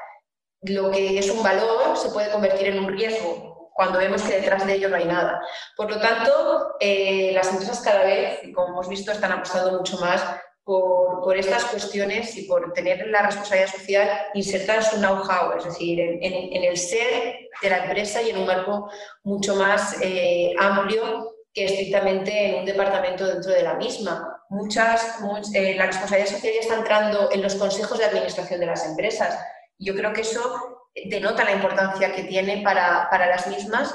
lo 0.62 0.89
que 0.89 1.20
es 1.20 1.30
un 1.30 1.43
valor 1.43 1.95
se 1.95 2.10
puede 2.10 2.32
convertir 2.32 2.68
en 2.68 2.80
un 2.80 2.88
riesgo 2.89 3.70
cuando 3.76 3.99
vemos 3.99 4.22
que 4.24 4.39
detrás 4.39 4.66
de 4.66 4.74
ello 4.74 4.89
no 4.89 4.95
hay 4.95 5.06
nada. 5.06 5.39
Por 5.76 5.91
lo 5.91 5.99
tanto, 5.99 6.76
eh, 6.80 7.32
las 7.34 7.51
empresas 7.51 7.82
cada 7.82 8.03
vez, 8.03 8.39
como 8.56 8.70
hemos 8.70 8.88
visto, 8.88 9.12
están 9.12 9.34
apostando 9.34 9.78
mucho 9.78 9.97
más 9.97 10.24
por, 10.66 11.38
estas 11.38 11.66
cuestiones 11.66 12.36
y 12.38 12.43
por 12.43 12.74
tener 12.74 13.07
la 13.07 13.22
responsabilidad 13.22 13.72
social 13.72 14.09
insertada 14.34 14.80
en 14.80 14.86
su 14.86 14.97
know-how, 14.97 15.57
es 15.57 15.63
decir, 15.63 15.99
en, 15.99 16.63
el 16.63 16.76
ser 16.76 17.38
de 17.61 17.70
la 17.70 17.86
empresa 17.86 18.22
y 18.22 18.32
en 18.32 18.39
un 18.39 18.47
marco 18.47 18.89
mucho 19.24 19.55
más 19.55 19.95
eh, 20.01 20.53
amplio 20.59 21.36
que 21.53 21.66
estrictamente 21.66 22.49
en 22.49 22.55
un 22.55 22.66
departamento 22.66 23.28
dentro 23.28 23.51
de 23.51 23.63
la 23.63 23.76
misma. 23.76 24.43
Muchas, 24.49 25.20
eh, 25.53 25.76
la 25.76 25.86
responsabilidad 25.86 26.32
social 26.32 26.53
ya 26.53 26.59
está 26.59 26.76
entrando 26.76 27.32
en 27.32 27.43
los 27.43 27.55
consejos 27.55 27.99
de 27.99 28.05
administración 28.05 28.59
de 28.59 28.66
las 28.66 28.86
empresas. 28.86 29.39
Yo 29.78 29.95
creo 29.95 30.13
que 30.13 30.22
eso 30.22 30.89
denota 31.05 31.43
la 31.43 31.53
importancia 31.53 32.13
que 32.13 32.24
tiene 32.24 32.61
para, 32.63 33.07
para 33.09 33.28
las 33.28 33.47
mismas 33.47 33.93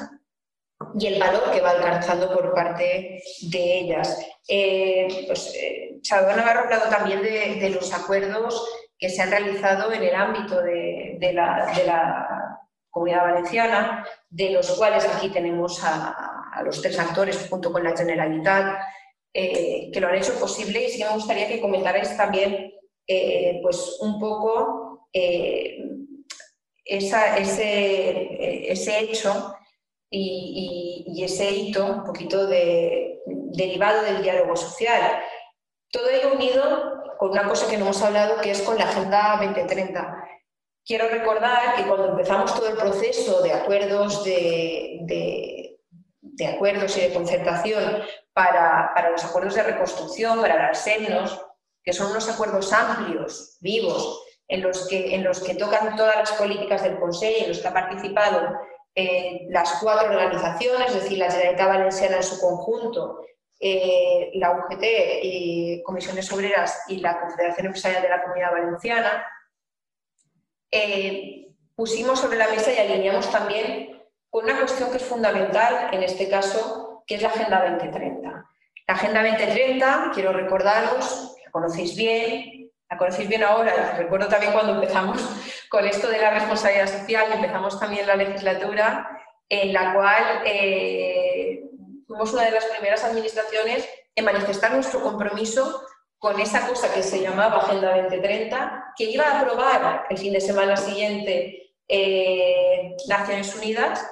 y 0.99 1.07
el 1.07 1.21
valor 1.21 1.51
que 1.51 1.61
va 1.61 1.71
alcanzando 1.71 2.33
por 2.33 2.55
parte 2.55 3.23
de 3.43 3.79
ellas. 3.79 4.19
Eh, 4.49 5.25
pues, 5.27 5.53
eh, 6.03 6.37
Navarro 6.37 6.61
ha 6.61 6.65
hablado 6.65 6.91
también 6.91 7.23
de, 7.23 7.71
los 7.71 7.93
acuerdos 7.93 8.69
que 8.99 9.09
se 9.09 9.23
han 9.23 9.31
realizado 9.31 9.93
en 9.93 10.03
el 10.03 10.15
ámbito 10.15 10.61
de, 10.63 11.19
la, 11.33 12.59
comunidad 12.91 13.23
valenciana, 13.23 14.05
de 14.29 14.51
los 14.51 14.69
cuales 14.73 15.07
aquí 15.07 15.31
tenemos 15.31 15.81
a, 15.85 16.63
los 16.65 16.83
tres 16.83 16.99
actores 16.99 17.47
junto 17.49 17.73
con 17.73 17.85
la 17.85 17.97
Generalitat, 17.97 18.81
eh, 19.33 19.91
que 19.93 20.01
lo 20.01 20.09
han 20.09 20.17
hecho 20.17 20.35
posible 20.41 20.85
y 20.85 20.91
sí 20.91 21.05
me 21.05 21.11
gustaría 21.11 21.47
que 21.47 21.61
comentarais 21.61 22.17
también 22.17 22.73
pues 23.63 23.99
un 24.01 24.21
poco 24.21 25.09
esa, 26.91 27.39
ese, 27.39 29.01
hecho 29.01 29.55
y, 30.11 31.23
ese 31.23 31.51
hito 31.53 31.87
un 31.87 32.05
poquito 32.05 32.47
de, 32.47 33.21
derivado 33.27 34.03
del 34.03 34.23
diálogo 34.23 34.57
social. 34.57 35.21
Todo 35.91 36.09
ello 36.09 36.35
unido 36.35 37.17
con 37.19 37.31
una 37.31 37.49
cosa 37.49 37.69
que 37.69 37.77
no 37.77 37.85
hemos 37.85 38.03
hablado, 38.03 38.41
que 38.41 38.53
es 38.53 38.63
con 38.63 38.79
la 38.79 38.85
Agenda 38.85 39.37
2030. 39.41 40.25
Quiero 40.85 41.09
recordar 41.09 41.75
que 41.77 41.85
cuando 41.85 42.11
empezamos 42.11 42.55
todo 42.55 42.69
el 42.69 42.77
proceso 42.77 43.43
de 43.43 43.53
acuerdos 43.53 44.25
de, 44.25 45.77
acuerdos 46.55 46.97
y 46.97 47.01
de 47.03 47.13
concertación 47.13 48.03
para, 48.33 49.11
los 49.11 49.25
acuerdos 49.25 49.55
de 49.55 49.63
reconstrucción, 49.63 50.41
para 50.41 50.69
las 50.69 50.83
SEMNOS, 50.83 51.41
que 51.83 51.93
son 51.93 52.11
unos 52.11 52.29
acuerdos 52.29 52.73
amplios, 52.73 53.59
vivos, 53.61 54.25
en 54.49 54.63
los 54.63 54.89
que, 54.89 55.55
tocan 55.59 55.97
todas 55.97 56.17
las 56.17 56.33
políticas 56.33 56.83
del 56.83 56.99
Consejo, 56.99 57.45
en 57.45 57.49
los 57.49 57.59
que 57.59 57.69
ha 57.69 57.73
participado 57.73 58.49
eh, 58.95 59.47
las 59.51 59.79
cuatro 59.81 60.09
organizaciones, 60.09 60.89
es 60.89 61.03
decir, 61.03 61.19
la 61.19 61.31
Generalitat 61.31 61.69
Valenciana 61.69 62.17
en 62.17 62.23
su 62.23 62.41
conjunto, 62.41 63.21
eh, 63.61 64.31
la 64.35 64.53
UGT 64.53 64.83
y 65.23 65.83
Comisiones 65.83 66.33
Obreras 66.33 66.85
y 66.89 66.97
la 66.97 67.21
Confederación 67.21 67.67
Empresarial 67.67 68.03
de 68.03 68.09
la 68.09 68.23
Comunidad 68.23 68.53
Valenciana, 68.53 69.27
eh, 70.71 71.49
pusimos 71.77 72.21
sobre 72.21 72.39
la 72.39 72.49
mesa 72.49 72.73
y 72.73 72.79
alineamos 72.79 73.31
también 73.31 74.03
con 74.31 74.45
una 74.45 74.59
cuestión 74.59 74.91
que 74.91 74.97
es 74.97 75.05
fundamental 75.05 75.91
en 75.93 76.03
este 76.03 76.29
caso, 76.29 77.03
que 77.07 77.17
es 77.17 77.23
la 77.23 77.29
Agenda 77.29 77.69
2030. 77.69 78.47
La 78.89 78.95
Agenda 78.95 79.23
2030, 79.23 80.13
quiero 80.15 80.33
recordaros, 80.33 81.37
la 81.45 81.51
conocéis 81.51 81.95
bien, 81.97 82.71
la 82.89 82.97
conocéis 82.97 83.29
bien 83.29 83.43
ahora, 83.45 83.95
recuerdo 83.99 84.29
también 84.29 84.53
cuando 84.53 84.75
empezamos 84.75 85.23
con 85.69 85.87
esto 85.87 86.09
de 86.09 86.19
la 86.19 86.31
responsabilidad 86.31 86.89
social 86.89 87.33
empezamos 87.33 87.79
también 87.79 88.07
la 88.07 88.17
legislatura 88.17 89.09
en 89.49 89.73
la 89.73 89.93
cual 89.95 90.43
eh, 90.45 91.30
fuimos 92.11 92.33
una 92.33 92.47
de 92.47 92.51
las 92.51 92.65
primeras 92.65 93.05
administraciones 93.05 93.89
en 94.17 94.25
manifestar 94.25 94.73
nuestro 94.73 95.01
compromiso 95.01 95.81
con 96.19 96.41
esa 96.41 96.67
cosa 96.67 96.93
que 96.93 97.05
se 97.05 97.23
llamaba 97.23 97.59
Agenda 97.59 97.97
2030, 97.97 98.95
que 98.97 99.05
iba 99.05 99.25
a 99.27 99.41
aprobar 99.41 100.07
el 100.11 100.19
fin 100.19 100.33
de 100.33 100.41
semana 100.41 100.77
siguiente 100.77 101.71
eh, 101.87 102.97
Naciones 103.09 103.55
Unidas 103.55 104.05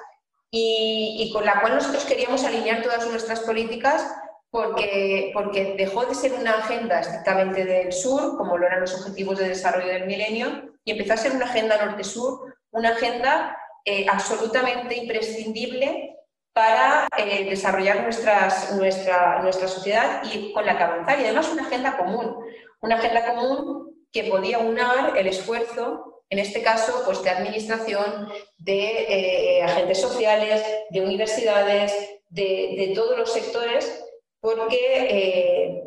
y, 0.48 1.16
y, 1.18 1.32
con 1.32 1.44
la 1.44 1.60
cual 1.60 1.74
nosotros 1.74 2.04
queríamos 2.04 2.44
alinear 2.44 2.82
todas 2.82 3.04
nuestras 3.08 3.40
políticas 3.40 4.08
porque, 4.48 5.32
porque 5.34 5.74
dejó 5.76 6.06
de 6.06 6.14
ser 6.14 6.34
una 6.34 6.52
agenda 6.52 7.00
estrictamente 7.00 7.64
del 7.64 7.92
sur, 7.92 8.36
como 8.36 8.56
lo 8.56 8.66
eran 8.68 8.80
los 8.80 8.94
Objetivos 8.94 9.38
de 9.38 9.48
Desarrollo 9.48 9.88
del 9.88 10.06
Milenio, 10.06 10.70
y 10.84 10.92
empezó 10.92 11.14
a 11.14 11.16
ser 11.16 11.32
una 11.32 11.46
agenda 11.46 11.84
norte-sur, 11.84 12.54
una 12.70 12.90
agenda 12.90 13.58
eh, 13.84 14.06
absolutamente 14.08 14.94
imprescindible 14.94 16.14
para 16.52 17.08
eh, 17.16 17.48
desarrollar 17.48 18.02
nuestra, 18.02 18.48
nuestra 18.76 19.68
sociedad 19.68 20.22
y 20.32 20.52
con 20.52 20.66
la 20.66 20.76
que 20.76 20.82
avanzar. 20.82 21.20
Y 21.20 21.24
además 21.24 21.50
una 21.52 21.66
agenda 21.66 21.96
común, 21.96 22.36
una 22.80 22.96
agenda 22.96 23.34
común 23.34 24.06
que 24.10 24.24
podía 24.24 24.58
unar 24.58 25.16
el 25.16 25.26
esfuerzo, 25.26 26.24
en 26.30 26.38
este 26.38 26.62
caso, 26.62 27.02
pues, 27.04 27.22
de 27.22 27.30
administración, 27.30 28.28
de 28.58 29.58
eh, 29.58 29.62
agentes 29.62 30.00
sociales, 30.00 30.62
de 30.90 31.00
universidades, 31.00 31.92
de, 32.28 32.74
de 32.76 32.92
todos 32.94 33.16
los 33.16 33.32
sectores 33.32 34.04
porque, 34.40 34.80
eh, 35.10 35.82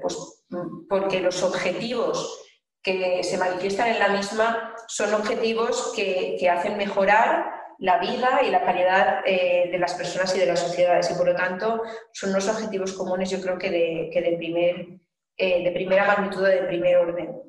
pues, 0.00 0.44
porque 0.88 1.20
los 1.20 1.42
objetivos 1.42 2.40
que 2.82 3.22
se 3.22 3.38
manifiestan 3.38 3.88
en 3.88 3.98
la 3.98 4.08
misma 4.08 4.74
son 4.88 5.14
objetivos 5.14 5.92
que, 5.94 6.38
hacen 6.50 6.76
mejorar 6.76 7.61
la 7.78 7.98
vida 7.98 8.40
y 8.46 8.50
la 8.50 8.64
calidad 8.64 9.22
eh, 9.24 9.68
de 9.70 9.78
las 9.78 9.94
personas 9.94 10.34
y 10.36 10.40
de 10.40 10.46
las 10.46 10.60
sociedades 10.60 11.10
y 11.10 11.14
por 11.14 11.26
lo 11.26 11.34
tanto 11.34 11.82
son 12.12 12.30
unos 12.30 12.48
objetivos 12.48 12.92
comunes 12.92 13.30
yo 13.30 13.40
creo 13.40 13.58
que 13.58 13.70
de, 13.70 14.36
primer, 14.36 14.86
eh, 15.36 15.64
de 15.64 15.70
primera 15.72 16.04
magnitud, 16.04 16.46
de 16.46 16.62
primer 16.62 16.96
orden. 16.96 17.42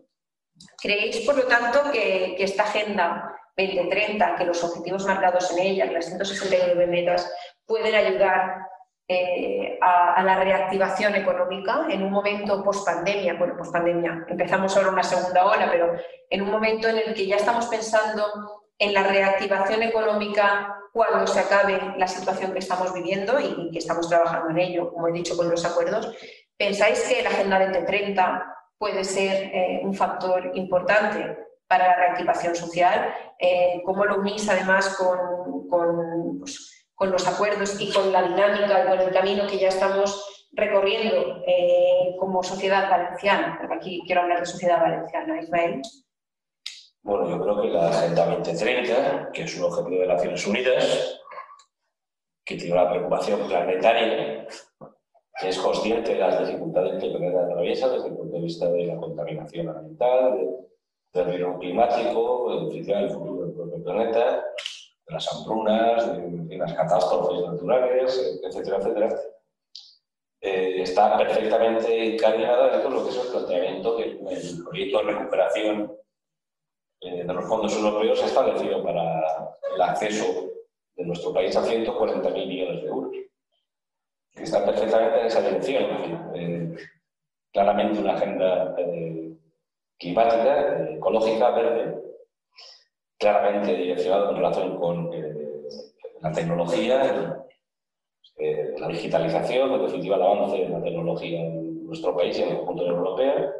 ¿Creéis 0.81 1.21
por 1.21 1.35
lo 1.35 1.43
tanto 1.43 1.91
que, 1.91 2.35
que 2.37 2.43
esta 2.43 2.63
agenda 2.63 3.33
2030, 3.55 4.35
que 4.35 4.45
los 4.45 4.63
objetivos 4.63 5.05
marcados 5.05 5.51
en 5.51 5.59
ella, 5.59 5.91
las 5.91 6.05
169 6.05 6.87
metas, 6.87 7.31
pueden 7.65 7.93
ayudar 7.93 8.67
eh, 9.07 9.77
a, 9.81 10.23
la 10.23 10.41
reactivación 10.43 11.13
económica 11.15 11.85
en 11.89 12.03
un 12.03 12.11
momento 12.11 12.63
post-pandemia, 12.63 13.33
bueno, 13.33 13.57
post-pandemia, 13.57 14.25
empezamos 14.29 14.75
ahora 14.75 14.91
una 14.91 15.03
segunda 15.03 15.45
ola, 15.45 15.69
pero 15.69 15.93
en 16.29 16.41
un 16.41 16.49
momento 16.49 16.87
en 16.87 16.97
el 16.97 17.13
que 17.13 17.27
ya 17.27 17.35
estamos 17.35 17.67
pensando 17.67 18.62
en 18.79 18.93
la 18.93 19.03
reactivación 19.03 19.83
económica 19.83 20.77
cuando 20.93 21.25
se 21.25 21.39
acabe 21.39 21.79
la 21.97 22.07
situación 22.07 22.53
que 22.53 22.59
estamos 22.59 22.93
viviendo 22.93 23.39
y 23.39 23.71
que 23.71 23.79
estamos 23.79 24.07
trabajando 24.07 24.51
en 24.51 24.59
ello, 24.59 24.93
como 24.93 25.07
he 25.07 25.11
dicho, 25.11 25.35
con 25.35 25.49
los 25.49 25.65
acuerdos. 25.65 26.15
¿Pensáis 26.55 27.01
que 27.03 27.23
la 27.23 27.29
Agenda 27.29 27.59
2030 27.59 28.55
puede 28.77 29.03
ser 29.03 29.49
eh, 29.53 29.81
un 29.83 29.95
factor 29.95 30.51
importante 30.53 31.37
para 31.67 31.87
la 31.87 31.95
reactivación 31.95 32.55
social? 32.55 33.11
Eh, 33.39 33.81
¿Cómo 33.85 34.05
lo 34.05 34.19
unís 34.19 34.47
además 34.47 34.95
con, 34.95 35.67
con, 35.67 36.39
pues, 36.39 36.85
con, 36.93 37.11
los 37.11 37.27
acuerdos 37.27 37.81
y 37.81 37.91
con 37.91 38.11
la 38.11 38.21
dinámica 38.21 38.83
y 38.83 38.87
con 38.87 38.99
el 38.99 39.11
camino 39.11 39.47
que 39.47 39.57
ya 39.57 39.69
estamos 39.69 40.47
recorriendo 40.51 41.43
eh, 41.47 42.15
como 42.19 42.43
sociedad 42.43 42.87
valenciana? 42.87 43.67
aquí 43.75 44.03
quiero 44.05 44.21
hablar 44.21 44.41
de 44.41 44.45
sociedad 44.45 44.79
valenciana, 44.79 45.41
Ismael. 45.41 45.81
Bueno, 47.03 47.29
yo 47.29 47.43
creo 47.43 47.61
que 47.61 47.67
la 47.67 47.89
Agenda 47.89 48.25
2030, 48.27 49.31
que 49.33 49.43
es 49.43 49.57
un 49.57 49.65
objetivo 49.65 50.01
de 50.01 50.07
Naciones 50.07 50.47
Unidas, 50.47 51.19
que 52.45 52.55
tiene 52.55 52.73
una 52.73 52.89
preocupación 52.89 53.45
planetaria, 53.45 54.47
que 55.41 55.49
es 55.49 55.57
consciente 55.57 56.13
de 56.13 56.19
las 56.19 56.47
dificultades 56.47 57.01
que 57.01 57.07
el 57.07 57.17
planeta 57.17 57.43
atraviesa 57.43 57.89
desde 57.89 58.07
el 58.07 58.15
punto 58.15 58.37
de 58.37 58.41
vista 58.43 58.69
de 58.69 58.85
la 58.85 58.95
contaminación 58.95 59.67
ambiental, 59.67 60.39
del 61.13 61.25
riesgo 61.25 61.59
climático, 61.59 62.69
del 62.71 63.09
futuro 63.09 63.45
del 63.45 63.53
propio 63.53 63.83
planeta, 63.83 64.45
de 65.05 65.13
las 65.13 65.27
hambrunas, 65.33 66.17
de, 66.17 66.57
las 66.57 66.73
catástrofes 66.73 67.41
naturales, 67.45 68.39
etcétera, 68.41 68.77
etcétera, 68.77 69.09
eh, 70.39 70.81
está 70.81 71.17
perfectamente 71.17 72.13
encaminada 72.13 72.69
dentro 72.69 72.89
de 72.89 72.95
lo 72.95 73.03
que 73.03 73.09
es 73.09 73.25
el 73.25 73.31
planteamiento 73.31 73.97
del 73.97 74.19
proyecto 74.63 74.97
de 74.99 75.03
recuperación 75.03 76.02
eh, 77.05 77.23
de 77.25 77.33
los 77.33 77.45
fondos 77.45 77.75
europeos 77.75 78.21
ha 78.23 78.25
establecido 78.25 78.81
para 78.83 79.21
el 79.75 79.81
acceso 79.81 80.49
de 80.95 81.05
nuestro 81.05 81.33
país 81.33 81.55
a 81.55 81.63
140.000 81.63 82.47
millones 82.47 82.81
de 82.81 82.87
euros, 82.87 83.11
que 84.31 84.43
está 84.43 84.65
perfectamente 84.65 85.19
en 85.19 85.25
esa 85.25 85.41
dirección. 85.41 86.31
Eh, 86.35 86.75
claramente 87.51 87.99
una 87.99 88.13
agenda 88.13 88.73
eh, 88.77 89.33
climática, 89.99 90.89
ecológica, 90.91 91.51
verde, 91.51 92.01
claramente 93.17 93.75
direccionada 93.75 94.29
en 94.29 94.35
relación 94.37 94.77
con 94.77 95.11
la 96.21 96.31
tecnología, 96.31 97.45
la 98.77 98.87
digitalización, 98.87 99.73
en 99.73 99.81
definitiva 99.83 100.15
el 100.15 100.23
avance 100.23 100.57
de 100.57 100.69
la 100.69 100.81
tecnología 100.81 101.41
en 101.41 101.85
nuestro 101.85 102.15
país 102.15 102.37
y 102.39 102.43
en 102.43 102.49
el 102.49 102.57
conjunto 102.57 102.83
de 102.83 102.89
la 102.89 102.97
Europea 102.97 103.53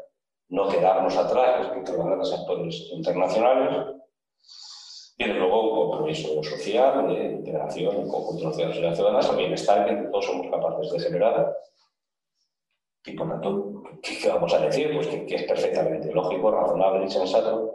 no 0.50 0.68
quedarnos 0.68 1.16
atrás 1.18 1.60
respecto 1.60 1.94
a 1.94 1.96
los 1.96 2.06
grandes 2.06 2.34
actores 2.34 2.90
internacionales. 2.92 3.88
Y 5.18 5.26
luego 5.26 5.74
un 5.74 5.92
compromiso 5.92 6.44
social 6.44 7.08
de 7.08 7.26
integración 7.34 8.08
con 8.10 8.36
de 8.38 8.66
las 8.66 8.96
ciudadanas, 8.96 9.30
el 9.30 9.38
bienestar 9.38 9.86
que 9.86 10.10
todos 10.10 10.26
somos 10.26 10.48
capaces 10.50 10.92
de 10.92 11.00
generar. 11.00 11.56
Y 13.06 13.14
por 13.14 13.30
tanto, 13.30 13.84
¿qué, 14.02 14.28
vamos 14.30 14.54
a 14.54 14.60
decir? 14.60 14.94
Pues 14.94 15.08
que, 15.08 15.36
es 15.36 15.44
perfectamente 15.44 16.12
lógico, 16.12 16.52
razonable 16.52 17.06
y 17.06 17.10
sensato 17.10 17.74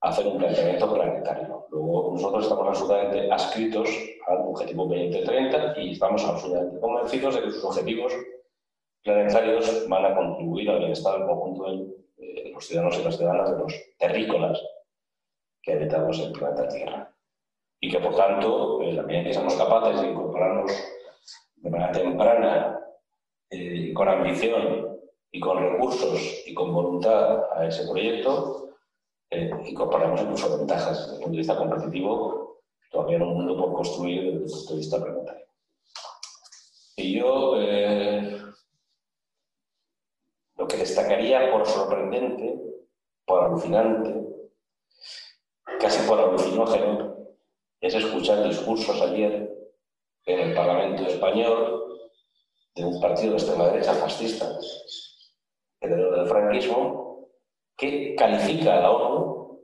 hacer 0.00 0.26
un 0.26 0.38
planteamiento 0.38 0.92
planetario. 0.92 1.66
Luego, 1.70 2.12
nosotros 2.12 2.44
estamos 2.44 2.68
absolutamente 2.68 3.32
adscritos 3.32 3.88
al 4.26 4.38
objetivo 4.38 4.86
2030 4.86 5.74
y 5.80 5.92
estamos 5.92 6.24
absolutamente 6.24 6.80
convencidos 6.80 7.34
de 7.34 7.42
que 7.42 7.50
sus 7.50 7.64
objetivos 7.64 8.12
planetarios 9.08 9.88
van 9.88 10.04
a 10.04 10.14
contribuir 10.14 10.70
al 10.70 10.78
bienestar 10.80 11.18
del 11.18 11.26
conjunto 11.26 11.64
de 12.16 12.50
los 12.52 12.66
ciudadanos 12.66 12.98
y 12.98 13.04
las 13.04 13.16
ciudadanas, 13.16 13.50
de 13.50 13.58
los 13.58 13.74
terrícolas 13.98 14.62
que 15.62 15.72
habitamos 15.72 16.18
el 16.20 16.32
planeta 16.32 16.68
Tierra. 16.68 17.14
Y 17.80 17.90
que, 17.90 18.00
por 18.00 18.14
tanto, 18.16 18.82
en 18.82 18.96
la 18.96 19.02
medida 19.02 19.24
que 19.24 19.32
seamos 19.32 19.54
capaces 19.54 20.00
de 20.00 20.10
incorporarnos 20.10 20.72
de 21.56 21.70
manera 21.70 21.92
temprana, 21.92 22.80
eh, 23.50 23.92
con 23.94 24.08
ambición 24.08 24.98
y 25.30 25.40
con 25.40 25.58
recursos 25.58 26.42
y 26.46 26.54
con 26.54 26.72
voluntad 26.72 27.44
a 27.54 27.66
ese 27.66 27.88
proyecto, 27.88 28.70
eh, 29.30 29.50
incorporamos 29.66 30.20
incluso 30.20 30.58
ventajas 30.58 30.98
desde 30.98 31.12
el 31.12 31.20
punto 31.20 31.30
de 31.30 31.38
vista 31.38 31.56
competitivo, 31.56 32.62
todavía 32.90 33.16
en 33.16 33.22
un 33.22 33.34
mundo 33.34 33.56
por 33.56 33.72
construir 33.74 34.40
desde 34.40 34.44
el 34.44 34.50
punto 34.50 34.72
de 34.72 34.78
vista 34.78 35.02
planetario. 35.02 35.46
Y 36.96 37.20
yo 37.20 37.54
eh, 37.60 38.17
lo 40.58 40.66
que 40.66 40.76
destacaría 40.76 41.52
por 41.52 41.64
sorprendente, 41.66 42.60
por 43.24 43.44
alucinante, 43.44 44.26
casi 45.80 46.06
por 46.06 46.18
alucinógeno, 46.18 47.16
es 47.80 47.94
escuchar 47.94 48.42
discursos 48.42 49.00
ayer 49.00 49.56
en 50.26 50.40
el 50.40 50.54
Parlamento 50.54 51.04
español 51.04 51.84
de 52.74 52.84
un 52.84 53.00
partido 53.00 53.30
de 53.30 53.38
extrema 53.38 53.68
derecha 53.68 53.94
fascista, 53.94 54.46
heredero 55.80 56.16
del 56.16 56.26
franquismo, 56.26 57.28
que 57.76 58.16
califica 58.16 58.78
a 58.78 58.80
la 58.80 58.90
ONU, 58.90 59.60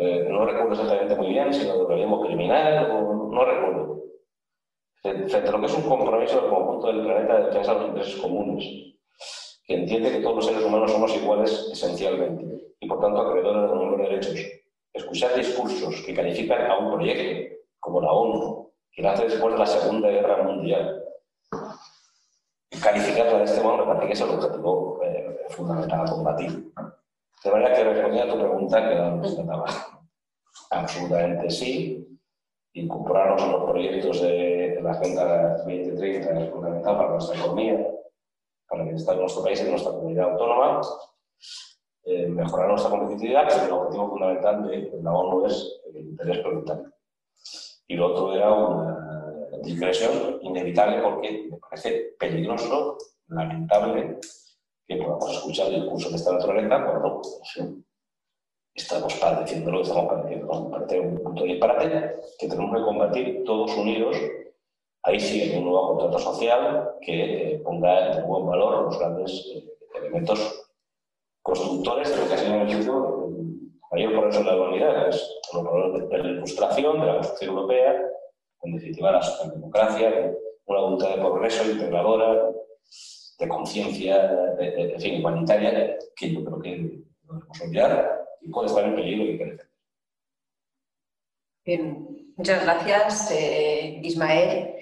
eh, 0.00 0.26
no 0.28 0.44
recuerdo 0.44 0.72
exactamente 0.72 1.14
muy 1.14 1.28
bien, 1.28 1.54
si 1.54 1.64
lo 1.64 1.78
organismo 1.78 2.20
criminal, 2.22 2.90
o, 2.90 3.30
no 3.32 3.44
recuerdo, 3.44 4.02
frente 5.00 5.36
a 5.36 5.52
lo 5.52 5.60
que 5.60 5.66
es 5.66 5.74
un 5.74 5.88
compromiso 5.88 6.40
del 6.40 6.50
conjunto 6.50 6.88
del 6.88 7.02
planeta 7.02 7.38
de 7.38 7.46
defensa 7.46 7.74
de 7.74 7.78
los 7.78 7.88
intereses 7.88 8.20
comunes 8.20 8.94
que 9.66 9.74
entiende 9.74 10.12
que 10.12 10.20
todos 10.20 10.36
los 10.36 10.46
seres 10.46 10.62
humanos 10.62 10.92
somos 10.92 11.14
iguales 11.16 11.68
esencialmente 11.72 12.74
y 12.80 12.86
por 12.86 13.00
tanto 13.00 13.20
acreedores 13.20 13.62
de 13.62 13.68
los 13.68 13.78
mismos 13.78 13.98
derechos. 13.98 14.40
Escuchar 14.92 15.34
discursos 15.34 16.02
que 16.04 16.14
califican 16.14 16.70
a 16.70 16.78
un 16.78 16.94
proyecto 16.94 17.56
como 17.80 18.00
la 18.00 18.12
ONU, 18.12 18.70
que 18.92 19.02
nace 19.02 19.24
después 19.24 19.54
de 19.54 19.58
la 19.58 19.66
Segunda 19.66 20.08
Guerra 20.08 20.42
Mundial, 20.42 21.02
calificarla 22.82 23.38
de 23.38 23.44
este 23.44 23.62
modo 23.62 23.78
me 23.78 23.84
parece 23.86 24.06
que 24.06 24.12
es 24.12 24.20
el 24.20 24.30
objetivo 24.30 25.00
eh, 25.02 25.36
fundamental 25.48 26.06
a 26.06 26.10
combatir. 26.10 26.72
De 27.42 27.50
manera 27.50 27.74
que 27.74 27.84
respondiendo 27.84 28.32
a 28.32 28.36
tu 28.36 28.40
pregunta, 28.40 28.88
que 28.88 28.94
no 28.94 29.64
absolutamente 30.70 31.50
sí. 31.50 32.00
Incorporarnos 32.76 33.42
en 33.42 33.52
los 33.52 33.70
proyectos 33.70 34.20
de, 34.22 34.72
de 34.74 34.82
la 34.82 34.90
Agenda 34.92 35.56
2030 35.58 36.40
es 36.40 36.50
fundamental 36.50 36.96
para 36.96 37.10
nuestra 37.10 37.38
economía 37.38 37.93
para 38.74 38.82
el 38.82 38.88
bienestar 38.88 39.14
de 39.14 39.20
nuestro 39.20 39.44
país 39.44 39.60
y 39.60 39.64
de 39.64 39.70
nuestra 39.70 39.92
comunidad 39.92 40.32
autónoma, 40.32 40.80
eh, 42.04 42.26
mejorar 42.26 42.68
nuestra 42.68 42.90
competitividad, 42.90 43.48
que 43.48 43.66
el 43.66 43.72
objetivo 43.72 44.10
fundamental 44.10 44.66
de 44.66 44.90
la 45.00 45.12
ONU 45.12 45.46
es 45.46 45.80
el 45.86 46.00
interés 46.00 46.38
planetario. 46.38 46.92
Y 47.86 47.94
lo 47.94 48.12
otro 48.12 48.34
era 48.34 48.52
una 48.52 49.48
digresión 49.62 50.40
inevitable 50.42 51.02
porque 51.02 51.48
me 51.50 51.56
parece 51.58 52.16
peligroso, 52.18 52.98
lamentable, 53.28 54.18
que 54.88 54.96
podamos 54.96 55.32
escuchar 55.32 55.68
el 55.68 55.82
discurso 55.82 56.10
de 56.10 56.16
esta 56.16 56.32
naturaleza 56.32 56.84
cuando 56.84 57.22
estamos 58.74 59.14
padeciendo 59.14 59.70
lo 59.70 59.78
que 59.78 59.88
estamos 59.88 60.12
padeciendo. 60.12 60.64
Me 60.64 60.70
parece 60.70 61.00
un 61.00 61.22
punto 61.22 61.42
de 61.42 61.48
disparate 61.48 62.14
que 62.40 62.48
tenemos 62.48 62.76
que 62.76 62.82
combatir 62.82 63.44
todos 63.44 63.76
unidos 63.76 64.16
Ahí 65.06 65.20
sí 65.20 65.52
un 65.54 65.64
nuevo 65.64 65.88
contrato 65.88 66.18
social 66.18 66.94
que 67.02 67.54
eh, 67.54 67.58
ponga 67.58 68.18
en 68.18 68.26
buen 68.26 68.46
valor 68.46 68.84
los 68.84 68.98
grandes 68.98 69.46
eh, 69.54 69.64
elementos 69.98 70.66
constructores 71.42 72.10
de 72.10 72.22
lo 72.22 72.28
que 72.28 72.34
ha 72.34 72.38
sido 72.38 72.54
el 72.54 72.64
mayor 73.92 74.12
progreso 74.12 74.38
de 74.38 74.44
la 74.46 74.56
humanidad, 74.56 75.08
es 75.08 75.40
valores 75.52 76.08
de 76.08 76.18
la 76.18 76.28
ilustración, 76.30 77.00
de 77.00 77.06
la 77.06 77.14
construcción 77.16 77.54
europea, 77.54 78.02
en 78.62 78.72
definitiva 78.72 79.12
la 79.12 79.22
socialdemocracia, 79.22 80.34
una 80.64 80.80
voluntad 80.80 81.10
de 81.10 81.20
progreso 81.20 81.70
integradora, 81.70 82.50
de 83.38 83.48
conciencia, 83.48 84.56
en 84.58 85.00
fin, 85.00 85.14
igualitaria, 85.16 85.98
que 86.16 86.32
yo 86.32 86.44
creo 86.44 86.60
que 86.60 86.78
no 87.24 87.34
debemos 87.34 87.60
olvidar 87.60 88.26
y 88.40 88.48
puede 88.48 88.68
estar 88.68 88.84
en 88.84 88.94
peligro 88.94 89.24
y 89.24 89.38
que. 89.38 89.58
Bien, 91.66 92.32
muchas 92.36 92.64
gracias, 92.64 93.30
eh, 93.32 94.00
Ismael. 94.02 94.73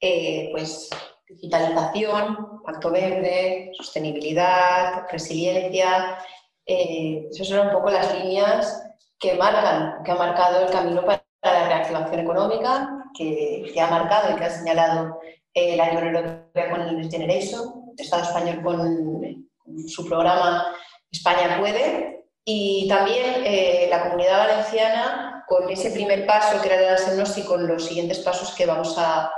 Eh, 0.00 0.48
pues 0.52 0.88
digitalización, 1.28 2.62
pacto 2.64 2.90
verde, 2.90 3.70
sostenibilidad, 3.76 5.06
resiliencia. 5.10 6.18
Eh, 6.66 7.28
esas 7.30 7.48
son 7.48 7.66
un 7.66 7.72
poco 7.72 7.90
las 7.90 8.14
líneas 8.14 8.82
que 9.18 9.34
marcan, 9.34 10.02
que 10.02 10.10
ha 10.10 10.14
marcado 10.14 10.64
el 10.64 10.72
camino 10.72 11.04
para 11.04 11.22
la 11.42 11.68
reactivación 11.68 12.20
económica, 12.20 12.88
que, 13.16 13.74
ha 13.78 13.86
marcado 13.88 14.32
y 14.32 14.36
que 14.36 14.44
ha 14.44 14.50
señalado 14.50 15.20
eh, 15.52 15.76
la 15.76 15.90
Unión 15.90 16.16
Europea 16.16 16.70
con 16.70 16.80
el 16.80 16.96
Next 16.96 17.12
Generation, 17.12 17.92
el 17.96 18.04
Estado 18.04 18.22
español 18.22 18.62
con, 18.62 19.50
su 19.86 20.04
programa 20.06 20.66
España 21.12 21.58
puede, 21.60 22.24
y 22.44 22.88
también 22.88 23.88
la 23.88 24.02
comunidad 24.02 24.48
valenciana 24.48 25.44
con 25.46 25.68
ese 25.68 25.90
primer 25.90 26.26
paso 26.26 26.60
que 26.60 26.68
era 26.68 26.96
el 26.96 27.04
diagnóstico, 27.04 27.50
con 27.50 27.68
los 27.68 27.86
siguientes 27.86 28.18
pasos 28.20 28.52
que 28.54 28.66
vamos 28.66 28.96
a, 28.98 29.30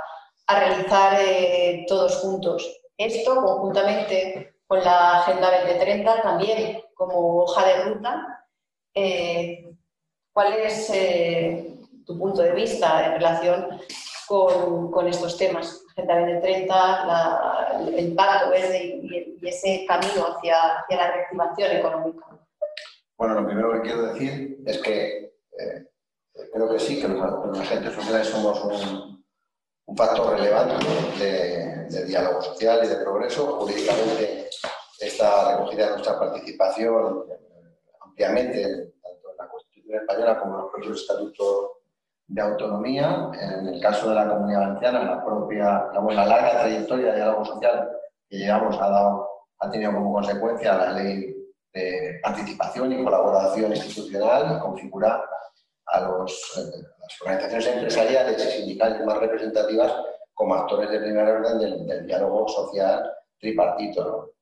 a 0.47 0.59
realizar 0.59 1.17
eh, 1.19 1.85
todos 1.87 2.17
juntos. 2.17 2.81
Esto 2.97 3.35
conjuntamente 3.35 4.55
con 4.67 4.83
la 4.83 5.19
Agenda 5.19 5.51
2030 5.59 6.21
también 6.21 6.81
como 6.93 7.43
hoja 7.43 7.65
de 7.65 7.83
ruta. 7.83 8.45
Eh, 8.93 9.75
¿Cuál 10.31 10.53
es, 10.53 10.89
eh, 10.89 11.73
tu 12.05 12.17
punto 12.17 12.41
de 12.41 12.51
vista 12.51 13.05
en 13.05 13.13
relación 13.13 13.79
con, 14.27 15.07
estos 15.07 15.37
temas. 15.37 15.83
Agenda 15.91 16.19
2030, 16.19 17.79
el 17.87 17.99
impacto 17.99 18.49
verde 18.49 18.99
y, 19.03 19.47
ese 19.47 19.85
camino 19.85 20.25
hacia, 20.27 20.55
la 20.89 21.11
reactivación 21.11 21.71
económica. 21.71 22.25
Bueno, 23.17 23.41
lo 23.41 23.45
primero 23.45 23.73
que 23.73 23.81
quiero 23.81 24.13
decir 24.13 24.57
es 24.65 24.77
que 24.79 25.33
eh, 25.59 25.87
creo 26.51 26.69
que 26.69 26.79
sí, 26.79 27.01
que 27.01 27.07
los, 27.07 27.59
agentes 27.59 27.93
sociales 27.93 28.27
somos 28.27 28.63
un, 28.63 29.12
factor 29.95 30.37
relevante 30.37 30.85
de, 31.19 32.05
diálogo 32.05 32.41
social 32.41 32.81
y 32.83 32.87
de 32.87 32.95
progreso. 32.97 33.59
Jurídicamente 33.59 34.49
está 34.99 35.51
recogida 35.57 35.91
nuestra 35.91 36.19
participación 36.19 37.25
ampliamente, 38.01 38.93
tanto 39.01 39.31
en 39.31 39.37
la 39.37 39.47
Constitución 39.47 39.99
española 39.99 40.39
como 40.39 40.55
en 40.55 40.61
los 40.61 40.71
propios 40.71 41.01
estatutos 41.01 41.71
de 42.27 42.41
autonomía. 42.41 43.29
En 43.39 43.67
el 43.67 43.81
caso 43.81 44.09
de 44.09 44.15
la 44.15 44.29
Comunidad 44.29 44.61
Valenciana, 44.61 45.03
la 45.03 45.25
propia, 45.25 45.89
la 45.93 46.25
larga 46.25 46.61
trayectoria 46.61 47.11
de 47.11 47.15
diálogo 47.15 47.45
social 47.45 47.89
que 48.27 48.37
llevamos 48.37 48.79
ha, 48.81 48.89
dado, 48.89 49.29
ha 49.59 49.69
tenido 49.69 49.93
como 49.93 50.13
consecuencia 50.13 50.75
la 50.75 50.91
ley 50.93 51.35
de 51.73 52.19
participación 52.21 52.91
y 52.91 53.03
colaboración 53.03 53.71
institucional, 53.71 54.59
configura 54.59 55.23
a, 55.87 56.01
los, 56.01 56.31
eh, 56.57 56.81
las 56.99 57.21
organizaciones 57.21 57.67
empresariales 57.67 58.45
y 58.45 58.51
sindicales 58.57 59.05
más 59.05 59.17
representativas 59.17 59.93
como 60.33 60.55
actores 60.55 60.89
de 60.89 60.99
primer 60.99 61.27
orden 61.27 61.59
del, 61.59 62.07
diálogo 62.07 62.47
social 62.47 63.11
tripartito. 63.39 64.33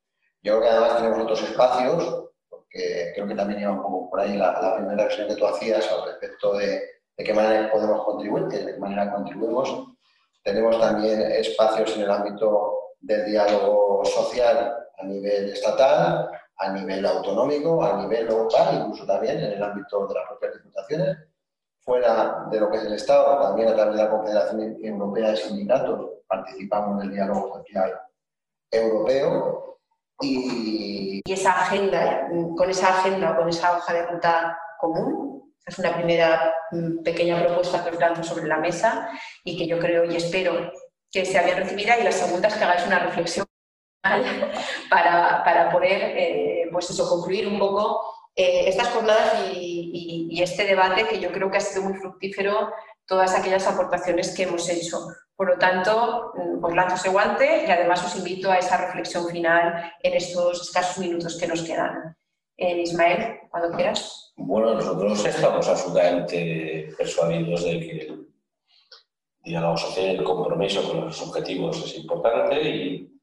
Yo 0.44 0.58
creo 0.58 0.62
que 0.62 0.70
además 0.70 0.98
tenemos 0.98 1.20
otros 1.20 1.44
espacios, 1.44 2.30
porque 2.50 3.12
creo 3.14 3.28
que 3.28 3.36
también 3.36 3.62
iba 3.62 3.72
un 3.72 3.82
poco 3.82 4.10
por 4.10 4.20
ahí 4.20 4.38
la, 4.38 4.60
la 4.62 4.76
primera 4.78 5.04
versión 5.04 5.28
que 5.28 5.36
tú 5.36 5.46
hacías 5.46 5.92
al 5.92 6.06
respecto 6.06 6.54
de 6.54 6.92
de 7.18 7.24
qué 7.24 7.34
manera 7.34 7.72
podemos 7.72 8.04
contribuir, 8.04 8.46
de 8.46 8.74
qué 8.74 8.80
manera 8.80 9.12
contribuimos. 9.12 9.94
Tenemos 10.44 10.80
también 10.80 11.22
espacios 11.22 11.96
en 11.96 12.04
el 12.04 12.12
ámbito 12.12 12.96
del 13.00 13.26
diálogo 13.26 14.04
social 14.06 14.76
a 14.98 15.04
nivel 15.04 15.50
estatal, 15.50 16.30
a 16.58 16.72
nivel 16.72 17.06
autonómico, 17.06 17.84
a 17.84 18.02
nivel 18.02 18.28
local, 18.28 18.76
incluso 18.82 19.06
también 19.06 19.38
en 19.38 19.52
el 19.54 19.64
ámbito 19.64 20.08
de 20.08 20.16
las 20.16 20.28
propias 20.28 20.54
diputaciones. 20.54 21.18
Fuera 21.84 22.46
de 22.52 22.60
lo 22.60 22.70
que 22.70 22.78
es 22.78 22.84
el 22.84 22.94
Estado, 22.94 23.42
también 23.42 23.70
a 23.70 23.74
través 23.74 23.96
de 23.96 24.04
la 24.04 24.10
Confederación 24.10 24.78
Europea 24.82 25.32
de 25.32 25.38
Sindicatos 25.38 26.10
participamos 26.28 27.02
en 27.02 27.10
el 27.10 27.16
diálogo 27.16 27.56
social 27.56 28.00
europeo. 28.70 29.78
Y... 30.22 31.22
y 31.26 31.34
esa 31.34 31.52
agenda, 31.52 32.28
con 32.56 32.70
esa 32.70 33.00
agenda, 33.00 33.36
con 33.36 33.50
esa 33.50 33.76
hoja 33.76 33.94
de 33.94 34.06
ruta 34.06 34.60
común, 34.80 35.56
es 35.66 35.80
una 35.80 35.94
primera 35.96 36.54
mm, 36.72 37.04
pequeña 37.04 37.44
propuesta 37.44 37.84
que 37.84 37.92
os 37.92 38.00
lanzo 38.00 38.24
sobre 38.24 38.48
la 38.48 38.58
mesa 38.58 39.10
y 39.44 39.58
que 39.58 39.68
yo 39.68 39.80
creo 39.80 40.06
y 40.06 40.16
espero 40.16 40.72
que 41.12 41.26
sea 41.26 41.44
bien 41.44 41.58
recibida. 41.58 42.00
Y 42.00 42.04
la 42.04 42.12
segunda 42.12 42.48
es 42.48 42.56
que 42.56 42.64
hagáis 42.64 42.86
una 42.86 43.00
reflexión 43.00 43.46
para, 44.90 45.44
para 45.44 45.72
poder 45.72 46.02
eh, 46.18 46.70
pues 46.72 46.90
eso, 46.90 47.08
concluir 47.10 47.48
un 47.48 47.60
poco 47.60 48.02
eh, 48.36 48.70
estas 48.70 48.90
jornadas 48.90 49.50
y, 49.54 50.28
y, 50.32 50.42
este 50.42 50.66
debate 50.66 51.06
que 51.08 51.20
yo 51.20 51.32
creo 51.32 51.52
que 51.52 51.58
ha 51.58 51.62
sido 51.62 51.84
muy 51.84 51.94
fructífero 51.96 52.72
todas 53.06 53.36
aquellas 53.36 53.68
aportaciones 53.68 54.34
que 54.34 54.44
hemos 54.44 54.70
hecho. 54.70 55.00
Por 55.36 55.50
lo 55.50 55.58
tanto, 55.58 56.32
pues 56.62 56.76
lanzo 56.76 56.96
ese 56.96 57.10
guante 57.10 57.66
y 57.68 57.72
además 57.72 58.06
os 58.06 58.16
invito 58.16 58.50
a 58.50 58.58
esa 58.58 58.78
reflexión 58.78 59.28
final 59.28 59.92
en 60.02 60.14
estos 60.14 60.62
escasos 60.62 61.00
minutos 61.00 61.38
que 61.38 61.48
nos 61.48 61.62
quedan. 61.64 62.16
Eh, 62.56 62.82
Ismael, 62.82 63.40
cuando 63.50 63.76
quieras. 63.76 64.34
Bueno, 64.38 64.76
nosotros 64.76 65.26
estamos 65.26 65.68
absolutamente 65.68 66.94
persuadidos 66.98 67.66
de 67.66 67.80
que 67.80 67.92
el 68.02 68.28
diálogo 69.44 69.78
social, 69.78 70.16
el 70.16 70.24
compromiso 70.24 70.88
con 70.88 71.06
los 71.06 71.22
objetivos 71.22 71.84
es 71.84 71.98
importante 71.98 72.62
y 72.62 73.20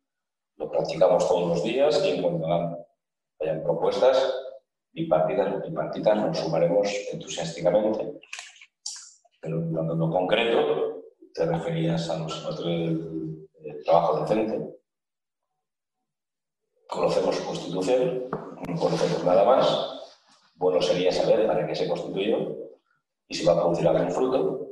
lo 0.57 0.71
practicamos 0.71 1.27
todos 1.27 1.49
los 1.49 1.63
días 1.63 2.03
y 2.05 2.11
en 2.11 2.23
cuanto 2.23 2.87
hayan 3.41 3.63
propuestas 3.63 4.48
bipartidas 4.93 5.55
o 5.55 5.63
tripartitas 5.63 6.17
nos 6.17 6.39
sumaremos 6.39 6.89
entusiásticamente. 7.13 8.21
Pero 9.41 9.59
en 9.59 9.99
lo 9.99 10.11
concreto, 10.11 11.05
te 11.35 11.47
referías 11.47 12.11
a 12.11 12.19
nosotros 12.19 12.65
del 12.65 13.85
trabajo 13.85 14.21
decente. 14.21 14.75
Conocemos 16.89 17.37
su 17.37 17.45
constitución, 17.45 18.29
no 18.31 18.81
conocemos 18.81 19.25
nada 19.25 19.45
más. 19.45 19.95
Bueno 20.57 20.83
sería 20.83 21.13
saber 21.13 21.47
para 21.47 21.67
qué 21.67 21.75
se 21.75 21.89
constituyó 21.89 22.57
y 23.29 23.35
si 23.35 23.45
va 23.45 23.53
a 23.53 23.61
producir 23.61 23.87
algún 23.87 24.11
fruto. 24.11 24.69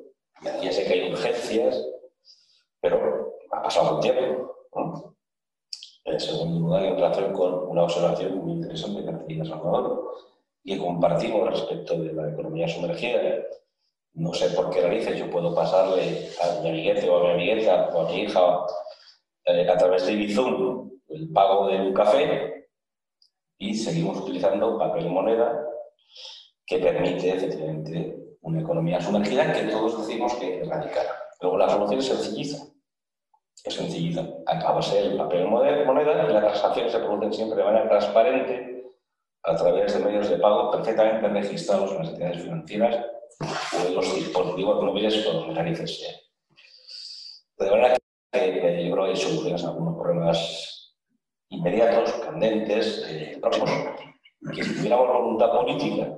Ya 0.63 0.73
sé 0.73 0.85
que 0.85 0.93
hay 0.95 1.13
urgencias, 1.13 1.87
pero 2.81 3.39
ha 3.53 3.63
pasado 3.63 3.97
un 3.97 4.01
tiempo. 4.01 5.16
En 6.07 6.21
segundo 6.21 6.61
lugar, 6.61 6.85
en 6.85 6.95
relación 6.95 7.33
con 7.33 7.69
una 7.69 7.83
observación 7.83 8.39
muy 8.39 8.53
interesante 8.53 9.05
que 9.05 9.11
hacía 9.11 9.45
Salvador 9.45 10.13
que 10.65 10.79
compartimos 10.79 11.49
respecto 11.49 11.99
de 11.99 12.13
la 12.13 12.31
economía 12.31 12.69
sumergida. 12.69 13.21
No 14.15 14.33
sé 14.33 14.51
por 14.51 14.71
qué 14.71 14.83
narices 14.83 15.19
yo 15.19 15.31
puedo 15.31 15.55
pasarle 15.55 16.29
a 16.43 16.61
mi 16.61 16.71
amiguete 16.71 17.09
o 17.11 17.19
a 17.19 17.23
mi 17.25 17.33
amigueta 17.35 17.91
o 17.93 18.01
a 18.01 18.11
mi 18.11 18.23
hija 18.23 18.67
eh, 19.45 19.69
a 19.69 19.77
través 19.77 20.07
de 20.07 20.17
Bizum 20.17 20.91
el 21.09 21.33
pago 21.33 21.69
de 21.69 21.81
un 21.81 21.93
café 21.93 22.67
y 23.59 23.75
seguimos 23.75 24.19
utilizando 24.19 24.79
papel 24.79 25.09
moneda 25.09 25.65
que 26.67 26.79
permite 26.79 27.31
efectivamente 27.31 28.17
una 28.43 28.61
economía 28.61 29.01
sumergida 29.01 29.53
que 29.53 29.63
todos 29.65 30.07
decimos 30.07 30.35
que 30.35 30.61
es 30.61 30.69
radical. 30.69 31.07
Luego 31.41 31.59
la 31.59 31.69
solución 31.69 32.01
es 32.01 32.07
sencilliza. 32.07 32.76
Es 33.65 33.75
sencilliza. 33.75 34.25
Acaba 34.47 34.81
ser 34.81 35.05
el 35.05 35.17
papel 35.17 35.47
moneda 35.47 35.83
y 35.83 36.33
las 36.33 36.43
transacciones 36.43 36.93
se 36.93 36.99
producen 36.99 37.33
siempre 37.33 37.59
de 37.59 37.65
manera 37.65 37.89
transparente 37.89 38.85
a 39.43 39.55
través 39.55 39.95
de 39.95 40.05
medios 40.05 40.29
de 40.29 40.39
pago 40.39 40.71
perfectamente 40.71 41.29
registrados 41.29 41.93
en 41.93 41.99
las 41.99 42.09
entidades 42.09 42.43
financieras 42.43 43.07
o 43.41 43.87
en 43.87 43.95
los 43.95 44.15
dispositivos 44.15 44.83
móviles 44.83 45.25
con 45.25 45.55
narices 45.55 45.99
sea. 45.99 46.15
De 47.59 47.71
manera 47.71 47.97
que 48.33 48.87
yo 48.87 48.95
creo 48.95 49.05
que 49.05 49.55
hay 49.55 49.65
algunos 49.65 49.97
problemas 49.97 50.97
inmediatos, 51.49 52.13
candentes, 52.15 53.05
eh, 53.09 53.39
próximos, 53.41 53.71
que 54.55 54.63
si 54.63 54.77
tuviéramos 54.77 55.09
voluntad 55.09 55.51
política, 55.53 56.13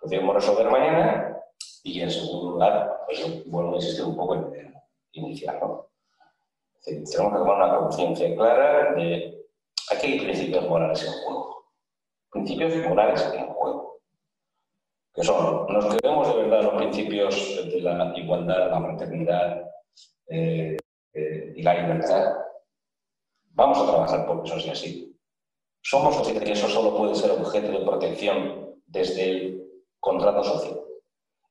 podríamos 0.00 0.34
resolver 0.36 0.70
mañana 0.70 1.36
y 1.82 2.00
en 2.00 2.10
segundo 2.10 2.52
lugar, 2.52 2.98
pues 3.06 3.46
vuelvo 3.46 3.72
a 3.72 3.76
insistir 3.76 4.04
un 4.04 4.16
poco 4.16 4.34
en 4.36 4.74
iniciar. 5.12 5.60
¿no? 5.60 5.93
Tenemos 6.84 7.10
que 7.10 7.38
tomar 7.38 7.56
una 7.56 7.78
conciencia 7.78 8.34
clara 8.34 8.94
de 8.94 9.46
aquí 9.90 10.12
hay 10.12 10.20
principios 10.20 10.68
morales 10.68 11.04
en 11.04 11.12
juego. 11.12 11.64
Principios 12.30 12.88
morales 12.88 13.32
en 13.34 13.46
juego. 13.46 14.00
Que 15.14 15.22
son, 15.22 15.66
nos 15.68 15.86
creemos 15.96 16.28
de 16.28 16.42
verdad 16.42 16.62
los 16.62 16.74
principios 16.74 17.56
de 17.72 17.80
la 17.80 18.12
igualdad, 18.16 18.70
la 18.70 18.80
fraternidad 18.80 19.70
eh, 20.28 20.76
eh, 21.12 21.52
y 21.56 21.62
la 21.62 21.74
libertad 21.74 22.34
Vamos 23.56 23.78
a 23.78 23.86
trabajar 23.86 24.26
por 24.26 24.44
eso 24.44 24.58
sea 24.58 24.72
así. 24.72 25.16
Somos 25.80 26.16
conscientes 26.16 26.44
que 26.44 26.52
eso 26.52 26.68
solo 26.68 26.96
puede 26.96 27.14
ser 27.14 27.30
objeto 27.30 27.70
de 27.70 27.84
protección 27.84 28.74
desde 28.86 29.30
el 29.30 29.64
contrato 30.00 30.42
social. 30.42 30.80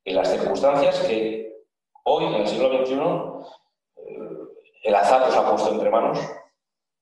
En 0.03 0.15
las 0.17 0.29
circunstancias 0.29 0.99
que 1.07 1.63
hoy, 2.03 2.25
en 2.25 2.33
el 2.33 2.47
siglo 2.47 2.83
XXI, 2.83 3.32
el 4.83 4.95
azar 4.95 5.21
nos 5.21 5.35
ha 5.35 5.49
puesto 5.49 5.71
entre 5.71 5.89
manos, 5.89 6.19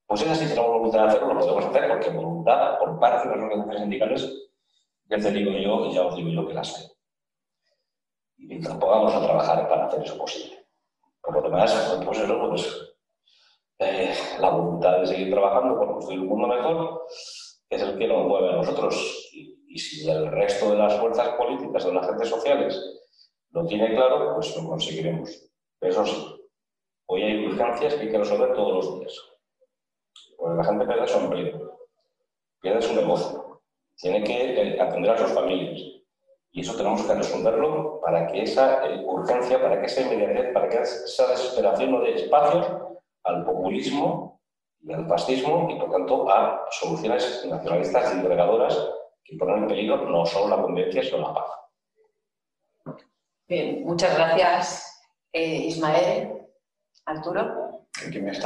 pues 0.05 0.21
es 0.21 0.29
así, 0.29 0.47
tenemos 0.47 0.71
voluntad 0.71 1.03
de 1.03 1.07
hacerlo, 1.07 1.33
lo 1.33 1.39
podemos 1.39 1.65
hacer 1.65 1.87
porque 1.89 2.09
voluntad 2.11 2.77
por 2.79 2.99
parte 2.99 3.27
de 3.27 3.35
las 3.35 3.43
organizaciones 3.43 3.81
sindicales, 3.81 4.51
ya 5.05 5.17
te 5.17 5.31
digo 5.31 5.51
yo 5.51 5.85
y 5.85 5.93
ya 5.93 6.05
os 6.05 6.15
digo 6.15 6.29
yo 6.29 6.47
que 6.47 6.53
las 6.53 6.77
hay. 6.77 6.85
Y 8.37 8.47
mientras 8.47 8.77
podamos 8.77 9.13
a 9.13 9.23
trabajar 9.23 9.67
para 9.67 9.87
hacer 9.87 10.03
eso 10.03 10.17
posible. 10.17 10.67
Por 11.21 11.35
lo 11.35 11.41
demás, 11.41 12.01
pues 12.05 12.19
eso, 12.19 12.49
pues 12.49 12.93
eh, 13.79 14.13
la 14.39 14.49
voluntad 14.49 14.99
de 14.99 15.07
seguir 15.07 15.31
trabajando 15.31 15.77
por 15.77 15.87
construir 15.93 16.19
un 16.19 16.27
mundo 16.27 16.47
mejor, 16.47 17.07
es 17.69 17.81
el 17.81 17.97
que 17.97 18.07
nos 18.07 18.27
mueve 18.27 18.49
a 18.49 18.57
nosotros. 18.57 19.29
Y, 19.33 19.77
si 19.77 20.09
el 20.09 20.27
resto 20.27 20.71
de 20.71 20.77
las 20.77 20.99
fuerzas 20.99 21.29
políticas, 21.29 21.85
de 21.85 21.93
las 21.93 22.03
agentes 22.03 22.29
sociales, 22.29 23.01
lo 23.51 23.65
tiene 23.65 23.95
claro, 23.95 24.35
pues 24.35 24.55
lo 24.57 24.67
conseguiremos. 24.67 25.49
Eso 25.79 26.05
sí, 26.05 26.40
hoy 27.11 27.23
hay 27.23 27.45
urgencias 27.45 27.95
que 27.95 28.01
hay 28.01 28.09
que 28.09 28.17
resolver 28.17 28.53
todos 28.53 28.73
los 28.73 28.99
días. 28.99 29.13
Porque 30.37 30.57
la 30.57 30.63
gente 30.63 30.85
pierde 30.85 31.07
su 31.07 31.17
empleo, 31.17 31.79
pierde 32.61 32.81
su 32.81 32.95
negocio, 32.95 33.61
tiene 33.97 34.23
que 34.23 34.61
eh, 34.61 34.81
atender 34.81 35.11
a 35.11 35.17
sus 35.17 35.31
familias. 35.31 35.81
Y 36.53 36.61
eso 36.61 36.75
tenemos 36.77 37.03
que 37.03 37.13
resolverlo 37.13 37.99
para 37.99 38.27
que 38.27 38.43
esa 38.43 38.85
eh, 38.85 39.03
urgencia, 39.05 39.61
para 39.61 39.79
que 39.79 39.87
esa 39.87 40.01
inmediatez, 40.01 40.53
para 40.53 40.69
que 40.69 40.77
esa 40.77 41.27
desesperación 41.27 41.91
no 41.91 41.99
dé 41.99 42.15
espacios 42.15 42.65
al 43.23 43.45
populismo 43.45 44.41
y 44.81 44.93
al 44.93 45.05
fascismo 45.07 45.67
y, 45.69 45.79
por 45.79 45.91
tanto, 45.91 46.29
a 46.29 46.65
soluciones 46.71 47.45
nacionalistas 47.45 48.15
y 48.15 48.19
agregadoras 48.19 48.89
que 49.23 49.35
ponen 49.35 49.63
en 49.63 49.67
peligro 49.67 49.97
no 50.09 50.25
solo 50.25 50.55
la 50.55 50.61
convivencia, 50.61 51.03
sino 51.03 51.19
la 51.19 51.33
paz. 51.33 51.51
Bien, 53.47 53.83
muchas 53.83 54.15
gracias, 54.15 55.03
eh, 55.33 55.57
Ismael, 55.65 56.40
Arturo. 57.05 57.87
Últimas... 58.05 58.37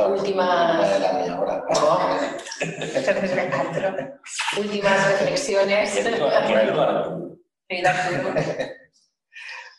Últimas 4.57 5.11
reflexiones. 5.11 6.03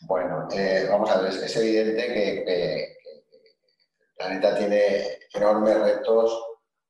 bueno, 0.01 0.47
eh, 0.53 0.87
vamos 0.89 1.09
a 1.09 1.21
ver, 1.21 1.31
es, 1.31 1.57
evidente 1.57 2.07
que, 2.07 2.83
el 2.83 2.87
planeta 4.17 4.57
tiene 4.57 5.03
enormes 5.33 5.79
retos 5.79 6.43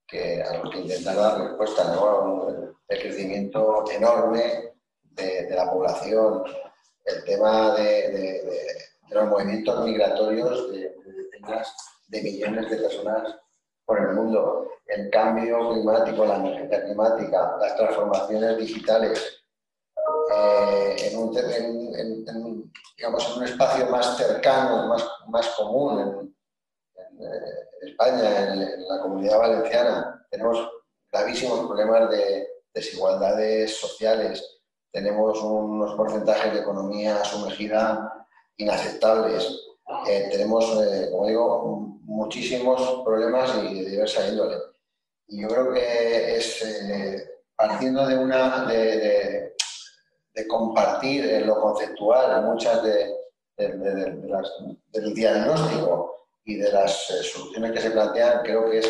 que, 0.08 0.42
a 0.42 0.58
los 0.58 0.72
que 0.72 0.80
intentar 0.80 1.16
dar 1.16 1.42
respuesta, 1.42 1.94
¿no? 1.94 2.48
El 2.88 3.00
crecimiento 3.02 3.84
enorme 3.92 4.74
de, 5.04 5.50
la 5.50 5.70
población, 5.70 6.44
el 7.06 7.24
tema 7.26 7.76
de, 7.76 8.44
los 9.10 9.28
movimientos 9.28 9.86
migratorios 9.86 10.70
de, 12.08 12.22
millones 12.22 12.70
de 12.70 12.78
personas 12.78 13.36
por 13.86 14.00
el 14.00 14.16
mundo, 14.16 14.70
el 14.86 15.10
cambio 15.10 15.72
climático, 15.72 16.26
la 16.26 16.38
emergencia 16.38 16.84
climática, 16.84 17.58
las 17.60 17.76
transformaciones 17.76 18.58
digitales, 18.58 19.44
eh, 20.34 20.96
en, 21.12 21.18
un, 21.18 22.72
digamos, 22.98 23.30
en 23.30 23.38
un 23.38 23.44
espacio 23.44 23.86
más 23.88 24.18
cercano, 24.18 24.88
más, 24.88 25.08
más 25.28 25.48
común, 25.50 26.36
en, 27.20 27.88
España, 27.88 28.54
en, 28.54 28.88
la 28.88 29.02
comunidad 29.02 29.40
valenciana, 29.40 30.26
tenemos 30.30 30.70
gravísimos 31.12 31.66
problemas 31.68 32.10
de 32.10 32.48
desigualdades 32.74 33.78
sociales, 33.78 34.60
tenemos 34.92 35.42
unos 35.42 35.96
porcentajes 35.96 36.54
de 36.54 36.60
economía 36.60 37.24
sumergida 37.24 38.28
inaceptables, 38.58 39.67
eh, 39.88 40.28
tenemos, 40.32 40.66
eh, 40.84 41.10
como 41.12 41.28
digo, 41.28 42.00
muchísimos 42.04 43.04
problemas 43.06 43.56
y 43.64 43.84
de 43.84 43.90
diversa 43.92 44.28
índole. 44.28 44.58
Y 45.28 45.42
yo 45.42 45.48
creo 45.48 45.74
que 45.74 46.38
es 46.38 46.62
eh, 46.62 47.30
partiendo 47.56 48.06
de 48.06 48.18
una 48.18 48.66
de, 48.66 49.54
de, 50.34 50.48
compartir 50.48 51.46
lo 51.46 51.60
conceptual 51.60 52.44
muchas 52.44 52.84
de, 52.84 53.16
las, 53.58 54.52
del 54.92 55.14
diagnóstico 55.14 56.28
y 56.46 56.58
de 56.58 56.72
las 56.72 57.08
soluciones 57.24 57.72
que 57.72 57.82
se 57.82 57.92
plantean, 57.92 58.44
creo 58.44 58.70
que 58.70 58.80
es 58.80 58.90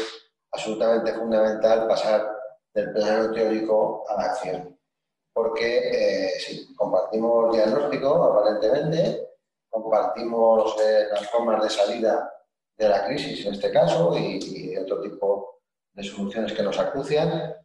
absolutamente 0.52 1.14
fundamental 1.14 1.88
pasar 1.88 2.30
del 2.74 2.92
plano 2.92 3.32
teórico 3.32 4.04
a 4.10 4.16
la 4.16 4.24
acción. 4.32 4.78
Porque 5.34 6.34
si 6.40 6.76
compartimos 6.76 7.54
diagnóstico, 7.54 8.24
aparentemente, 8.24 9.27
compartimos 9.84 10.76
las 11.12 11.30
formas 11.30 11.64
de 11.64 11.70
salida 11.70 12.32
de 12.78 12.90
la 12.90 13.06
crisis 13.06 13.46
en 13.46 13.54
este 13.54 13.72
caso 13.72 14.16
y, 14.18 14.70
de 14.70 14.80
otro 14.80 15.02
tipo 15.02 15.62
de 15.94 16.04
soluciones 16.04 16.54
que 16.54 16.64
nos 16.64 16.78
acucian. 16.80 17.56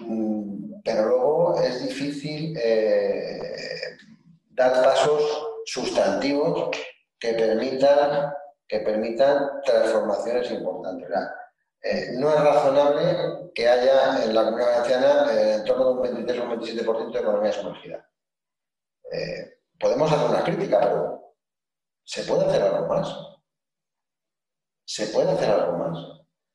Mm, 0.00 0.80
pero 0.84 1.08
luego 1.08 1.60
es 1.60 1.82
difícil 1.86 2.56
eh, 2.56 3.96
dar 4.50 4.82
pasos 4.82 5.46
sustantivos 5.64 6.70
que 7.18 7.34
permitan, 7.34 8.32
que 8.66 8.80
permitan 8.80 9.60
transformaciones 9.64 10.50
importantes. 10.50 11.08
Eh, 11.82 12.12
no 12.14 12.30
es 12.30 12.40
razonable 12.40 13.50
que 13.54 13.68
haya 13.68 14.24
en 14.24 14.34
la 14.34 14.44
comunidad 14.44 14.70
valenciana 14.70 15.32
eh, 15.32 15.54
en 15.54 15.64
torno 15.64 15.84
de 15.84 15.90
un 15.92 16.02
23 16.02 16.40
o 16.40 16.44
un 16.44 16.60
27% 16.60 17.12
de 17.12 17.20
economía 17.20 17.52
sumergida. 17.52 18.04
Podemos 19.78 20.10
hacer 20.10 20.30
una 20.30 20.44
crítica, 20.44 20.80
pero 20.80 21.34
¿se 22.04 22.22
puede 22.24 22.46
hacer 22.46 22.62
algo 22.62 22.86
más? 22.86 23.16
¿Se 24.86 25.06
puede 25.08 25.30
hacer 25.30 25.50
algo 25.50 25.78
más? 25.78 25.98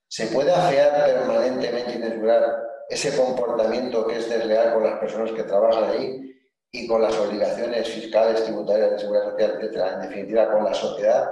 ¿Se 0.08 0.28
puede 0.28 0.54
afear 0.54 1.06
permanentemente 1.06 1.92
y 1.92 2.02
censurar 2.02 2.64
ese 2.90 3.16
comportamiento 3.18 4.06
que 4.06 4.18
es 4.18 4.30
desleal 4.30 4.74
con 4.74 4.84
las 4.84 5.00
personas 5.00 5.32
que 5.32 5.44
trabajan 5.44 5.86
ahí 5.86 6.34
y 6.72 6.88
con 6.88 7.02
las 7.02 7.18
obligaciones 7.18 7.88
fiscales, 7.90 8.44
tributarias, 8.44 8.92
de 8.92 9.00
seguridad 9.00 9.32
social, 9.32 9.52
etcétera? 9.52 9.94
En 9.94 10.02
definitiva, 10.02 10.52
con 10.52 10.64
la 10.64 10.74
sociedad, 10.74 11.32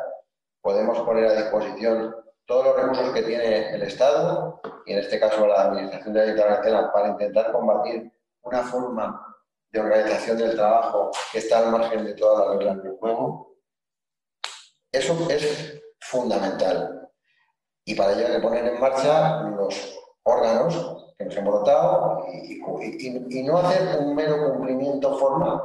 podemos 0.61 0.99
poner 1.01 1.25
a 1.25 1.33
disposición 1.33 2.15
todos 2.45 2.65
los 2.65 2.75
recursos 2.75 3.13
que 3.13 3.23
tiene 3.23 3.73
el 3.73 3.81
Estado 3.83 4.61
y 4.85 4.93
en 4.93 4.99
este 4.99 5.19
caso 5.19 5.47
la 5.47 5.63
Administración 5.63 6.13
de 6.13 6.25
la 6.25 6.31
Internacional 6.31 6.91
para 6.91 7.09
intentar 7.09 7.51
combatir 7.51 8.11
una 8.43 8.63
forma 8.63 9.30
de 9.71 9.79
organización 9.79 10.37
del 10.37 10.55
trabajo 10.55 11.11
que 11.31 11.39
está 11.39 11.59
al 11.59 11.71
margen 11.71 12.05
de 12.05 12.13
todas 12.13 12.47
las 12.47 12.57
reglas 12.57 12.83
del 12.83 12.97
juego. 12.97 13.55
Eso 14.91 15.27
es 15.29 15.81
fundamental. 16.01 17.09
Y 17.85 17.95
para 17.95 18.13
ello 18.13 18.27
hay 18.27 18.33
que 18.33 18.39
poner 18.41 18.65
en 18.65 18.79
marcha 18.79 19.41
los 19.43 19.97
órganos 20.23 21.13
que 21.17 21.25
nos 21.25 21.35
hemos 21.37 21.53
dotado 21.59 22.25
y, 22.31 23.43
no 23.43 23.57
hacer 23.57 23.99
un 23.99 24.15
mero 24.15 24.53
cumplimiento 24.53 25.17
formal, 25.17 25.61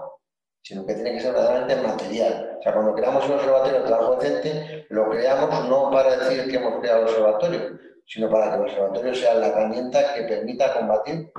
sino 0.63 0.87
que 0.87 0.95
tiene 0.95 1.13
que 1.13 1.21
ser 1.21 1.35
verdaderamente 1.35 1.77
material. 1.77 2.57
O 2.59 2.63
sea, 2.63 2.73
cuando 2.73 2.95
creamos 2.95 3.27
un 3.27 3.33
observatorio 3.33 3.81
de 3.81 3.87
trabajo 3.87 4.17
decente, 4.17 4.87
lo 4.91 5.11
creamos 5.11 5.69
no 5.69 5.91
para 5.91 6.17
decir 6.17 6.51
que 6.51 6.57
hemos 6.57 6.81
creado 6.81 7.03
el 7.03 7.09
observatorio, 7.09 7.79
sino 8.07 8.31
para 8.31 8.51
que 8.51 8.57
el 8.57 8.63
observatorio 8.63 9.15
sea 9.15 9.35
la 9.35 9.49
herramienta 9.49 10.15
que 10.15 10.23
permita 10.23 10.73
combatir 10.75 11.33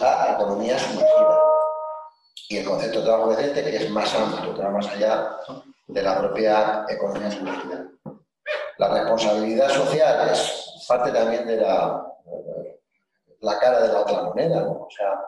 la 0.00 0.32
economía 0.34 0.78
sumergida. 0.78 1.40
Y 2.48 2.58
el 2.58 2.64
concepto 2.64 3.00
de 3.00 3.04
trabajo 3.04 3.30
decente, 3.30 3.64
que 3.64 3.76
es 3.76 3.90
más 3.90 4.14
amplio, 4.14 4.54
que 4.54 4.62
va 4.62 4.70
más 4.70 4.86
allá 4.88 5.36
de 5.88 6.02
la 6.02 6.18
propia 6.18 6.84
economía 6.88 7.30
sumergida. 7.30 7.86
La 8.78 8.88
responsabilidad 8.88 9.68
social 9.70 10.28
es 10.30 10.84
parte 10.86 11.10
también 11.10 11.46
de 11.46 11.56
la, 11.56 12.06
la 13.40 13.58
cara 13.58 13.80
de 13.82 13.92
la 13.92 14.00
otra 14.00 14.22
moneda. 14.22 14.68
O 14.68 14.88
sea, 14.90 15.20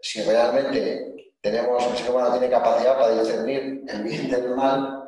si 0.00 0.22
realmente 0.22 1.32
tenemos, 1.40 1.84
el 1.86 1.96
ser 1.96 2.10
humano 2.10 2.30
tiene 2.32 2.50
capacidad 2.50 2.98
para 2.98 3.18
discernir 3.18 3.84
el 3.88 4.02
bien 4.02 4.30
del 4.30 4.54
mal, 4.54 5.06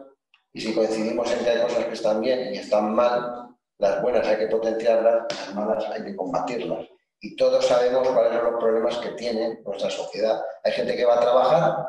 y 0.53 0.61
si 0.61 0.75
coincidimos 0.75 1.31
en 1.33 1.45
que 1.45 1.51
hay 1.51 1.63
cosas 1.63 1.85
que 1.85 1.95
están 1.95 2.21
bien 2.21 2.55
y 2.55 2.59
están 2.59 2.95
mal, 2.95 3.49
las 3.79 4.03
buenas 4.03 4.27
hay 4.27 4.39
que 4.39 4.49
potenciarlas, 4.49 5.27
las 5.31 5.55
malas 5.55 5.85
hay 5.91 6.05
que 6.05 6.17
combatirlas. 6.17 6.87
Y 7.21 7.37
todos 7.37 7.67
sabemos 7.67 8.09
cuáles 8.09 8.35
son 8.35 8.53
los 8.53 8.61
problemas 8.61 8.99
que 8.99 9.11
tiene 9.11 9.61
nuestra 9.65 9.91
sociedad. 9.91 10.41
Hay 10.63 10.73
gente 10.73 10.97
que 10.97 11.05
va 11.05 11.17
a 11.17 11.21
trabajar 11.21 11.87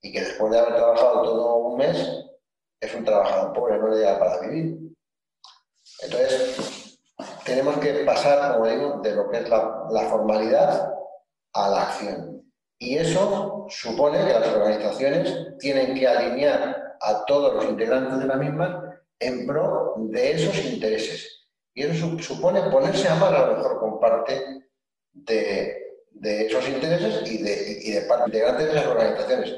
y 0.00 0.12
que 0.12 0.20
después 0.20 0.52
de 0.52 0.58
haber 0.58 0.76
trabajado 0.76 1.22
todo 1.22 1.56
un 1.56 1.78
mes 1.78 2.24
es 2.80 2.94
un 2.94 3.04
trabajador 3.04 3.52
pobre, 3.52 3.78
no 3.78 3.88
le 3.88 4.00
da 4.00 4.18
para 4.18 4.40
vivir. 4.40 4.78
Entonces, 6.02 6.98
tenemos 7.44 7.78
que 7.78 7.92
pasar, 8.04 8.54
como 8.54 8.66
digo, 8.66 9.00
de 9.02 9.14
lo 9.14 9.30
que 9.30 9.38
es 9.38 9.48
la, 9.48 10.08
formalidad 10.10 10.92
a 11.52 11.68
la 11.70 11.82
acción. 11.82 12.42
Y 12.78 12.98
eso 12.98 13.66
supone 13.68 14.18
que 14.26 14.32
las 14.32 14.48
organizaciones 14.48 15.56
tienen 15.58 15.94
que 15.94 16.06
alinear 16.06 16.96
a 17.00 17.24
todos 17.24 17.54
los 17.54 17.64
integrantes 17.66 18.18
de 18.18 18.26
la 18.26 18.36
misma 18.36 19.00
en 19.18 19.46
pro 19.46 19.94
de 19.96 20.32
esos 20.32 20.64
intereses. 20.64 21.33
Y 21.74 21.82
eso 21.82 22.16
supone 22.20 22.62
ponerse 22.70 23.08
a 23.08 23.16
mano 23.16 23.36
a 23.36 23.46
lo 23.46 23.56
mejor 23.56 23.80
con 23.80 24.00
parte 24.00 24.70
de, 25.12 26.46
esos 26.46 26.68
intereses 26.68 27.28
y 27.30 27.42
de, 27.42 27.78
y 27.82 27.90
de 27.92 28.02
parte 28.02 28.26
integrantes 28.26 28.66
de 28.68 28.74
las 28.74 28.86
organizaciones. 28.86 29.54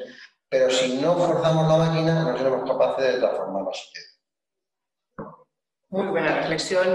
Pero 0.48 0.70
si 0.70 0.98
no 0.98 1.16
forzamos 1.16 1.68
la 1.68 1.76
máquina, 1.76 2.22
no 2.22 2.36
seremos 2.38 2.70
capaces 2.70 3.14
de 3.14 3.18
transformar 3.18 3.64
la 3.64 3.72
sociedad. 3.72 4.06
Muy 5.88 6.06
buena 6.06 6.36
reflexión. 6.40 6.86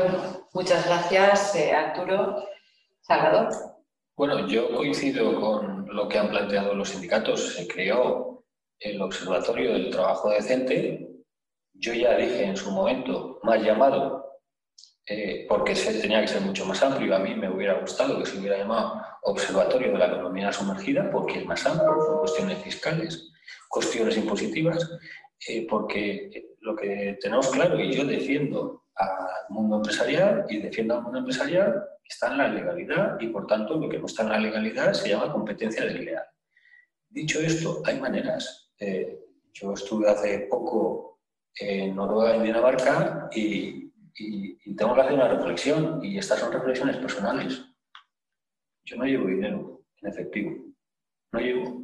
Muchas 0.54 0.86
gracias, 0.86 1.56
eh, 1.56 1.72
Arturo. 1.72 2.44
Salvador. 3.02 3.50
Bueno, 4.16 4.48
yo 4.48 4.76
coincido 4.76 5.40
con 5.40 5.88
lo 5.96 6.08
que 6.08 6.18
han 6.18 6.30
planteado 6.30 6.74
los 6.74 6.90
sindicatos. 6.90 7.56
Se 7.56 7.68
creó 7.68 8.44
el 8.80 9.02
Observatorio 9.02 9.74
del 9.74 9.92
Trabajo 9.92 10.30
Decente. 10.30 11.08
Yo 11.74 11.94
ya 11.94 12.16
dije 12.16 12.44
en 12.44 12.56
su 12.56 12.72
momento, 12.72 13.40
más 13.44 13.62
llamado, 13.62 14.31
eh, 15.06 15.46
porque 15.48 15.74
tenía 15.74 16.22
que 16.22 16.28
ser 16.28 16.42
mucho 16.42 16.66
más 16.66 16.82
amplio. 16.84 17.16
A 17.16 17.20
mí 17.20 17.36
me 17.36 17.50
hubiera 17.50 17.80
gustado 17.80 18.20
que 18.20 18.26
se 18.26 18.38
hubiera 18.38 18.58
llamado 18.58 19.02
Observatorio 19.24 19.92
de 19.92 19.98
la 19.98 20.08
Economía 20.08 20.52
Sumergida, 20.52 21.10
porque 21.12 21.40
es 21.40 21.46
más 21.46 21.66
amplio, 21.66 21.96
son 22.06 22.20
cuestiones 22.20 22.58
fiscales 22.60 23.32
cuestiones 23.72 24.18
impositivas, 24.18 24.92
eh, 25.48 25.66
porque 25.68 26.56
lo 26.60 26.76
que 26.76 27.18
tenemos 27.22 27.50
claro, 27.50 27.80
y 27.80 27.92
yo 27.94 28.04
defiendo 28.04 28.84
al 28.96 29.46
mundo 29.50 29.78
empresarial 29.78 30.46
y 30.50 30.58
defiendo 30.58 30.96
al 30.96 31.04
mundo 31.04 31.20
empresarial, 31.20 31.82
está 32.04 32.32
en 32.32 32.38
la 32.38 32.50
legalidad 32.50 33.18
y 33.20 33.28
por 33.28 33.48
tanto 33.48 33.76
lo 33.76 33.88
que 33.88 33.98
no 33.98 34.06
está 34.06 34.24
en 34.24 34.30
la 34.30 34.40
legalidad 34.40 34.94
se 34.94 35.10
llama 35.10 35.32
competencia 35.32 35.86
desleal. 35.86 36.24
Dicho 37.10 37.40
esto, 37.40 37.82
hay 37.86 38.00
maneras. 38.00 38.74
Eh, 38.78 39.20
yo 39.54 39.74
estuve 39.74 40.10
hace 40.10 40.48
poco 40.50 41.22
en 41.56 41.96
Noruega 41.96 42.38
y 42.38 42.48
Dinamarca 42.48 43.30
y, 43.34 43.81
y, 44.18 44.76
tengo 44.76 44.96
que 44.96 45.02
hacer 45.02 45.14
una 45.14 45.28
reflexión 45.28 46.04
y 46.04 46.18
estas 46.18 46.40
son 46.40 46.52
reflexiones 46.52 46.98
personales. 46.98 47.66
Yo 48.84 48.98
no 48.98 49.06
llevo 49.06 49.28
dinero 49.28 49.82
en 50.02 50.10
efectivo, 50.10 50.56
no 51.32 51.40
llevo. 51.40 51.84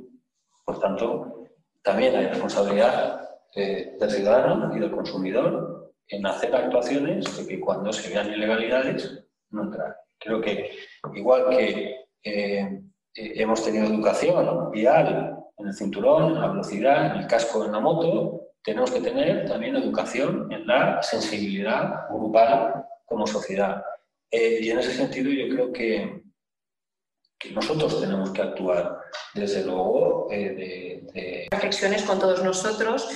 Por 0.66 0.80
tanto, 0.80 1.46
también 1.82 2.16
hay 2.16 2.28
responsabilidad 2.28 3.30
eh, 3.56 3.96
del 4.00 4.12
ciudadano 4.12 4.76
y 4.76 4.80
del 4.80 4.92
consumidor 4.92 5.94
en 6.08 6.26
hacer 6.26 6.56
actuaciones 6.56 7.38
de 7.38 7.48
que 7.48 7.60
cuando 7.60 7.92
se 7.94 8.10
vean 8.10 8.32
ilegalidades 8.34 9.26
no 9.52 9.64
entrar. 9.64 9.96
Creo 10.20 10.42
que 10.42 10.72
igual 11.14 11.50
que 11.50 11.96
eh, 12.24 12.82
hemos 13.14 13.64
tenido 13.64 13.86
educación 13.86 14.72
vial 14.72 15.38
en 15.58 15.68
el 15.68 15.74
cinturón, 15.74 16.34
en 16.34 16.42
la 16.42 16.48
velocidad, 16.48 17.16
en 17.16 17.22
el 17.22 17.28
casco 17.28 17.66
en 17.66 17.72
la 17.72 17.80
moto, 17.80 18.47
tenemos 18.68 18.92
que 18.92 19.00
tener 19.00 19.48
también 19.48 19.78
educación 19.78 20.52
en 20.52 20.68
la 20.68 21.02
sensibilidad 21.02 22.06
grupal 22.10 22.86
como 23.06 23.26
sociedad. 23.26 23.82
Eh, 24.30 24.60
y 24.62 24.70
en 24.70 24.80
ese 24.80 24.94
sentido 24.94 25.32
yo 25.32 25.48
creo 25.48 25.72
que, 25.72 26.22
nosotros 27.52 28.02
tenemos 28.02 28.32
que 28.32 28.42
actuar, 28.42 29.00
desde 29.34 29.64
luego, 29.64 30.28
eh, 30.32 31.08
de, 31.14 31.48
Reflexiones 31.50 32.04
con 32.04 32.20
todos 32.20 32.44
nosotros. 32.44 33.08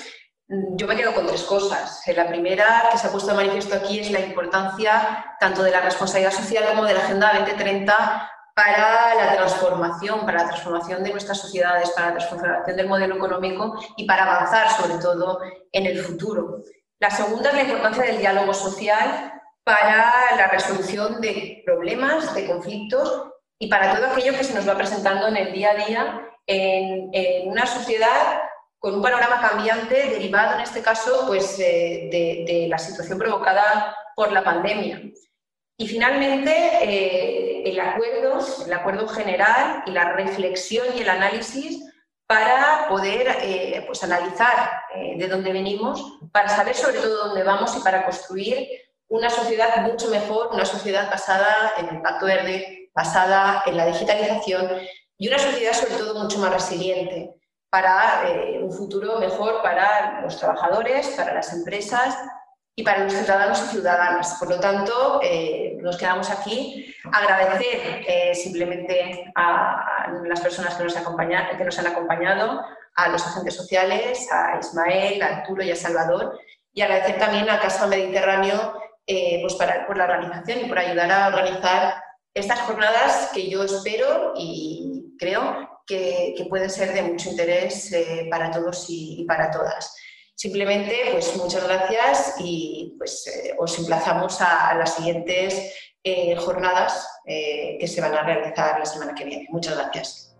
Yo 0.48 0.88
me 0.88 0.96
quedo 0.96 1.14
con 1.14 1.28
tres 1.28 1.44
cosas. 1.44 2.02
La 2.16 2.30
primera 2.30 2.88
que 2.90 2.98
se 2.98 3.08
ha 3.08 3.12
puesto 3.12 3.32
de 3.32 3.36
manifiesto 3.36 3.76
aquí 3.76 4.00
es 4.00 4.10
la 4.10 4.22
importancia 4.22 5.36
tanto 5.38 5.64
de 5.64 5.72
la 5.72 5.82
responsabilidad 5.82 6.32
social 6.32 6.64
como 6.70 6.86
de 6.86 6.94
la 6.94 7.02
Agenda 7.02 7.34
2030 7.40 8.32
para 8.56 9.16
la 9.16 9.36
transformación, 9.36 10.26
para 10.26 10.44
la 10.44 10.50
transformación 10.50 11.04
de 11.04 11.12
nuestras 11.12 11.40
sociedades, 11.40 11.92
para 11.92 12.08
la 12.08 12.18
transformación 12.18 12.78
del 12.78 12.88
modelo 12.88 13.16
económico 13.16 13.80
y 13.98 14.06
para 14.06 14.24
avanzar 14.24 14.70
sobre 14.70 15.02
todo 15.02 15.40
en 15.72 15.86
el 15.86 16.00
futuro. 16.00 16.64
La 17.00 17.10
segunda 17.10 17.50
es 17.50 17.56
la 17.56 17.64
importancia 17.64 18.04
del 18.04 18.20
diálogo 18.20 18.54
social 18.54 19.34
para 19.64 20.36
la 20.36 20.48
resolución 20.48 21.22
de 21.22 21.64
problemas, 21.66 22.34
de 22.34 22.48
conflictos 22.48 23.32
y 23.60 23.68
para 23.68 23.96
todo 23.96 24.08
aquello 24.08 24.38
que 24.38 24.44
se 24.44 24.54
nos 24.54 24.68
va 24.68 24.76
presentando 24.76 25.28
en 25.28 25.38
el 25.38 25.54
día 25.54 25.72
a 25.72 25.76
día 25.76 26.28
en, 26.48 27.50
una 27.50 27.66
sociedad 27.66 28.42
con 28.80 28.96
un 28.96 29.02
panorama 29.02 29.40
cambiante 29.42 30.10
derivado 30.10 30.56
en 30.56 30.62
este 30.62 30.82
caso 30.82 31.26
pues, 31.28 31.60
eh, 31.60 32.10
de, 32.12 32.66
la 32.68 32.78
situación 32.78 33.20
provocada 33.20 33.96
por 34.16 34.32
la 34.32 34.44
pandemia. 34.44 35.02
Y 35.82 35.88
finalmente, 35.88 36.52
eh, 36.84 37.64
el, 37.66 37.80
acuerdo, 37.80 38.38
el 38.64 38.72
acuerdo 38.72 39.08
general 39.08 39.82
y 39.88 39.90
la 39.90 40.14
reflexión 40.14 40.86
y 40.96 41.02
el 41.02 41.10
análisis 41.10 41.84
para 42.28 42.86
poder 42.88 43.38
eh, 43.42 43.84
pues 43.88 44.04
analizar 44.04 44.84
de 45.18 45.28
dónde 45.28 45.52
venimos, 45.52 46.20
para 46.32 46.50
saber 46.50 46.76
sobre 46.76 47.00
todo 47.00 47.30
dónde 47.30 47.44
vamos 47.44 47.76
y 47.76 47.80
para 47.80 48.06
construir 48.06 48.68
una 49.08 49.32
sociedad 49.32 49.76
mucho 49.82 50.08
mejor, 50.10 50.50
una 50.54 50.66
sociedad 50.66 51.10
basada 51.10 51.74
en 51.80 51.96
el 51.96 52.02
Pacto 52.04 52.28
Verde, 52.28 52.92
basada 52.94 53.64
en 53.66 53.76
la 53.76 53.88
digitalización 53.88 54.70
y 55.18 55.30
una 55.30 55.40
sociedad 55.40 55.74
sobre 55.74 55.96
todo 55.96 56.22
mucho 56.22 56.38
más 56.38 56.54
resiliente 56.54 57.34
para 57.72 58.30
eh, 58.30 58.60
un 58.62 58.72
futuro 58.72 59.20
mejor 59.20 59.64
para 59.64 60.22
los 60.22 60.38
trabajadores, 60.38 61.08
para 61.18 61.34
las 61.34 61.52
empresas 61.54 62.16
y 62.76 62.84
para 62.84 63.04
los 63.04 63.14
ciudadanos 63.14 63.62
y 63.64 63.68
ciudadanas. 63.68 64.36
Por 64.40 64.50
lo 64.50 64.60
tanto, 64.60 65.20
eh, 65.24 65.78
nos 65.82 65.98
quedamos 65.98 66.30
aquí. 66.30 66.94
Agradecer 67.12 68.04
eh, 68.08 68.34
simplemente 68.36 69.32
a 69.36 70.08
las 70.24 70.40
personas 70.40 70.76
que 70.76 70.84
nos, 70.84 70.94
que 70.94 71.00
han 71.80 71.88
acompañado, 71.88 72.62
a 72.96 73.10
los 73.10 73.26
agentes 73.26 73.56
sociales, 73.56 74.28
a 74.32 74.58
Ismael, 74.60 75.22
a 75.22 75.38
Arturo 75.38 75.64
y 75.64 75.72
a 75.72 75.76
Salvador, 75.76 76.40
y 76.74 76.82
agradecer 76.82 77.18
también 77.18 77.50
a 77.50 77.60
Casa 77.60 77.88
Mediterráneo 77.88 78.74
eh, 79.06 79.40
pues 79.42 79.56
para, 79.56 79.86
por 79.88 79.98
la 79.98 80.06
organización 80.06 80.60
y 80.62 80.70
por 80.70 80.80
ayudar 80.80 81.12
a 81.12 81.28
organizar 81.28 82.02
estas 82.34 82.60
jornadas 82.62 83.32
que 83.34 83.50
yo 83.50 83.64
espero 83.64 84.34
y 84.38 85.16
creo 85.20 85.70
que, 85.86 86.34
pueden 86.50 86.70
ser 86.70 86.94
de 86.94 87.02
mucho 87.02 87.30
interés 87.30 87.94
para 88.30 88.50
todos 88.52 88.86
y, 88.88 89.26
para 89.28 89.52
todas. 89.52 89.94
Simplemente, 90.42 90.96
pues 91.12 91.38
muchas 91.38 91.64
gracias 91.68 92.34
y 92.40 92.96
pues 92.98 93.28
eh, 93.28 93.54
os 93.60 93.78
emplazamos 93.78 94.42
a, 94.42 94.74
las 94.74 94.96
siguientes 94.96 95.76
jornadas 96.40 97.08
que 97.24 97.88
se 97.88 98.02
van 98.02 98.16
a 98.16 98.24
realizar 98.24 98.80
la 98.80 98.86
semana 98.86 99.14
que 99.14 99.24
viene. 99.24 99.46
Muchas 99.52 99.78
gracias. 99.78 100.36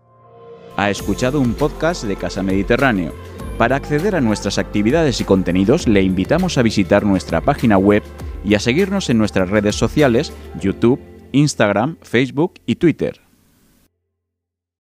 Ha 0.76 0.90
escuchado 0.90 1.40
un 1.40 1.54
podcast 1.54 2.02
de 2.02 2.16
Casa 2.16 2.42
Mediterráneo. 2.42 3.14
Para 3.58 3.76
acceder 3.76 4.16
a 4.16 4.20
nuestras 4.20 4.58
actividades 4.58 5.20
y 5.20 5.24
contenidos, 5.24 5.86
le 5.86 6.02
invitamos 6.02 6.58
a 6.58 6.62
visitar 6.62 7.04
nuestra 7.04 7.40
página 7.40 7.78
web 7.78 8.02
y 8.44 8.56
a 8.56 8.58
seguirnos 8.58 9.08
en 9.08 9.18
nuestras 9.18 9.50
redes 9.50 9.76
sociales, 9.76 10.32
YouTube, 10.60 10.98
Instagram, 11.30 11.96
Facebook 12.02 12.54
y 12.66 12.74
Twitter. 12.74 13.20